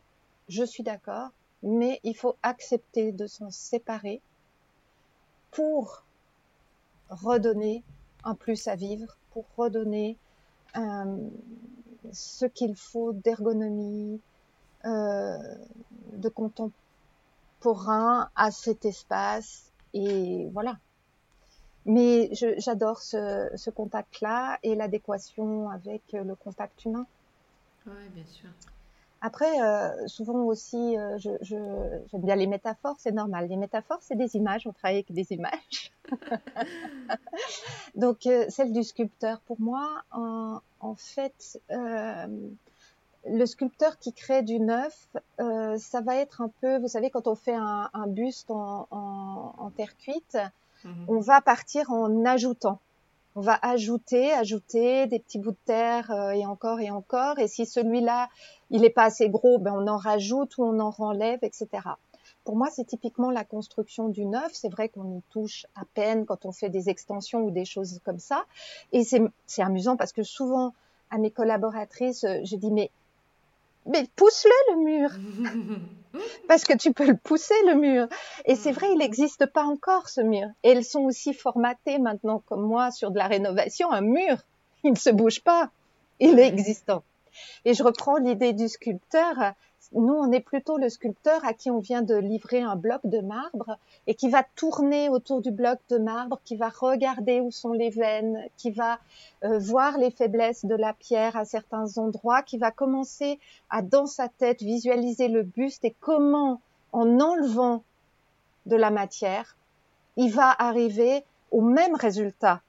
je 0.49 0.63
suis 0.63 0.83
d'accord, 0.83 1.31
mais 1.63 1.99
il 2.03 2.15
faut 2.15 2.35
accepter 2.43 3.11
de 3.11 3.27
s'en 3.27 3.51
séparer 3.51 4.21
pour 5.51 6.05
redonner 7.09 7.83
un 8.23 8.35
plus 8.35 8.67
à 8.67 8.75
vivre, 8.75 9.17
pour 9.31 9.45
redonner 9.57 10.17
euh, 10.77 11.17
ce 12.11 12.45
qu'il 12.45 12.75
faut 12.75 13.13
d'ergonomie, 13.13 14.21
de 14.83 16.29
contemporain 16.29 18.29
à 18.35 18.51
cet 18.51 18.85
espace 18.85 19.71
et 19.93 20.47
voilà. 20.53 20.77
Mais 21.85 22.29
j'adore 22.33 23.01
ce 23.01 23.69
contact-là 23.69 24.59
et 24.63 24.75
l'adéquation 24.75 25.69
avec 25.69 26.01
le 26.13 26.35
contact 26.35 26.85
humain. 26.85 27.05
Oui, 27.87 28.09
bien 28.13 28.25
sûr. 28.25 28.49
Après, 29.21 29.61
euh, 29.61 30.07
souvent 30.07 30.43
aussi, 30.45 30.97
euh, 30.97 31.17
je, 31.17 31.29
j'aime 31.41 32.21
bien 32.21 32.35
les 32.35 32.47
métaphores, 32.47 32.95
c'est 32.99 33.11
normal. 33.11 33.47
Les 33.49 33.57
métaphores, 33.57 33.99
c'est 34.01 34.15
des 34.15 34.35
images, 34.35 34.65
on 34.65 34.71
travaille 34.71 34.97
avec 34.97 35.11
des 35.11 35.33
images. 35.33 35.91
Donc, 37.95 38.25
euh, 38.25 38.45
celle 38.49 38.71
du 38.71 38.83
sculpteur, 38.83 39.41
pour 39.41 39.59
moi, 39.59 40.03
en, 40.11 40.59
en 40.79 40.95
fait, 40.95 41.59
euh, 41.71 42.27
le 43.27 43.45
sculpteur 43.45 43.99
qui 43.99 44.13
crée 44.13 44.41
du 44.41 44.59
neuf, 44.59 45.07
euh, 45.41 45.77
ça 45.77 45.99
va 45.99 46.15
être 46.15 46.41
un 46.41 46.49
peu, 46.61 46.79
vous 46.79 46.87
savez, 46.87 47.09
quand 47.09 47.27
on 47.27 47.35
fait 47.35 47.55
un, 47.55 47.89
un 47.93 48.07
buste 48.07 48.51
en, 48.51 48.87
en, 48.89 49.53
en, 49.57 49.69
terre 49.71 49.97
cuite, 49.97 50.37
mhm. 50.85 51.05
on 51.09 51.19
va 51.19 51.41
partir 51.41 51.91
en 51.91 52.23
ajoutant 52.25 52.79
on 53.35 53.41
va 53.41 53.57
ajouter, 53.61 54.31
ajouter 54.31 55.07
des 55.07 55.19
petits 55.19 55.39
bouts 55.39 55.51
de 55.51 55.57
terre 55.65 56.11
euh, 56.11 56.31
et 56.31 56.45
encore 56.45 56.79
et 56.79 56.89
encore. 56.89 57.39
Et 57.39 57.47
si 57.47 57.65
celui-là, 57.65 58.29
il 58.69 58.81
n'est 58.81 58.89
pas 58.89 59.03
assez 59.03 59.29
gros, 59.29 59.59
ben 59.59 59.73
on 59.73 59.87
en 59.87 59.97
rajoute 59.97 60.57
ou 60.57 60.63
on 60.63 60.79
en 60.79 60.93
enlève, 60.97 61.39
etc. 61.41 61.67
Pour 62.43 62.55
moi, 62.55 62.69
c'est 62.71 62.85
typiquement 62.85 63.31
la 63.31 63.43
construction 63.43 64.09
du 64.09 64.25
neuf. 64.25 64.51
C'est 64.53 64.69
vrai 64.69 64.89
qu'on 64.89 65.17
y 65.17 65.21
touche 65.29 65.65
à 65.75 65.83
peine 65.93 66.25
quand 66.25 66.45
on 66.45 66.51
fait 66.51 66.69
des 66.69 66.89
extensions 66.89 67.43
ou 67.43 67.51
des 67.51 67.65
choses 67.65 67.99
comme 68.03 68.19
ça. 68.19 68.45
Et 68.91 69.03
c'est 69.03 69.61
amusant 69.61 69.97
parce 69.97 70.13
que 70.13 70.23
souvent, 70.23 70.73
à 71.11 71.17
mes 71.17 71.31
collaboratrices, 71.31 72.25
je 72.43 72.55
dis, 72.55 72.71
mais 72.71 72.91
mais 73.85 74.05
pousse-le 74.15 74.73
le 74.73 74.83
mur. 74.83 75.09
Parce 76.47 76.63
que 76.63 76.75
tu 76.75 76.93
peux 76.93 77.05
le 77.05 77.17
pousser 77.17 77.53
le 77.67 77.75
mur. 77.75 78.07
Et 78.45 78.55
c'est 78.55 78.71
vrai 78.71 78.87
il 78.91 78.97
n'existe 78.97 79.45
pas 79.45 79.63
encore 79.63 80.09
ce 80.09 80.21
mur. 80.21 80.47
Et 80.63 80.69
elles 80.69 80.85
sont 80.85 81.01
aussi 81.01 81.33
formatées 81.33 81.99
maintenant 81.99 82.41
comme 82.45 82.65
moi 82.65 82.91
sur 82.91 83.11
de 83.11 83.17
la 83.17 83.27
rénovation 83.27 83.91
un 83.91 84.01
mur. 84.01 84.37
Il 84.83 84.91
ne 84.91 84.97
se 84.97 85.09
bouge 85.09 85.41
pas. 85.41 85.69
Il 86.19 86.39
est 86.39 86.47
existant. 86.47 87.03
Et 87.65 87.73
je 87.73 87.83
reprends 87.83 88.17
l'idée 88.17 88.53
du 88.53 88.67
sculpteur 88.67 89.53
nous, 89.93 90.13
on 90.13 90.31
est 90.31 90.39
plutôt 90.39 90.77
le 90.77 90.87
sculpteur 90.87 91.43
à 91.43 91.53
qui 91.53 91.71
on 91.71 91.79
vient 91.79 92.03
de 92.03 92.15
livrer 92.15 92.61
un 92.61 92.75
bloc 92.75 93.01
de 93.05 93.21
marbre 93.21 93.77
et 94.05 94.13
qui 94.13 94.29
va 94.29 94.43
tourner 94.55 95.09
autour 95.09 95.41
du 95.41 95.51
bloc 95.51 95.79
de 95.89 95.97
marbre, 95.97 96.39
qui 96.45 96.55
va 96.55 96.69
regarder 96.69 97.39
où 97.39 97.49
sont 97.49 97.73
les 97.73 97.89
veines, 97.89 98.43
qui 98.55 98.69
va 98.69 98.99
euh, 99.43 99.57
voir 99.57 99.97
les 99.97 100.11
faiblesses 100.11 100.63
de 100.63 100.75
la 100.75 100.93
pierre 100.93 101.35
à 101.35 101.45
certains 101.45 101.97
endroits, 101.97 102.43
qui 102.43 102.59
va 102.59 102.69
commencer 102.69 103.39
à, 103.71 103.81
dans 103.81 104.05
sa 104.05 104.27
tête, 104.27 104.61
visualiser 104.61 105.27
le 105.27 105.41
buste 105.41 105.83
et 105.85 105.95
comment, 105.99 106.61
en 106.91 107.19
enlevant 107.19 107.83
de 108.67 108.75
la 108.75 108.91
matière, 108.91 109.57
il 110.17 110.31
va 110.31 110.53
arriver 110.59 111.23
au 111.49 111.61
même 111.61 111.95
résultat 111.95 112.61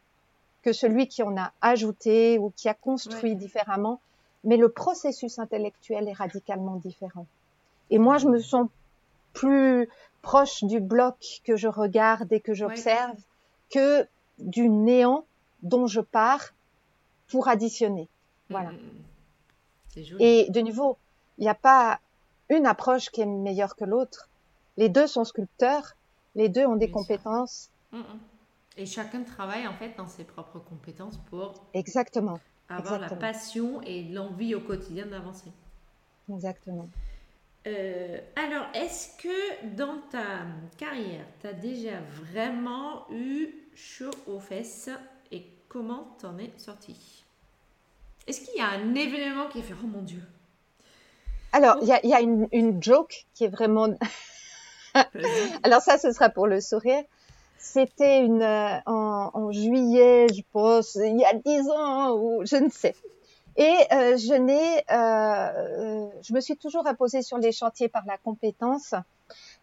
que 0.62 0.72
celui 0.72 1.06
qui 1.06 1.22
en 1.22 1.36
a 1.36 1.52
ajouté 1.60 2.38
ou 2.38 2.50
qui 2.56 2.68
a 2.68 2.74
construit 2.74 3.34
différemment, 3.36 4.00
mais 4.44 4.56
le 4.56 4.68
processus 4.68 5.38
intellectuel 5.38 6.08
est 6.08 6.12
radicalement 6.12 6.76
différent. 6.76 7.26
Et 7.90 7.98
moi, 7.98 8.18
je 8.18 8.28
me 8.28 8.38
sens 8.38 8.68
plus 9.32 9.88
proche 10.22 10.64
du 10.64 10.80
bloc 10.80 11.40
que 11.44 11.56
je 11.56 11.68
regarde 11.68 12.32
et 12.32 12.40
que 12.40 12.54
j'observe 12.54 13.16
que 13.70 14.06
du 14.38 14.68
néant 14.68 15.24
dont 15.62 15.86
je 15.86 16.00
pars 16.00 16.52
pour 17.28 17.48
additionner. 17.48 18.08
Voilà. 18.48 18.72
Mmh. 18.72 20.16
Et 20.18 20.50
de 20.50 20.60
nouveau, 20.60 20.96
il 21.38 21.42
n'y 21.42 21.48
a 21.48 21.54
pas 21.54 22.00
une 22.48 22.66
approche 22.66 23.10
qui 23.10 23.20
est 23.20 23.26
meilleure 23.26 23.76
que 23.76 23.84
l'autre. 23.84 24.28
Les 24.76 24.88
deux 24.88 25.06
sont 25.06 25.24
sculpteurs, 25.24 25.94
les 26.34 26.48
deux 26.48 26.64
ont 26.66 26.76
des 26.76 26.90
compétences. 26.90 27.70
Mmh, 27.92 27.98
mmh. 27.98 28.20
Et 28.76 28.86
chacun 28.86 29.22
travaille 29.22 29.66
en 29.66 29.74
fait 29.74 29.94
dans 29.96 30.06
ses 30.06 30.24
propres 30.24 30.58
compétences 30.58 31.18
pour 31.28 31.54
exactement 31.74 32.38
avoir 32.70 32.98
la 32.98 33.10
passion 33.10 33.82
et 33.82 34.04
l'envie 34.04 34.54
au 34.54 34.60
quotidien 34.60 35.06
d'avancer. 35.06 35.50
Exactement. 36.32 36.88
Euh, 37.66 38.18
alors, 38.36 38.66
est-ce 38.74 39.16
que 39.22 39.76
dans 39.76 39.98
ta 40.10 40.46
carrière, 40.78 41.24
tu 41.40 41.46
as 41.46 41.52
déjà 41.52 42.00
vraiment 42.22 43.06
eu 43.10 43.48
chaud 43.74 44.10
aux 44.26 44.40
fesses 44.40 44.88
et 45.30 45.44
comment 45.68 46.16
t'en 46.20 46.38
es 46.38 46.52
sorti? 46.56 47.24
Est-ce 48.26 48.42
qu'il 48.42 48.56
y 48.56 48.60
a 48.60 48.68
un 48.68 48.94
événement 48.94 49.48
qui 49.48 49.62
fait 49.62 49.74
Oh 49.82 49.86
mon 49.86 50.02
Dieu? 50.02 50.22
Alors, 51.52 51.78
il 51.82 51.88
y 51.88 52.14
a, 52.14 52.20
une, 52.20 52.48
une, 52.52 52.82
joke 52.82 53.26
qui 53.34 53.44
est 53.44 53.48
vraiment. 53.48 53.88
alors, 55.62 55.82
ça, 55.82 55.98
ce 55.98 56.12
sera 56.12 56.30
pour 56.30 56.46
le 56.46 56.60
sourire. 56.60 57.02
C'était 57.62 58.24
une 58.24 58.42
euh, 58.42 58.78
en, 58.86 59.30
en, 59.34 59.52
juillet, 59.52 60.26
je 60.34 60.40
pense, 60.50 60.94
il 60.94 61.20
y 61.20 61.24
a 61.24 61.34
dix 61.34 61.68
ans 61.70 62.16
ou 62.16 62.44
je 62.44 62.56
ne 62.56 62.70
sais. 62.70 62.94
Et 63.56 63.76
euh, 63.92 64.16
je 64.16 64.34
n'ai, 64.34 64.78
euh, 64.90 66.06
euh, 66.06 66.08
je 66.22 66.32
me 66.32 66.40
suis 66.40 66.56
toujours 66.56 66.86
imposée 66.86 67.20
sur 67.20 67.36
les 67.38 67.52
chantiers 67.52 67.88
par 67.88 68.04
la 68.06 68.16
compétence. 68.16 68.94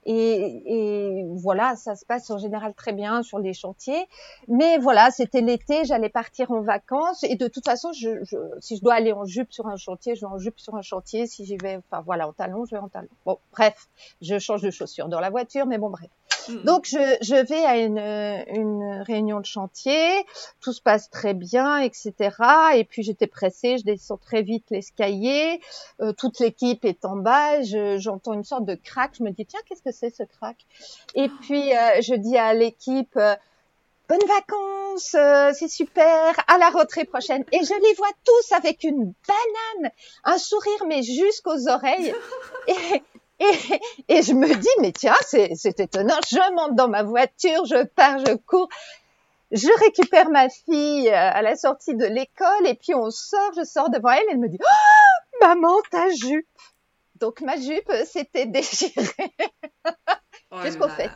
Et, 0.05 0.61
et, 0.65 1.25
voilà, 1.33 1.75
ça 1.75 1.95
se 1.95 2.05
passe 2.05 2.29
en 2.29 2.37
général 2.37 2.73
très 2.73 2.93
bien 2.93 3.23
sur 3.23 3.39
les 3.39 3.53
chantiers. 3.53 4.07
Mais 4.47 4.77
voilà, 4.77 5.09
c'était 5.11 5.41
l'été, 5.41 5.83
j'allais 5.83 6.09
partir 6.09 6.51
en 6.51 6.61
vacances. 6.61 7.23
Et 7.23 7.35
de 7.35 7.47
toute 7.47 7.65
façon, 7.65 7.91
je, 7.91 8.23
je, 8.23 8.37
si 8.61 8.77
je 8.77 8.81
dois 8.81 8.93
aller 8.93 9.11
en 9.11 9.25
jupe 9.25 9.51
sur 9.51 9.67
un 9.67 9.75
chantier, 9.75 10.15
je 10.15 10.21
vais 10.21 10.31
en 10.31 10.37
jupe 10.37 10.59
sur 10.59 10.75
un 10.75 10.81
chantier. 10.81 11.25
Si 11.25 11.45
j'y 11.45 11.57
vais, 11.57 11.77
enfin 11.77 12.01
voilà, 12.01 12.27
en 12.27 12.33
talon, 12.33 12.65
je 12.65 12.75
vais 12.75 12.81
en 12.81 12.89
talon. 12.89 13.09
Bon, 13.25 13.39
bref, 13.51 13.89
je 14.21 14.37
change 14.39 14.61
de 14.61 14.69
chaussures 14.69 15.09
dans 15.09 15.19
la 15.19 15.29
voiture, 15.29 15.65
mais 15.65 15.77
bon, 15.77 15.89
bref. 15.89 16.09
Mm. 16.49 16.63
Donc 16.63 16.85
je, 16.85 17.17
je, 17.21 17.35
vais 17.35 17.65
à 17.65 17.77
une, 17.77 17.97
une, 17.97 19.01
réunion 19.05 19.39
de 19.39 19.45
chantier, 19.45 20.25
tout 20.61 20.73
se 20.73 20.81
passe 20.81 21.09
très 21.09 21.33
bien, 21.33 21.77
etc. 21.77 22.13
Et 22.75 22.83
puis 22.83 23.03
j'étais 23.03 23.27
pressée, 23.27 23.77
je 23.77 23.83
descends 23.83 24.17
très 24.17 24.41
vite 24.41 24.65
l'escalier, 24.69 25.59
euh, 26.01 26.13
toute 26.13 26.39
l'équipe 26.39 26.83
est 26.85 27.05
en 27.05 27.15
bas, 27.15 27.61
j'entends 27.97 28.33
une 28.33 28.43
sorte 28.43 28.65
de 28.65 28.75
crack, 28.75 29.15
je 29.17 29.23
me 29.23 29.31
dis 29.31 29.45
tiens 29.45 29.59
qu'est-ce 29.67 29.81
que 29.81 29.91
c'est 29.91 30.09
ce 30.09 30.23
crack? 30.23 30.57
Et 31.15 31.29
puis 31.41 31.75
euh, 31.75 32.01
je 32.01 32.15
dis 32.15 32.37
à 32.37 32.53
l'équipe 32.53 33.15
euh, 33.17 33.35
bonnes 34.09 34.19
vacances, 34.27 35.15
c'est 35.57 35.67
super, 35.67 36.33
à 36.47 36.57
la 36.57 36.69
rentrée 36.69 37.05
prochaine. 37.05 37.43
Et 37.51 37.59
je 37.63 37.73
les 37.87 37.93
vois 37.95 38.11
tous 38.23 38.51
avec 38.53 38.83
une 38.83 39.13
banane, 39.27 39.91
un 40.23 40.37
sourire 40.37 40.85
mais 40.87 41.03
jusqu'aux 41.03 41.67
oreilles. 41.67 42.13
Et, 42.67 43.03
et, 44.09 44.17
et 44.17 44.21
je 44.23 44.33
me 44.33 44.53
dis, 44.53 44.67
mais 44.81 44.91
tiens, 44.91 45.15
c'est 45.23 45.79
étonnant. 45.79 46.17
Je 46.29 46.53
monte 46.55 46.75
dans 46.75 46.87
ma 46.87 47.03
voiture, 47.03 47.65
je 47.65 47.83
pars, 47.85 48.19
je 48.19 48.35
cours. 48.35 48.69
Je 49.51 49.67
récupère 49.79 50.29
ma 50.29 50.49
fille 50.49 51.07
euh, 51.07 51.13
à 51.13 51.41
la 51.41 51.55
sortie 51.55 51.95
de 51.95 52.05
l'école 52.05 52.67
et 52.67 52.73
puis 52.73 52.93
on 52.93 53.09
sort, 53.09 53.51
je 53.55 53.63
sors 53.63 53.89
devant 53.89 54.09
elle 54.09 54.23
et 54.23 54.31
elle 54.31 54.39
me 54.39 54.49
dit, 54.49 54.59
oh, 54.61 55.45
maman, 55.45 55.73
ta 55.89 56.09
jupe. 56.09 56.47
Donc 57.15 57.41
ma 57.41 57.55
jupe 57.57 57.91
s'était 58.05 58.45
déchirée. 58.47 59.33
Oh 60.51 60.57
Qu'est-ce 60.61 60.77
qu'on 60.77 60.89
fait? 60.89 61.09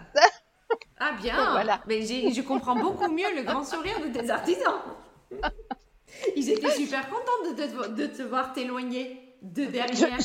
Ah 0.99 1.11
bien, 1.22 1.36
voilà. 1.51 1.82
mais 1.88 2.01
je 2.01 2.41
comprends 2.41 2.76
beaucoup 2.76 3.09
mieux 3.11 3.36
le 3.36 3.43
grand 3.43 3.63
sourire 3.63 3.99
de 3.99 4.07
tes 4.17 4.30
artisans. 4.30 4.82
Ils 6.36 6.49
étaient 6.49 6.72
super 6.72 7.09
contents 7.09 7.51
de 7.51 7.55
te, 7.55 7.89
de 7.89 8.07
te 8.07 8.22
voir 8.22 8.53
t'éloigner 8.53 9.36
de 9.41 9.65
derrière 9.65 10.17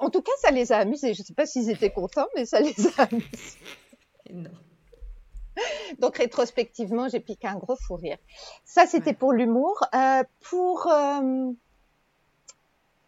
en 0.00 0.10
tout 0.10 0.22
cas, 0.22 0.32
ça 0.40 0.50
les 0.50 0.72
a 0.72 0.78
amusés. 0.78 1.14
Je 1.14 1.22
ne 1.22 1.26
sais 1.26 1.34
pas 1.34 1.46
s'ils 1.46 1.70
étaient 1.70 1.90
contents, 1.90 2.28
mais 2.34 2.44
ça 2.44 2.60
les 2.60 2.74
a 2.98 3.02
amusés. 3.10 3.28
Non. 4.30 4.50
Donc 5.98 6.16
rétrospectivement, 6.18 7.08
j'ai 7.08 7.20
piqué 7.20 7.46
un 7.46 7.56
gros 7.56 7.76
fou 7.76 7.96
rire. 7.96 8.18
Ça, 8.64 8.86
c'était 8.86 9.12
pour 9.12 9.32
l'humour. 9.32 9.84
Euh, 9.94 10.22
pour 10.40 10.86
euh, 10.86 11.52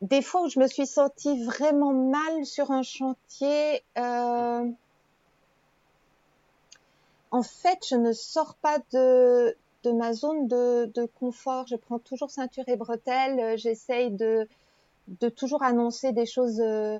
des 0.02 0.22
fois 0.22 0.42
où 0.42 0.48
je 0.48 0.58
me 0.58 0.66
suis 0.66 0.86
sentie 0.86 1.44
vraiment 1.44 1.92
mal 1.92 2.44
sur 2.44 2.70
un 2.70 2.82
chantier, 2.82 3.82
euh, 3.98 4.68
en 7.30 7.42
fait, 7.42 7.78
je 7.88 7.96
ne 7.96 8.12
sors 8.12 8.54
pas 8.56 8.78
de, 8.92 9.56
de 9.82 9.92
ma 9.92 10.12
zone 10.12 10.46
de, 10.46 10.90
de 10.94 11.06
confort. 11.06 11.66
Je 11.66 11.76
prends 11.76 11.98
toujours 11.98 12.30
ceinture 12.30 12.64
et 12.68 12.76
bretelles. 12.76 13.58
J'essaye 13.58 14.10
de 14.10 14.46
de 15.08 15.28
toujours 15.28 15.62
annoncer 15.62 16.12
des 16.12 16.26
choses 16.26 16.60
euh, 16.60 16.98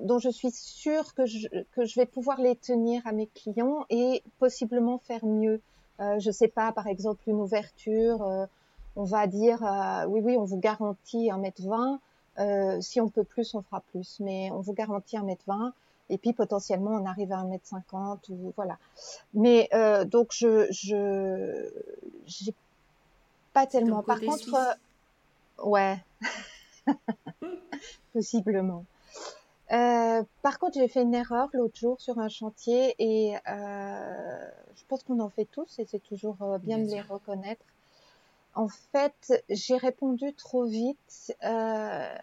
dont 0.00 0.18
je 0.18 0.30
suis 0.30 0.50
sûre 0.50 1.14
que 1.14 1.26
je, 1.26 1.48
que 1.72 1.84
je 1.84 2.00
vais 2.00 2.06
pouvoir 2.06 2.40
les 2.40 2.56
tenir 2.56 3.06
à 3.06 3.12
mes 3.12 3.26
clients 3.26 3.84
et 3.90 4.22
possiblement 4.38 4.98
faire 4.98 5.24
mieux. 5.24 5.60
Euh, 6.00 6.18
je 6.18 6.30
sais 6.30 6.48
pas, 6.48 6.72
par 6.72 6.86
exemple, 6.86 7.22
une 7.26 7.40
ouverture, 7.40 8.22
euh, 8.22 8.46
on 8.96 9.04
va 9.04 9.26
dire, 9.26 9.64
euh, 9.64 10.06
oui, 10.06 10.20
oui, 10.22 10.36
on 10.36 10.44
vous 10.44 10.58
garantit 10.58 11.30
un 11.30 11.38
mètre 11.38 11.62
vingt. 11.62 12.00
si 12.80 13.00
on 13.00 13.08
peut 13.08 13.24
plus, 13.24 13.54
on 13.54 13.62
fera 13.62 13.80
plus, 13.92 14.18
mais 14.20 14.50
on 14.52 14.60
vous 14.60 14.72
garantit 14.72 15.16
un 15.16 15.22
mètre 15.22 15.44
vingt. 15.46 15.72
Et 16.08 16.18
puis 16.18 16.32
potentiellement, 16.32 16.92
on 16.92 17.04
arrive 17.04 17.32
à 17.32 17.38
un 17.38 17.46
mètre 17.46 17.66
cinquante 17.66 18.28
ou 18.28 18.52
voilà. 18.56 18.78
Mais 19.34 19.68
donc 20.06 20.28
je 20.30 20.66
je 20.70 21.68
j'ai 22.26 22.54
pas 23.52 23.66
tellement. 23.66 24.02
Par 24.02 24.20
contre, 24.20 24.76
ouais. 25.64 25.98
Possiblement. 28.12 28.84
Euh, 29.72 30.22
par 30.42 30.58
contre, 30.58 30.74
j'ai 30.78 30.88
fait 30.88 31.02
une 31.02 31.14
erreur 31.14 31.48
l'autre 31.52 31.76
jour 31.76 32.00
sur 32.00 32.18
un 32.18 32.28
chantier 32.28 32.94
et 32.98 33.36
euh, 33.48 34.50
je 34.76 34.84
pense 34.86 35.02
qu'on 35.02 35.18
en 35.18 35.28
fait 35.28 35.46
tous 35.46 35.78
et 35.80 35.86
c'est 35.86 36.02
toujours 36.02 36.40
euh, 36.42 36.58
bien, 36.58 36.78
de 36.78 36.84
les 36.84 37.00
reconnaître. 37.00 37.64
En 38.54 38.68
fait, 38.68 39.44
j'ai 39.50 39.76
répondu 39.76 40.32
trop 40.34 40.64
vite. 40.64 41.34
Euh, 41.44 42.14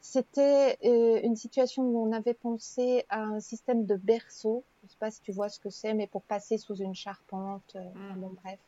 c'était 0.00 0.78
une 0.82 1.34
situation 1.34 1.82
où 1.82 2.06
on 2.06 2.12
avait 2.12 2.34
pensé 2.34 3.06
à 3.08 3.22
un 3.22 3.40
système 3.40 3.86
de 3.86 3.96
berceau. 3.96 4.62
Je 4.82 4.86
ne 4.86 4.90
sais 4.90 4.96
pas 5.00 5.10
si 5.10 5.22
tu 5.22 5.32
vois 5.32 5.48
ce 5.48 5.58
que 5.58 5.70
c'est, 5.70 5.94
mais 5.94 6.06
pour 6.06 6.22
passer 6.22 6.58
sous 6.58 6.76
une 6.76 6.94
charpente. 6.94 7.74
Mmh. 7.74 8.20
Bon, 8.20 8.30
bref. 8.42 8.58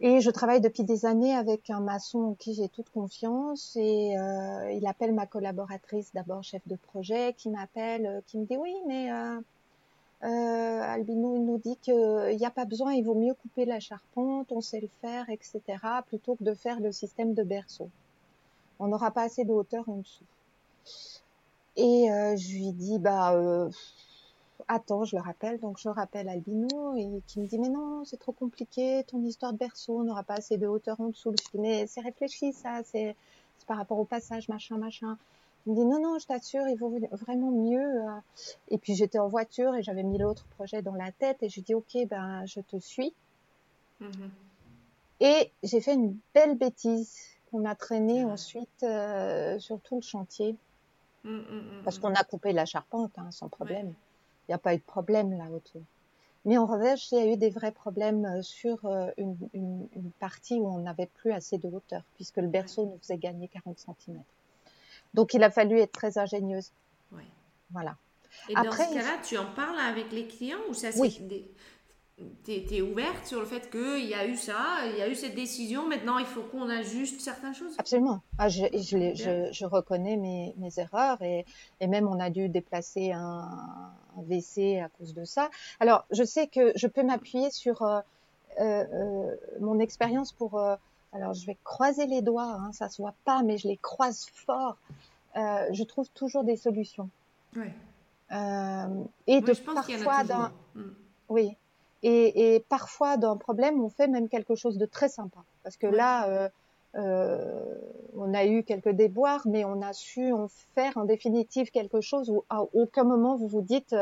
Et 0.00 0.20
je 0.20 0.30
travaille 0.30 0.60
depuis 0.60 0.84
des 0.84 1.06
années 1.06 1.34
avec 1.34 1.70
un 1.70 1.80
maçon 1.80 2.18
en 2.20 2.34
qui 2.34 2.54
j'ai 2.54 2.68
toute 2.68 2.88
confiance 2.90 3.74
et 3.76 4.16
euh, 4.16 4.70
il 4.72 4.86
appelle 4.86 5.12
ma 5.12 5.26
collaboratrice, 5.26 6.12
d'abord 6.14 6.44
chef 6.44 6.62
de 6.68 6.76
projet, 6.76 7.34
qui 7.36 7.50
m'appelle, 7.50 8.06
euh, 8.06 8.20
qui 8.26 8.38
me 8.38 8.46
dit 8.46 8.56
oui, 8.56 8.74
mais 8.86 9.10
euh, 9.12 9.40
euh, 10.24 10.80
Albino 10.82 11.36
il 11.36 11.44
nous 11.44 11.58
dit 11.58 11.76
qu'il 11.82 12.36
n'y 12.36 12.46
a 12.46 12.50
pas 12.50 12.64
besoin, 12.64 12.92
il 12.92 13.04
vaut 13.04 13.14
mieux 13.16 13.34
couper 13.34 13.64
la 13.64 13.80
charpente, 13.80 14.52
on 14.52 14.60
sait 14.60 14.80
le 14.80 14.88
faire, 15.00 15.28
etc., 15.30 15.60
plutôt 16.06 16.36
que 16.36 16.44
de 16.44 16.54
faire 16.54 16.78
le 16.78 16.92
système 16.92 17.34
de 17.34 17.42
berceau. 17.42 17.90
On 18.78 18.86
n'aura 18.88 19.10
pas 19.10 19.22
assez 19.22 19.44
de 19.44 19.52
hauteur 19.52 19.88
en 19.88 19.96
dessous. 19.96 20.24
Et 21.76 22.10
euh, 22.10 22.36
je 22.36 22.54
lui 22.54 22.72
dis 22.72 22.98
bah 22.98 23.34
euh, 23.34 23.70
attends, 24.66 25.04
je 25.04 25.16
le 25.16 25.22
rappelle, 25.22 25.60
donc 25.60 25.78
je 25.78 25.88
rappelle 25.88 26.28
Albino 26.28 26.96
et 26.96 27.22
qui 27.26 27.40
me 27.40 27.46
dit 27.46 27.58
mais 27.58 27.68
non, 27.68 28.04
c'est 28.04 28.16
trop 28.16 28.32
compliqué, 28.32 29.04
ton 29.06 29.22
histoire 29.22 29.52
de 29.52 29.58
berceau, 29.58 30.02
n'aura 30.02 30.22
pas 30.22 30.34
assez 30.34 30.56
de 30.56 30.66
hauteur 30.66 31.00
en 31.00 31.08
dessous. 31.08 31.32
Je 31.38 31.50
dis 31.52 31.60
mais 31.60 31.86
c'est 31.86 32.00
réfléchi 32.00 32.52
ça, 32.52 32.80
c'est 32.84 33.14
par 33.66 33.76
rapport 33.76 33.98
au 33.98 34.04
passage, 34.04 34.48
machin, 34.48 34.78
machin. 34.78 35.16
Il 35.66 35.72
me 35.72 35.76
dit 35.76 35.84
non, 35.84 36.00
non, 36.00 36.18
je 36.18 36.26
t'assure, 36.26 36.66
il 36.68 36.76
vaut 36.76 36.98
vraiment 37.12 37.50
mieux. 37.50 38.02
Euh. 38.02 38.20
Et 38.68 38.78
puis 38.78 38.94
j'étais 38.94 39.18
en 39.18 39.28
voiture 39.28 39.74
et 39.74 39.82
j'avais 39.82 40.02
mis 40.02 40.18
l'autre 40.18 40.46
projet 40.56 40.82
dans 40.82 40.94
la 40.94 41.12
tête 41.12 41.42
et 41.42 41.48
je 41.48 41.60
dis 41.60 41.74
ok, 41.74 41.96
ben 42.08 42.44
je 42.46 42.60
te 42.60 42.78
suis. 42.78 43.12
Mm-hmm. 44.00 44.30
Et 45.20 45.52
j'ai 45.62 45.80
fait 45.80 45.94
une 45.94 46.16
belle 46.34 46.56
bêtise 46.56 47.14
qu'on 47.50 47.64
a 47.64 47.74
traîné 47.74 48.24
ensuite 48.24 48.82
euh, 48.82 49.58
sur 49.58 49.80
tout 49.80 49.96
le 49.96 50.02
chantier. 50.02 50.56
Mm, 51.24 51.30
mm, 51.30 51.40
mm, 51.40 51.82
Parce 51.84 51.98
qu'on 51.98 52.14
a 52.14 52.24
coupé 52.24 52.52
la 52.52 52.64
charpente 52.64 53.12
hein, 53.16 53.30
sans 53.30 53.48
problème. 53.48 53.92
Il 54.48 54.52
n'y 54.52 54.54
a 54.54 54.58
pas 54.58 54.74
eu 54.74 54.78
de 54.78 54.82
problème 54.82 55.36
là 55.36 55.44
autour. 55.50 55.82
Mais 56.44 56.56
en 56.56 56.66
revanche, 56.66 57.12
il 57.12 57.18
y 57.18 57.20
a 57.20 57.26
eu 57.32 57.36
des 57.36 57.50
vrais 57.50 57.72
problèmes 57.72 58.24
euh, 58.24 58.42
sur 58.42 58.84
euh, 58.86 59.10
une, 59.18 59.36
une, 59.52 59.88
une 59.94 60.10
partie 60.12 60.54
où 60.54 60.66
on 60.66 60.78
n'avait 60.78 61.10
plus 61.14 61.32
assez 61.32 61.58
de 61.58 61.68
hauteur, 61.68 62.02
puisque 62.14 62.38
le 62.38 62.46
berceau 62.46 62.86
nous 62.86 62.98
faisait 63.02 63.18
gagner 63.18 63.48
40 63.48 63.78
cm. 63.78 64.22
Donc 65.14 65.34
il 65.34 65.42
a 65.42 65.50
fallu 65.50 65.78
être 65.78 65.92
très 65.92 66.16
ingénieuse. 66.18 66.70
Ouais. 67.12 67.24
Voilà. 67.70 67.96
Et 68.48 68.56
Après, 68.56 68.84
dans 68.84 68.90
ce 68.90 68.94
cas-là, 68.94 69.18
tu 69.22 69.36
en 69.36 69.50
parles 69.52 69.78
avec 69.78 70.12
les 70.12 70.26
clients 70.26 70.58
ou 70.68 70.74
ça 70.74 70.88
oui. 70.96 71.20
tu 72.44 72.52
es, 72.52 72.80
ouverte 72.80 73.26
sur 73.26 73.40
le 73.40 73.46
fait 73.46 73.70
qu'il 73.70 74.06
y 74.06 74.14
a 74.14 74.26
eu 74.26 74.36
ça, 74.36 74.86
il 74.90 74.98
y 74.98 75.02
a 75.02 75.08
eu 75.08 75.14
cette 75.14 75.34
décision, 75.34 75.86
maintenant 75.88 76.18
il 76.18 76.26
faut 76.26 76.42
qu'on 76.42 76.68
ajuste 76.68 77.20
certaines 77.20 77.54
choses? 77.54 77.74
Absolument. 77.78 78.22
Ah, 78.38 78.48
je, 78.48 78.64
je, 78.72 79.14
je, 79.14 79.48
je, 79.52 79.64
reconnais 79.64 80.16
mes, 80.16 80.54
mes 80.56 80.78
erreurs 80.78 81.20
et, 81.22 81.44
et, 81.80 81.86
même 81.86 82.06
on 82.08 82.20
a 82.20 82.30
dû 82.30 82.48
déplacer 82.48 83.12
un, 83.12 83.92
à 84.80 84.88
cause 84.88 85.14
de 85.14 85.24
ça. 85.24 85.50
Alors 85.80 86.06
je 86.10 86.24
sais 86.24 86.46
que 86.46 86.72
je 86.76 86.86
peux 86.86 87.02
m'appuyer 87.02 87.50
sur 87.50 87.82
euh, 87.82 88.00
euh, 88.60 89.36
mon 89.60 89.78
expérience 89.78 90.32
pour... 90.32 90.58
Euh, 90.58 90.76
alors 91.12 91.32
je 91.32 91.46
vais 91.46 91.56
croiser 91.64 92.06
les 92.06 92.20
doigts, 92.20 92.58
hein, 92.60 92.70
ça 92.72 92.88
se 92.88 93.00
voit 93.00 93.14
pas, 93.24 93.42
mais 93.42 93.56
je 93.56 93.66
les 93.68 93.78
croise 93.78 94.26
fort. 94.34 94.76
Euh, 95.36 95.66
je 95.72 95.82
trouve 95.84 96.08
toujours 96.10 96.44
des 96.44 96.56
solutions. 96.56 97.08
Oui. 97.56 97.68
Euh, 98.30 99.04
et 99.26 99.40
de 99.40 99.54
parfois 99.54 100.24
dans, 100.24 100.50
mm. 100.74 100.90
oui, 101.30 101.56
et, 102.02 102.54
et, 102.54 102.60
parfois 102.60 103.16
d'un 103.16 103.36
problème, 103.36 103.82
on 103.82 103.88
fait 103.88 104.06
même 104.06 104.28
quelque 104.28 104.54
chose 104.54 104.78
de 104.78 104.86
très 104.86 105.08
sympa. 105.08 105.40
Parce 105.62 105.76
que 105.76 105.86
ouais. 105.86 105.96
là, 105.96 106.28
euh, 106.28 106.44
euh, 106.44 106.48
on 106.98 108.34
a 108.34 108.46
eu 108.46 108.62
quelques 108.64 108.90
déboires, 108.90 109.42
mais 109.46 109.64
on 109.64 109.80
a 109.82 109.92
su 109.92 110.32
en 110.32 110.48
faire 110.74 110.96
en 110.96 111.04
définitive 111.04 111.70
quelque 111.70 112.00
chose 112.00 112.30
où 112.30 112.44
à 112.50 112.62
aucun 112.74 113.04
moment 113.04 113.36
vous 113.36 113.46
vous 113.46 113.62
dites 113.62 113.94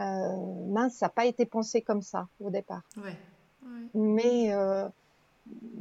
euh, 0.00 0.36
mince, 0.68 0.94
ça 0.94 1.06
n'a 1.06 1.10
pas 1.10 1.26
été 1.26 1.46
pensé 1.46 1.80
comme 1.82 2.02
ça 2.02 2.28
au 2.40 2.50
départ. 2.50 2.82
Ouais. 2.96 3.16
Ouais. 3.62 3.86
Mais 3.94 4.52
euh, 4.52 4.88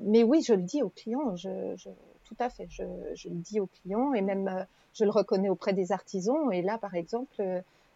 mais 0.03 0.23
oui, 0.23 0.41
je 0.41 0.53
le 0.53 0.61
dis 0.61 0.83
aux 0.83 0.89
clients, 0.89 1.35
je, 1.35 1.75
je 1.77 1.89
tout 2.25 2.35
à 2.39 2.49
fait, 2.49 2.67
je, 2.69 2.83
je, 3.15 3.29
le 3.29 3.35
dis 3.35 3.59
aux 3.59 3.67
clients 3.67 4.13
et 4.13 4.21
même 4.21 4.47
euh, 4.47 4.63
je 4.93 5.03
le 5.03 5.11
reconnais 5.11 5.49
auprès 5.49 5.73
des 5.73 5.91
artisans. 5.91 6.51
Et 6.51 6.61
là, 6.61 6.77
par 6.77 6.95
exemple, 6.95 7.41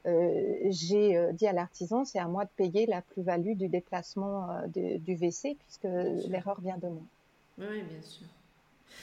euh, 0.06 0.54
j'ai 0.66 1.32
dit 1.34 1.48
à 1.48 1.54
l'artisan, 1.54 2.06
c'est 2.06 2.20
à 2.20 2.28
moi 2.28 2.46
de 2.46 2.50
payer 2.56 2.86
la 2.86 3.02
plus-value 3.02 3.54
du 3.54 3.68
déplacement 3.68 4.50
euh, 4.50 4.68
de, 4.68 4.98
du 4.98 5.16
WC 5.16 5.58
puisque 5.60 5.88
l'erreur 6.30 6.60
vient 6.62 6.78
de 6.78 6.88
moi. 6.88 7.04
Oui, 7.58 7.82
bien 7.82 8.02
sûr. 8.02 8.28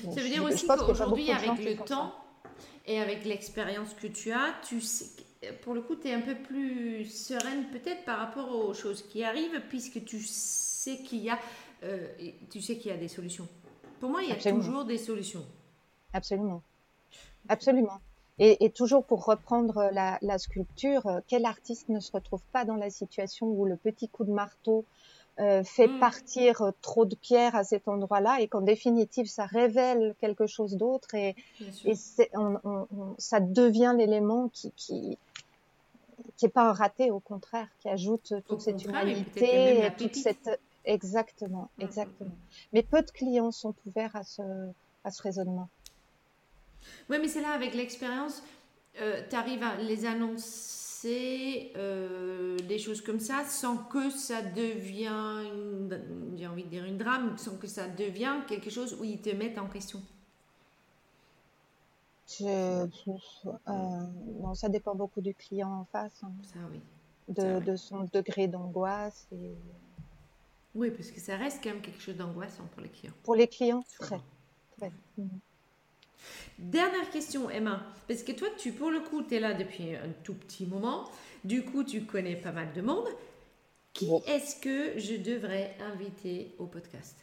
Donc, 0.03 0.15
ça 0.15 0.23
veut 0.23 0.29
dire 0.29 0.45
aussi 0.45 0.67
qu'aujourd'hui, 0.67 1.31
avec 1.31 1.65
le 1.65 1.77
temps 1.85 2.15
ça. 2.43 2.51
et 2.87 3.01
avec 3.01 3.25
l'expérience 3.25 3.95
que 3.95 4.07
tu 4.07 4.33
as, 4.33 4.55
tu 4.67 4.81
sais, 4.81 5.07
pour 5.63 5.75
le 5.75 5.83
coup, 5.83 5.97
tu 5.97 6.09
es 6.09 6.13
un 6.13 6.21
peu 6.21 6.35
plus 6.35 7.05
sereine 7.05 7.67
peut-être 7.71 8.05
par 8.05 8.19
rapport 8.19 8.55
aux 8.55 8.75
choses 8.75 9.03
qui 9.03 9.23
arrivent 9.23 9.61
puisque 9.69 10.05
tu 10.05 10.21
sais 10.21 10.99
qu'il 10.99 11.21
y 11.21 11.31
a 11.31 11.39
euh, 11.85 12.09
tu 12.51 12.63
sais 12.63 12.79
qu'il 12.79 12.91
y 12.91 12.95
a 12.95 12.97
des 12.97 13.09
solutions. 13.09 13.47
Pour 14.01 14.11
moi, 14.11 14.23
il 14.23 14.29
y 14.29 14.33
a 14.33 14.35
Absolument. 14.35 14.65
toujours 14.65 14.85
des 14.85 14.99
solutions. 14.99 15.45
Absolument. 16.13 16.63
Absolument. 17.49 18.01
Et, 18.39 18.65
et 18.65 18.71
toujours 18.71 19.05
pour 19.05 19.25
reprendre 19.25 19.91
la, 19.93 20.19
la, 20.23 20.39
sculpture, 20.39 21.07
euh, 21.07 21.21
quel 21.29 21.45
artiste 21.45 21.89
ne 21.89 22.01
se 22.01 22.11
retrouve 22.11 22.43
pas 22.53 22.65
dans 22.65 22.77
la 22.77 22.91
situation 22.91 23.47
où 23.47 23.65
le 23.65 23.77
petit 23.77 24.09
coup 24.09 24.25
de 24.25 24.33
marteau 24.33 24.85
euh, 25.41 25.65
fait 25.65 25.89
mmh. 25.89 25.99
partir 26.01 26.63
euh, 26.63 26.71
trop 26.81 27.05
de 27.05 27.15
pierres 27.15 27.57
à 27.57 27.65
cet 27.65 27.89
endroit-là 27.89 28.41
et 28.41 28.49
qu'en 28.49 28.61
définitive 28.61 29.27
ça 29.27 29.47
révèle 29.47 30.15
quelque 30.21 30.47
chose 30.47 30.77
d'autre 30.77 31.15
et, 31.15 31.35
et 31.85 31.95
on, 32.35 32.57
on, 32.65 32.87
on, 32.97 33.15
ça 33.19 33.41
devient 33.41 33.95
l'élément 33.97 34.49
qui, 34.49 34.71
qui 34.77 35.19
qui 36.37 36.47
est 36.47 36.51
pas 36.51 36.69
un 36.69 36.73
raté 36.73 37.11
au 37.11 37.21
contraire 37.21 37.69
qui 37.81 37.89
ajoute 37.89 38.35
toute 38.47 38.59
au 38.59 38.61
cette 38.61 38.85
humanité 38.85 39.91
toute 39.99 40.15
cette 40.15 40.61
Exactement, 40.85 41.71
exactement. 41.79 42.29
Mmh. 42.29 42.69
Mais 42.75 42.83
peu 42.83 43.01
de 43.03 43.11
clients 43.11 43.51
sont 43.51 43.75
ouverts 43.87 44.15
à 44.15 44.23
ce, 44.23 44.43
à 45.03 45.11
ce 45.11 45.23
raisonnement. 45.23 45.69
Oui, 47.09 47.17
mais 47.21 47.29
c'est 47.29 47.41
là, 47.41 47.53
avec 47.53 47.75
l'expérience, 47.75 48.43
euh, 49.01 49.23
tu 49.29 49.35
arrives 49.35 49.63
à 49.63 49.77
les 49.77 50.05
annoncer, 50.05 50.84
euh, 51.07 52.57
des 52.59 52.79
choses 52.79 53.01
comme 53.01 53.21
ça, 53.21 53.45
sans 53.45 53.77
que 53.77 54.11
ça 54.11 54.43
devienne, 54.43 56.03
j'ai 56.37 56.47
envie 56.47 56.65
de 56.65 56.69
dire 56.69 56.85
une 56.85 56.99
drame, 56.99 57.37
sans 57.39 57.57
que 57.57 57.67
ça 57.67 57.89
devienne 57.89 58.45
quelque 58.47 58.71
chose 58.71 58.97
où 59.01 59.05
ils 59.05 59.21
te 59.21 59.31
mettent 59.31 59.59
en 59.59 59.69
question. 59.69 60.01
Je, 62.27 62.45
euh, 62.47 62.87
non, 64.41 64.55
ça 64.55 64.69
dépend 64.69 64.95
beaucoup 64.95 65.21
du 65.21 65.35
client 65.35 65.81
en 65.81 65.85
face. 65.85 66.23
Hein. 66.23 66.33
Ça, 66.43 66.59
oui. 66.71 66.81
De, 67.29 67.61
de, 67.61 67.77
son 67.77 68.07
degré 68.13 68.49
d'angoisse 68.49 69.27
et 69.33 69.53
oui, 70.75 70.91
parce 70.91 71.11
que 71.11 71.21
ça 71.21 71.37
reste 71.37 71.63
quand 71.63 71.71
même 71.71 71.81
quelque 71.81 72.01
chose 72.01 72.17
d'angoissant 72.17 72.65
pour 72.73 72.83
les 72.83 72.89
clients. 72.89 73.13
Pour 73.23 73.37
les 73.37 73.47
clients, 73.47 73.85
très. 73.99 74.21
très. 74.77 74.93
Mmh. 75.17 75.29
Dernière 76.59 77.11
question, 77.11 77.51
Emma. 77.51 77.83
Parce 78.09 78.23
que 78.23 78.33
toi, 78.33 78.49
tu, 78.57 78.73
pour 78.73 78.91
le 78.91 79.01
coup, 79.01 79.23
tu 79.23 79.35
es 79.35 79.41
là 79.41 79.55
depuis 79.55 79.95
un 79.95 80.11
tout 80.23 80.35
petit 80.35 80.67
moment. 80.67 81.05
Du 81.45 81.65
coup, 81.65 81.85
tu 81.85 82.05
connais 82.05 82.37
pas 82.37 82.53
mal 82.53 82.73
de 82.73 82.83
monde. 82.83 83.09
Qui 83.93 84.07
bon. 84.07 84.23
est-ce 84.27 84.57
que 84.57 84.99
je 84.99 85.17
devrais 85.17 85.77
inviter 85.81 86.55
au 86.59 86.67
podcast? 86.67 87.17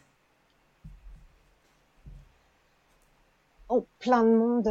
Oh, 3.68 3.86
plein 4.00 4.24
de 4.24 4.30
monde. 4.30 4.70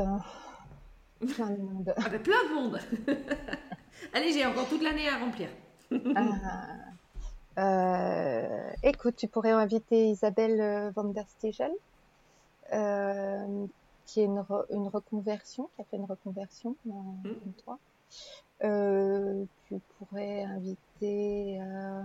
Plein 1.34 1.50
de 1.50 1.60
monde. 1.60 1.94
ah 1.96 2.08
ben, 2.08 2.22
plein 2.22 2.44
de 2.48 2.54
monde. 2.54 2.78
Allez, 4.14 4.32
j'ai 4.32 4.46
encore 4.46 4.68
toute 4.68 4.82
l'année 4.82 5.08
à 5.08 5.18
remplir. 5.18 5.48
ah. 6.14 6.80
Euh, 7.58 8.70
écoute, 8.82 9.16
tu 9.16 9.28
pourrais 9.28 9.50
inviter 9.50 10.08
Isabelle 10.08 10.60
euh, 10.60 10.90
van 10.94 11.04
der 11.04 11.26
Stegel, 11.28 11.72
euh, 12.72 13.66
qui 14.10 14.20
est 14.20 14.24
une, 14.24 14.40
re, 14.40 14.64
une, 14.70 14.88
reconversion, 14.88 15.70
qui 15.76 15.82
a 15.82 15.84
fait 15.84 15.96
une 15.96 16.04
reconversion 16.04 16.74
en 16.90 17.02
mmh. 17.02 17.22
2003. 17.22 17.78
Euh, 18.64 19.44
tu 19.68 19.80
pourrais 19.98 20.42
inviter, 20.42 21.60
euh, 21.60 22.02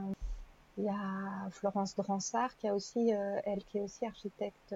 il 0.78 0.84
y 0.84 0.90
a 0.90 1.50
Florence 1.50 1.96
Dransart, 1.96 2.56
qui 2.58 2.68
a 2.68 2.76
aussi, 2.76 3.12
euh, 3.12 3.40
elle 3.46 3.64
qui 3.64 3.80
est 3.80 3.82
aussi 3.82 4.06
architecte 4.06 4.76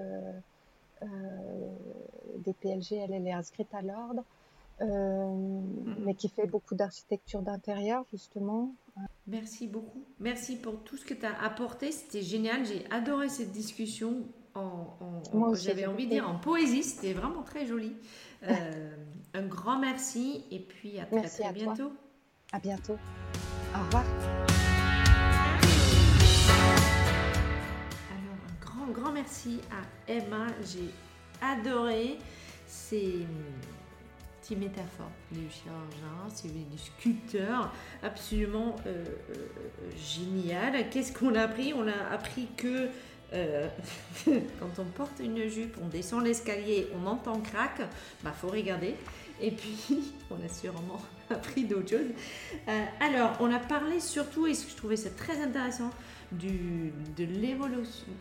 des 1.02 2.54
PLG, 2.54 2.94
elle, 2.94 3.14
elle 3.14 3.28
est 3.28 3.32
inscrite 3.32 3.74
à 3.74 3.82
l'ordre. 3.82 4.24
Euh, 4.82 5.62
mais 6.00 6.14
qui 6.14 6.30
fait 6.30 6.48
beaucoup 6.48 6.74
d'architecture 6.74 7.42
d'intérieur 7.42 8.06
justement. 8.12 8.74
Merci 9.28 9.68
beaucoup. 9.68 10.06
Merci 10.20 10.56
pour 10.56 10.82
tout 10.84 10.96
ce 10.96 11.06
que 11.06 11.14
tu 11.14 11.26
as 11.26 11.44
apporté. 11.44 11.92
C'était 11.92 12.22
génial. 12.22 12.66
J'ai 12.66 12.90
adoré 12.90 13.28
cette 13.28 13.52
discussion. 13.52 14.24
En, 14.60 15.54
j'avais 15.56 15.86
envie 15.86 16.06
de 16.06 16.12
dire 16.12 16.30
en 16.30 16.36
poésie, 16.36 16.84
c'était 16.84 17.14
vraiment 17.14 17.44
très 17.44 17.66
joli. 17.66 17.96
Euh, 18.44 18.96
un 19.34 19.46
grand 19.46 19.80
merci 19.80 20.46
et 20.52 20.60
puis 20.60 21.00
à 21.00 21.06
très, 21.06 21.28
très 21.28 21.54
bientôt. 21.54 21.92
À 22.52 22.60
bientôt. 22.60 22.98
Au 23.76 23.84
revoir. 23.86 24.04
Alors, 28.12 28.40
un 28.48 28.66
grand, 28.66 28.88
grand 28.92 29.12
merci 29.12 29.62
à 29.72 30.12
Emma. 30.12 30.48
J'ai 30.64 30.90
adoré 31.42 32.18
ces 32.66 33.26
métaphore 34.56 35.12
du 35.32 35.50
chirurgien, 35.50 36.30
c'est 36.34 36.48
du 36.48 36.78
sculpteur, 36.78 37.72
absolument 38.04 38.76
euh, 38.86 39.06
euh, 39.06 39.36
génial. 39.98 40.90
Qu'est-ce 40.90 41.14
qu'on 41.14 41.36
a 41.36 41.42
appris? 41.42 41.74
On 41.74 41.88
a 41.88 42.14
appris 42.14 42.48
que 42.58 42.90
euh, 43.34 43.68
quand 44.26 44.80
on 44.80 44.86
porte 44.86 45.20
une 45.20 45.48
jupe, 45.48 45.78
on 45.82 45.88
descend 45.88 46.24
l'escalier, 46.24 46.88
on 46.96 47.08
entend 47.08 47.40
crack, 47.40 47.82
bah 48.24 48.32
faut 48.32 48.50
regarder. 48.50 48.96
Et 49.42 49.52
puis, 49.52 49.78
on 50.32 50.44
a 50.44 50.50
sûrement 50.50 51.02
appris 51.30 51.64
d'autres 51.66 51.90
choses. 51.90 52.12
alors, 53.00 53.38
on 53.40 53.52
a 53.52 53.60
parlé 53.60 54.00
surtout, 54.00 54.48
et 54.48 54.54
ce 54.54 54.66
que 54.66 54.72
je 54.72 54.78
trouvais 54.78 54.98
ça 54.98 55.10
très 55.10 55.42
intéressant, 55.42 55.92
du, 56.32 56.94
de 57.18 57.26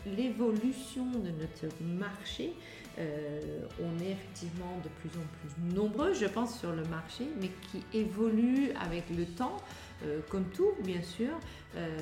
l'évolution 0.06 1.04
de 1.06 1.30
notre 1.30 1.74
marché. 1.82 2.54
Euh, 2.98 3.60
on 3.80 4.02
est 4.02 4.10
effectivement 4.10 4.80
de 4.82 4.88
plus 4.88 5.20
en 5.20 5.22
plus 5.22 5.74
nombreux, 5.76 6.14
je 6.14 6.26
pense, 6.26 6.58
sur 6.58 6.72
le 6.72 6.82
marché, 6.84 7.28
mais 7.40 7.50
qui 7.70 7.84
évolue 7.96 8.72
avec 8.80 9.04
le 9.16 9.24
temps, 9.24 9.56
euh, 10.04 10.20
comme 10.28 10.44
tout, 10.46 10.72
bien 10.82 11.02
sûr. 11.02 11.30
Euh, 11.76 11.96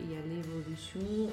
il 0.00 0.12
y 0.12 0.16
a 0.16 0.20
l'évolution 0.22 1.30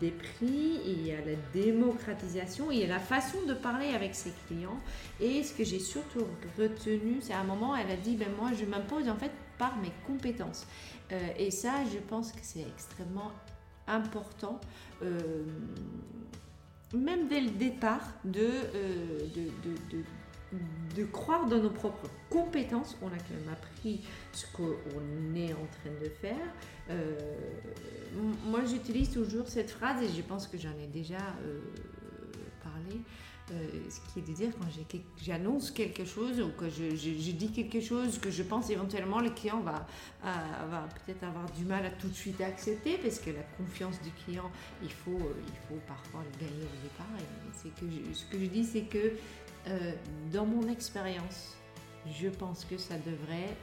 des 0.00 0.10
prix, 0.10 0.80
il 0.86 1.06
y 1.06 1.12
a 1.12 1.18
la 1.18 1.36
démocratisation, 1.52 2.70
il 2.70 2.80
y 2.80 2.84
a 2.84 2.88
la 2.88 2.98
façon 2.98 3.38
de 3.46 3.54
parler 3.54 3.88
avec 3.88 4.14
ses 4.14 4.32
clients. 4.46 4.80
Et 5.20 5.42
ce 5.42 5.54
que 5.54 5.64
j'ai 5.64 5.78
surtout 5.78 6.26
retenu, 6.58 7.18
c'est 7.20 7.32
à 7.32 7.40
un 7.40 7.44
moment, 7.44 7.76
elle 7.76 7.90
a 7.90 7.96
dit, 7.96 8.16
ben 8.16 8.28
moi, 8.38 8.50
je 8.58 8.64
m'impose 8.64 9.08
en 9.08 9.16
fait 9.16 9.32
par 9.58 9.76
mes 9.78 9.92
compétences. 10.06 10.66
et 11.38 11.50
ça, 11.50 11.84
je 11.92 11.98
pense 11.98 12.32
que 12.32 12.40
c'est 12.42 12.62
extrêmement 12.62 13.30
important 13.86 14.60
même 16.94 17.28
dès 17.28 17.40
le 17.40 17.50
départ, 17.50 18.06
euh, 18.26 19.18
de, 19.34 20.04
croire 21.02 21.46
dans 21.46 21.58
nos 21.58 21.70
propres 21.70 22.08
compétences. 22.30 22.96
On 23.02 23.08
a 23.08 23.10
quand 23.10 23.34
même 23.34 23.52
appris 23.52 24.00
ce 24.32 24.46
qu'on 24.52 25.34
est 25.34 25.52
en 25.52 25.66
train 25.66 25.90
de 26.02 26.08
faire. 26.08 26.46
Euh, 26.90 27.18
moi, 28.46 28.60
j'utilise 28.64 29.10
toujours 29.10 29.48
cette 29.48 29.70
phrase 29.70 30.02
et 30.02 30.08
je 30.08 30.22
pense 30.22 30.46
que 30.46 30.58
j'en 30.58 30.76
ai 30.82 30.86
déjà 30.86 31.18
euh, 31.44 31.60
parlé. 32.62 33.00
Euh, 33.52 33.68
ce 33.90 34.00
qui 34.10 34.20
est 34.20 34.22
de 34.22 34.34
dire 34.34 34.50
quand 34.58 34.66
j'annonce 35.22 35.70
quelque 35.70 36.06
chose 36.06 36.40
ou 36.40 36.48
que 36.58 36.70
je, 36.70 36.82
dis 37.32 37.52
quelque 37.52 37.78
chose 37.78 38.18
que 38.18 38.30
je 38.30 38.42
pense 38.42 38.70
éventuellement 38.70 39.20
le 39.20 39.28
client 39.28 39.60
va, 39.60 39.86
va 40.22 40.88
peut-être 41.04 41.24
avoir 41.24 41.44
du 41.52 41.66
mal 41.66 41.84
à 41.84 41.90
tout 41.90 42.08
de 42.08 42.14
suite 42.14 42.40
accepter 42.40 42.96
parce 42.96 43.18
que 43.18 43.28
la 43.28 43.42
confiance 43.58 44.00
du 44.00 44.10
client, 44.24 44.50
il 44.82 44.90
faut, 44.90 45.20
il 45.46 45.58
faut 45.68 45.78
parfois 45.86 46.22
le 46.22 46.46
gagner 46.46 46.62
au 46.62 46.82
départ. 46.82 47.06
Ce 48.14 48.24
que 48.24 48.38
je 48.38 48.46
dis, 48.46 48.64
c'est 48.64 48.84
que 48.84 49.12
euh, 49.68 49.92
dans 50.32 50.46
mon 50.46 50.68
expérience, 50.68 51.56
je 52.06 52.28
pense 52.28 52.64
que 52.64 52.76
ça 52.76 52.94
devrait 52.98 53.56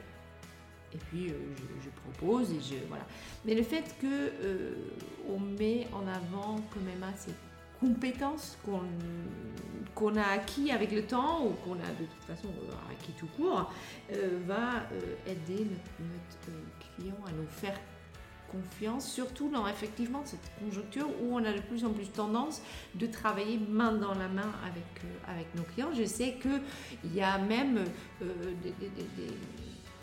et 0.94 0.98
puis 1.08 1.28
je, 1.28 1.88
propose 2.00 2.52
et 2.52 2.60
je 2.60 2.74
voilà. 2.88 3.06
Mais 3.46 3.54
le 3.54 3.62
fait 3.62 3.94
que 4.00 4.32
on 5.26 5.38
met 5.38 5.86
en 5.92 6.06
avant 6.06 6.56
quand 6.70 6.80
même 6.80 7.02
assez 7.02 7.32
compétences 7.82 8.56
qu'on 9.94 10.16
a 10.16 10.22
acquis 10.22 10.70
avec 10.70 10.92
le 10.92 11.02
temps 11.02 11.44
ou 11.44 11.50
qu'on 11.64 11.74
a 11.74 11.90
de 11.98 12.04
toute 12.04 12.24
façon 12.24 12.48
euh, 12.48 12.92
acquis 12.92 13.12
tout 13.18 13.26
court, 13.36 13.72
euh, 14.12 14.38
va 14.46 14.76
euh, 14.92 15.16
aider 15.26 15.66
notre, 15.98 16.96
client 16.96 17.16
à 17.26 17.32
nous 17.32 17.46
faire 17.48 17.78
surtout 18.98 19.48
dans 19.48 19.66
effectivement 19.66 20.22
cette 20.24 20.50
conjoncture 20.58 21.08
où 21.22 21.34
on 21.34 21.44
a 21.44 21.52
de 21.52 21.60
plus 21.60 21.84
en 21.84 21.90
plus 21.90 22.10
tendance 22.10 22.62
de 22.94 23.06
travailler 23.06 23.58
main 23.58 23.92
dans 23.92 24.14
la 24.14 24.28
main 24.28 24.52
avec, 24.64 24.84
avec 25.28 25.54
nos 25.54 25.62
clients. 25.62 25.92
Je 25.96 26.04
sais 26.04 26.36
qu'il 26.40 27.14
y 27.14 27.20
a 27.20 27.38
même 27.38 27.84
des 28.20 28.72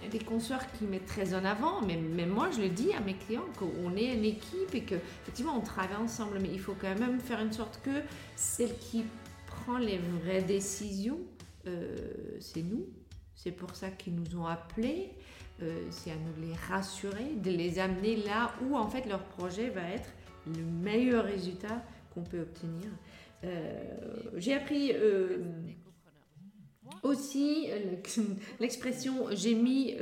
y 0.03 0.05
a 0.05 0.09
des 0.09 0.19
consoeurs 0.19 0.71
qui 0.73 0.85
mettent 0.85 1.05
très 1.05 1.33
en 1.33 1.43
avant, 1.43 1.81
mais, 1.81 2.25
moi 2.25 2.49
je 2.51 2.61
le 2.61 2.69
dis 2.69 2.93
à 2.93 2.99
mes 2.99 3.15
clients 3.15 3.45
qu'on 3.57 3.95
est 3.95 4.13
une 4.15 4.25
équipe 4.25 4.73
et 4.73 4.83
que 4.83 4.95
effectivement 4.95 5.57
on 5.57 5.61
travaille 5.61 5.97
ensemble, 5.97 6.39
mais 6.41 6.49
il 6.51 6.59
faut 6.59 6.75
quand 6.79 6.97
même 6.97 7.19
faire 7.19 7.41
une 7.41 7.51
sorte 7.51 7.81
que 7.83 8.01
celle 8.35 8.75
qui 8.77 9.03
prend 9.47 9.77
les 9.77 9.97
vraies 9.97 10.41
décisions, 10.41 11.19
euh, 11.67 11.95
c'est 12.39 12.63
nous. 12.63 12.85
C'est 13.35 13.51
pour 13.51 13.75
ça 13.75 13.89
qu'ils 13.89 14.15
nous 14.15 14.37
ont 14.37 14.45
appelés. 14.45 15.11
Euh, 15.61 15.87
c'est 15.89 16.11
à 16.11 16.15
nous 16.15 16.47
les 16.47 16.53
rassurer, 16.53 17.35
de 17.35 17.51
les 17.51 17.79
amener 17.79 18.15
là 18.15 18.53
où 18.63 18.77
en 18.77 18.87
fait 18.87 19.05
leur 19.05 19.23
projet 19.23 19.69
va 19.69 19.81
être 19.89 20.09
le 20.47 20.63
meilleur 20.63 21.25
résultat 21.25 21.83
qu'on 22.13 22.21
peut 22.21 22.39
obtenir. 22.39 22.89
Euh, 23.43 23.77
j'ai 24.37 24.53
appris 24.53 24.93
aussi, 27.03 27.67
euh, 27.71 28.23
l'expression 28.61 29.25
j'ai 29.31 29.53
mis, 29.53 29.95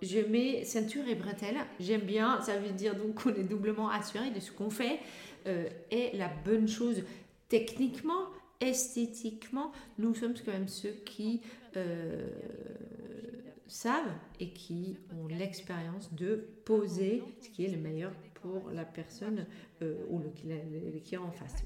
je 0.00 0.20
mets 0.20 0.64
ceinture 0.64 1.06
et 1.06 1.14
bretelles, 1.14 1.58
j'aime 1.80 2.02
bien, 2.02 2.40
ça 2.40 2.58
veut 2.58 2.72
dire 2.72 2.96
donc 2.96 3.22
qu'on 3.22 3.34
est 3.34 3.44
doublement 3.44 3.90
assuré 3.90 4.30
de 4.30 4.40
ce 4.40 4.50
qu'on 4.50 4.70
fait 4.70 5.00
est 5.44 6.16
la 6.16 6.28
bonne 6.44 6.68
chose 6.68 7.02
techniquement, 7.48 8.26
esthétiquement. 8.60 9.72
Nous 9.98 10.14
sommes 10.14 10.34
quand 10.44 10.52
même 10.52 10.68
ceux 10.68 10.94
qui 11.04 11.40
savent 13.68 14.14
et 14.40 14.50
qui 14.50 14.96
ont 15.16 15.28
l'expérience 15.28 16.12
de 16.12 16.48
poser 16.64 17.22
ce 17.40 17.48
qui 17.50 17.64
est 17.64 17.68
le 17.68 17.78
meilleur 17.78 18.12
pour 18.42 18.70
la 18.72 18.84
personne 18.84 19.46
euh, 19.82 19.94
ou 20.08 20.18
le, 20.18 20.30
client 21.00 21.24
en 21.24 21.30
face. 21.30 21.64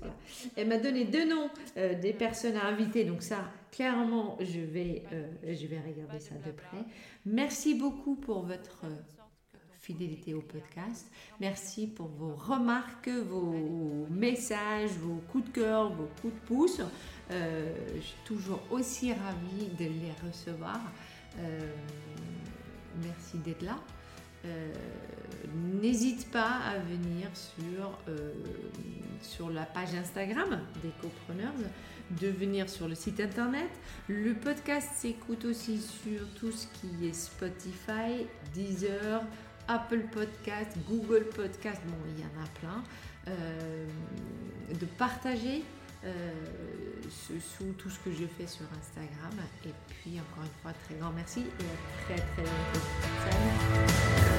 Elle 0.57 0.69
m'a 0.69 0.79
donné 0.79 1.05
deux 1.05 1.29
noms 1.29 1.51
euh, 1.77 1.99
des 1.99 2.13
personnes 2.13 2.57
à 2.57 2.67
inviter, 2.67 3.05
donc 3.05 3.23
ça, 3.23 3.51
clairement, 3.71 4.37
je 4.41 4.61
vais, 4.61 5.05
euh, 5.13 5.27
je 5.45 5.67
vais 5.67 5.81
regarder 5.81 6.19
ça 6.19 6.35
de 6.35 6.51
près. 6.51 6.85
Merci 7.27 7.75
beaucoup 7.75 8.17
pour 8.17 8.43
votre 8.43 8.85
fidélité 9.79 10.33
au 10.35 10.43
podcast. 10.43 11.11
Merci 11.41 11.89
pour 11.89 12.07
vos 12.07 12.35
remarques, 12.35 13.09
vos 13.09 14.07
messages, 14.11 14.91
vos 14.93 15.21
coups 15.31 15.47
de 15.47 15.51
cœur, 15.51 15.93
vos 15.93 16.09
coups 16.21 16.35
de 16.35 16.47
pouce. 16.47 16.81
je 17.31 18.01
suis 18.01 18.17
toujours 18.25 18.61
aussi 18.71 19.13
ravie 19.13 19.67
de 19.79 19.85
les 19.85 20.29
recevoir. 20.29 20.81
Merci 23.03 23.39
d'être 23.39 23.63
là. 23.63 23.79
Euh, 24.45 24.73
n'hésite 25.81 26.31
pas 26.31 26.59
à 26.67 26.79
venir 26.79 27.29
sur, 27.35 27.99
euh, 28.09 28.33
sur 29.21 29.51
la 29.51 29.65
page 29.65 29.95
Instagram 29.95 30.61
d'Ecopreneurs, 30.83 31.53
de 32.21 32.29
venir 32.29 32.69
sur 32.69 32.89
le 32.89 32.95
site 32.95 33.21
internet. 33.21 33.71
Le 34.09 34.35
podcast 34.35 34.91
s'écoute 34.97 35.45
aussi 35.45 35.81
sur 35.81 36.29
tout 36.35 36.51
ce 36.51 36.67
qui 36.67 37.07
est 37.07 37.13
Spotify, 37.13 38.27
Deezer, 38.53 39.23
Apple 39.69 40.03
Podcast, 40.11 40.77
Google 40.89 41.25
Podcast, 41.35 41.81
bon, 41.87 41.95
il 42.17 42.21
y 42.21 42.25
en 42.25 42.43
a 42.43 42.49
plein. 42.59 42.83
Euh, 43.29 43.87
de 44.81 44.87
partager 44.99 45.63
sous 47.11 47.73
tout 47.79 47.91
ce 47.91 47.99
que 48.01 48.13
je 48.13 48.27
fais 48.27 48.47
sur 48.47 48.67
Instagram. 48.79 49.47
Et 49.65 49.73
puis, 49.89 50.19
encore 50.21 50.45
une 50.45 50.63
fois, 50.63 50.73
très 50.85 50.95
grand 50.97 51.13
merci 51.13 51.41
et 51.41 51.45
à 51.45 52.05
très 52.05 52.17
très 52.17 52.43
bientôt. 52.43 54.32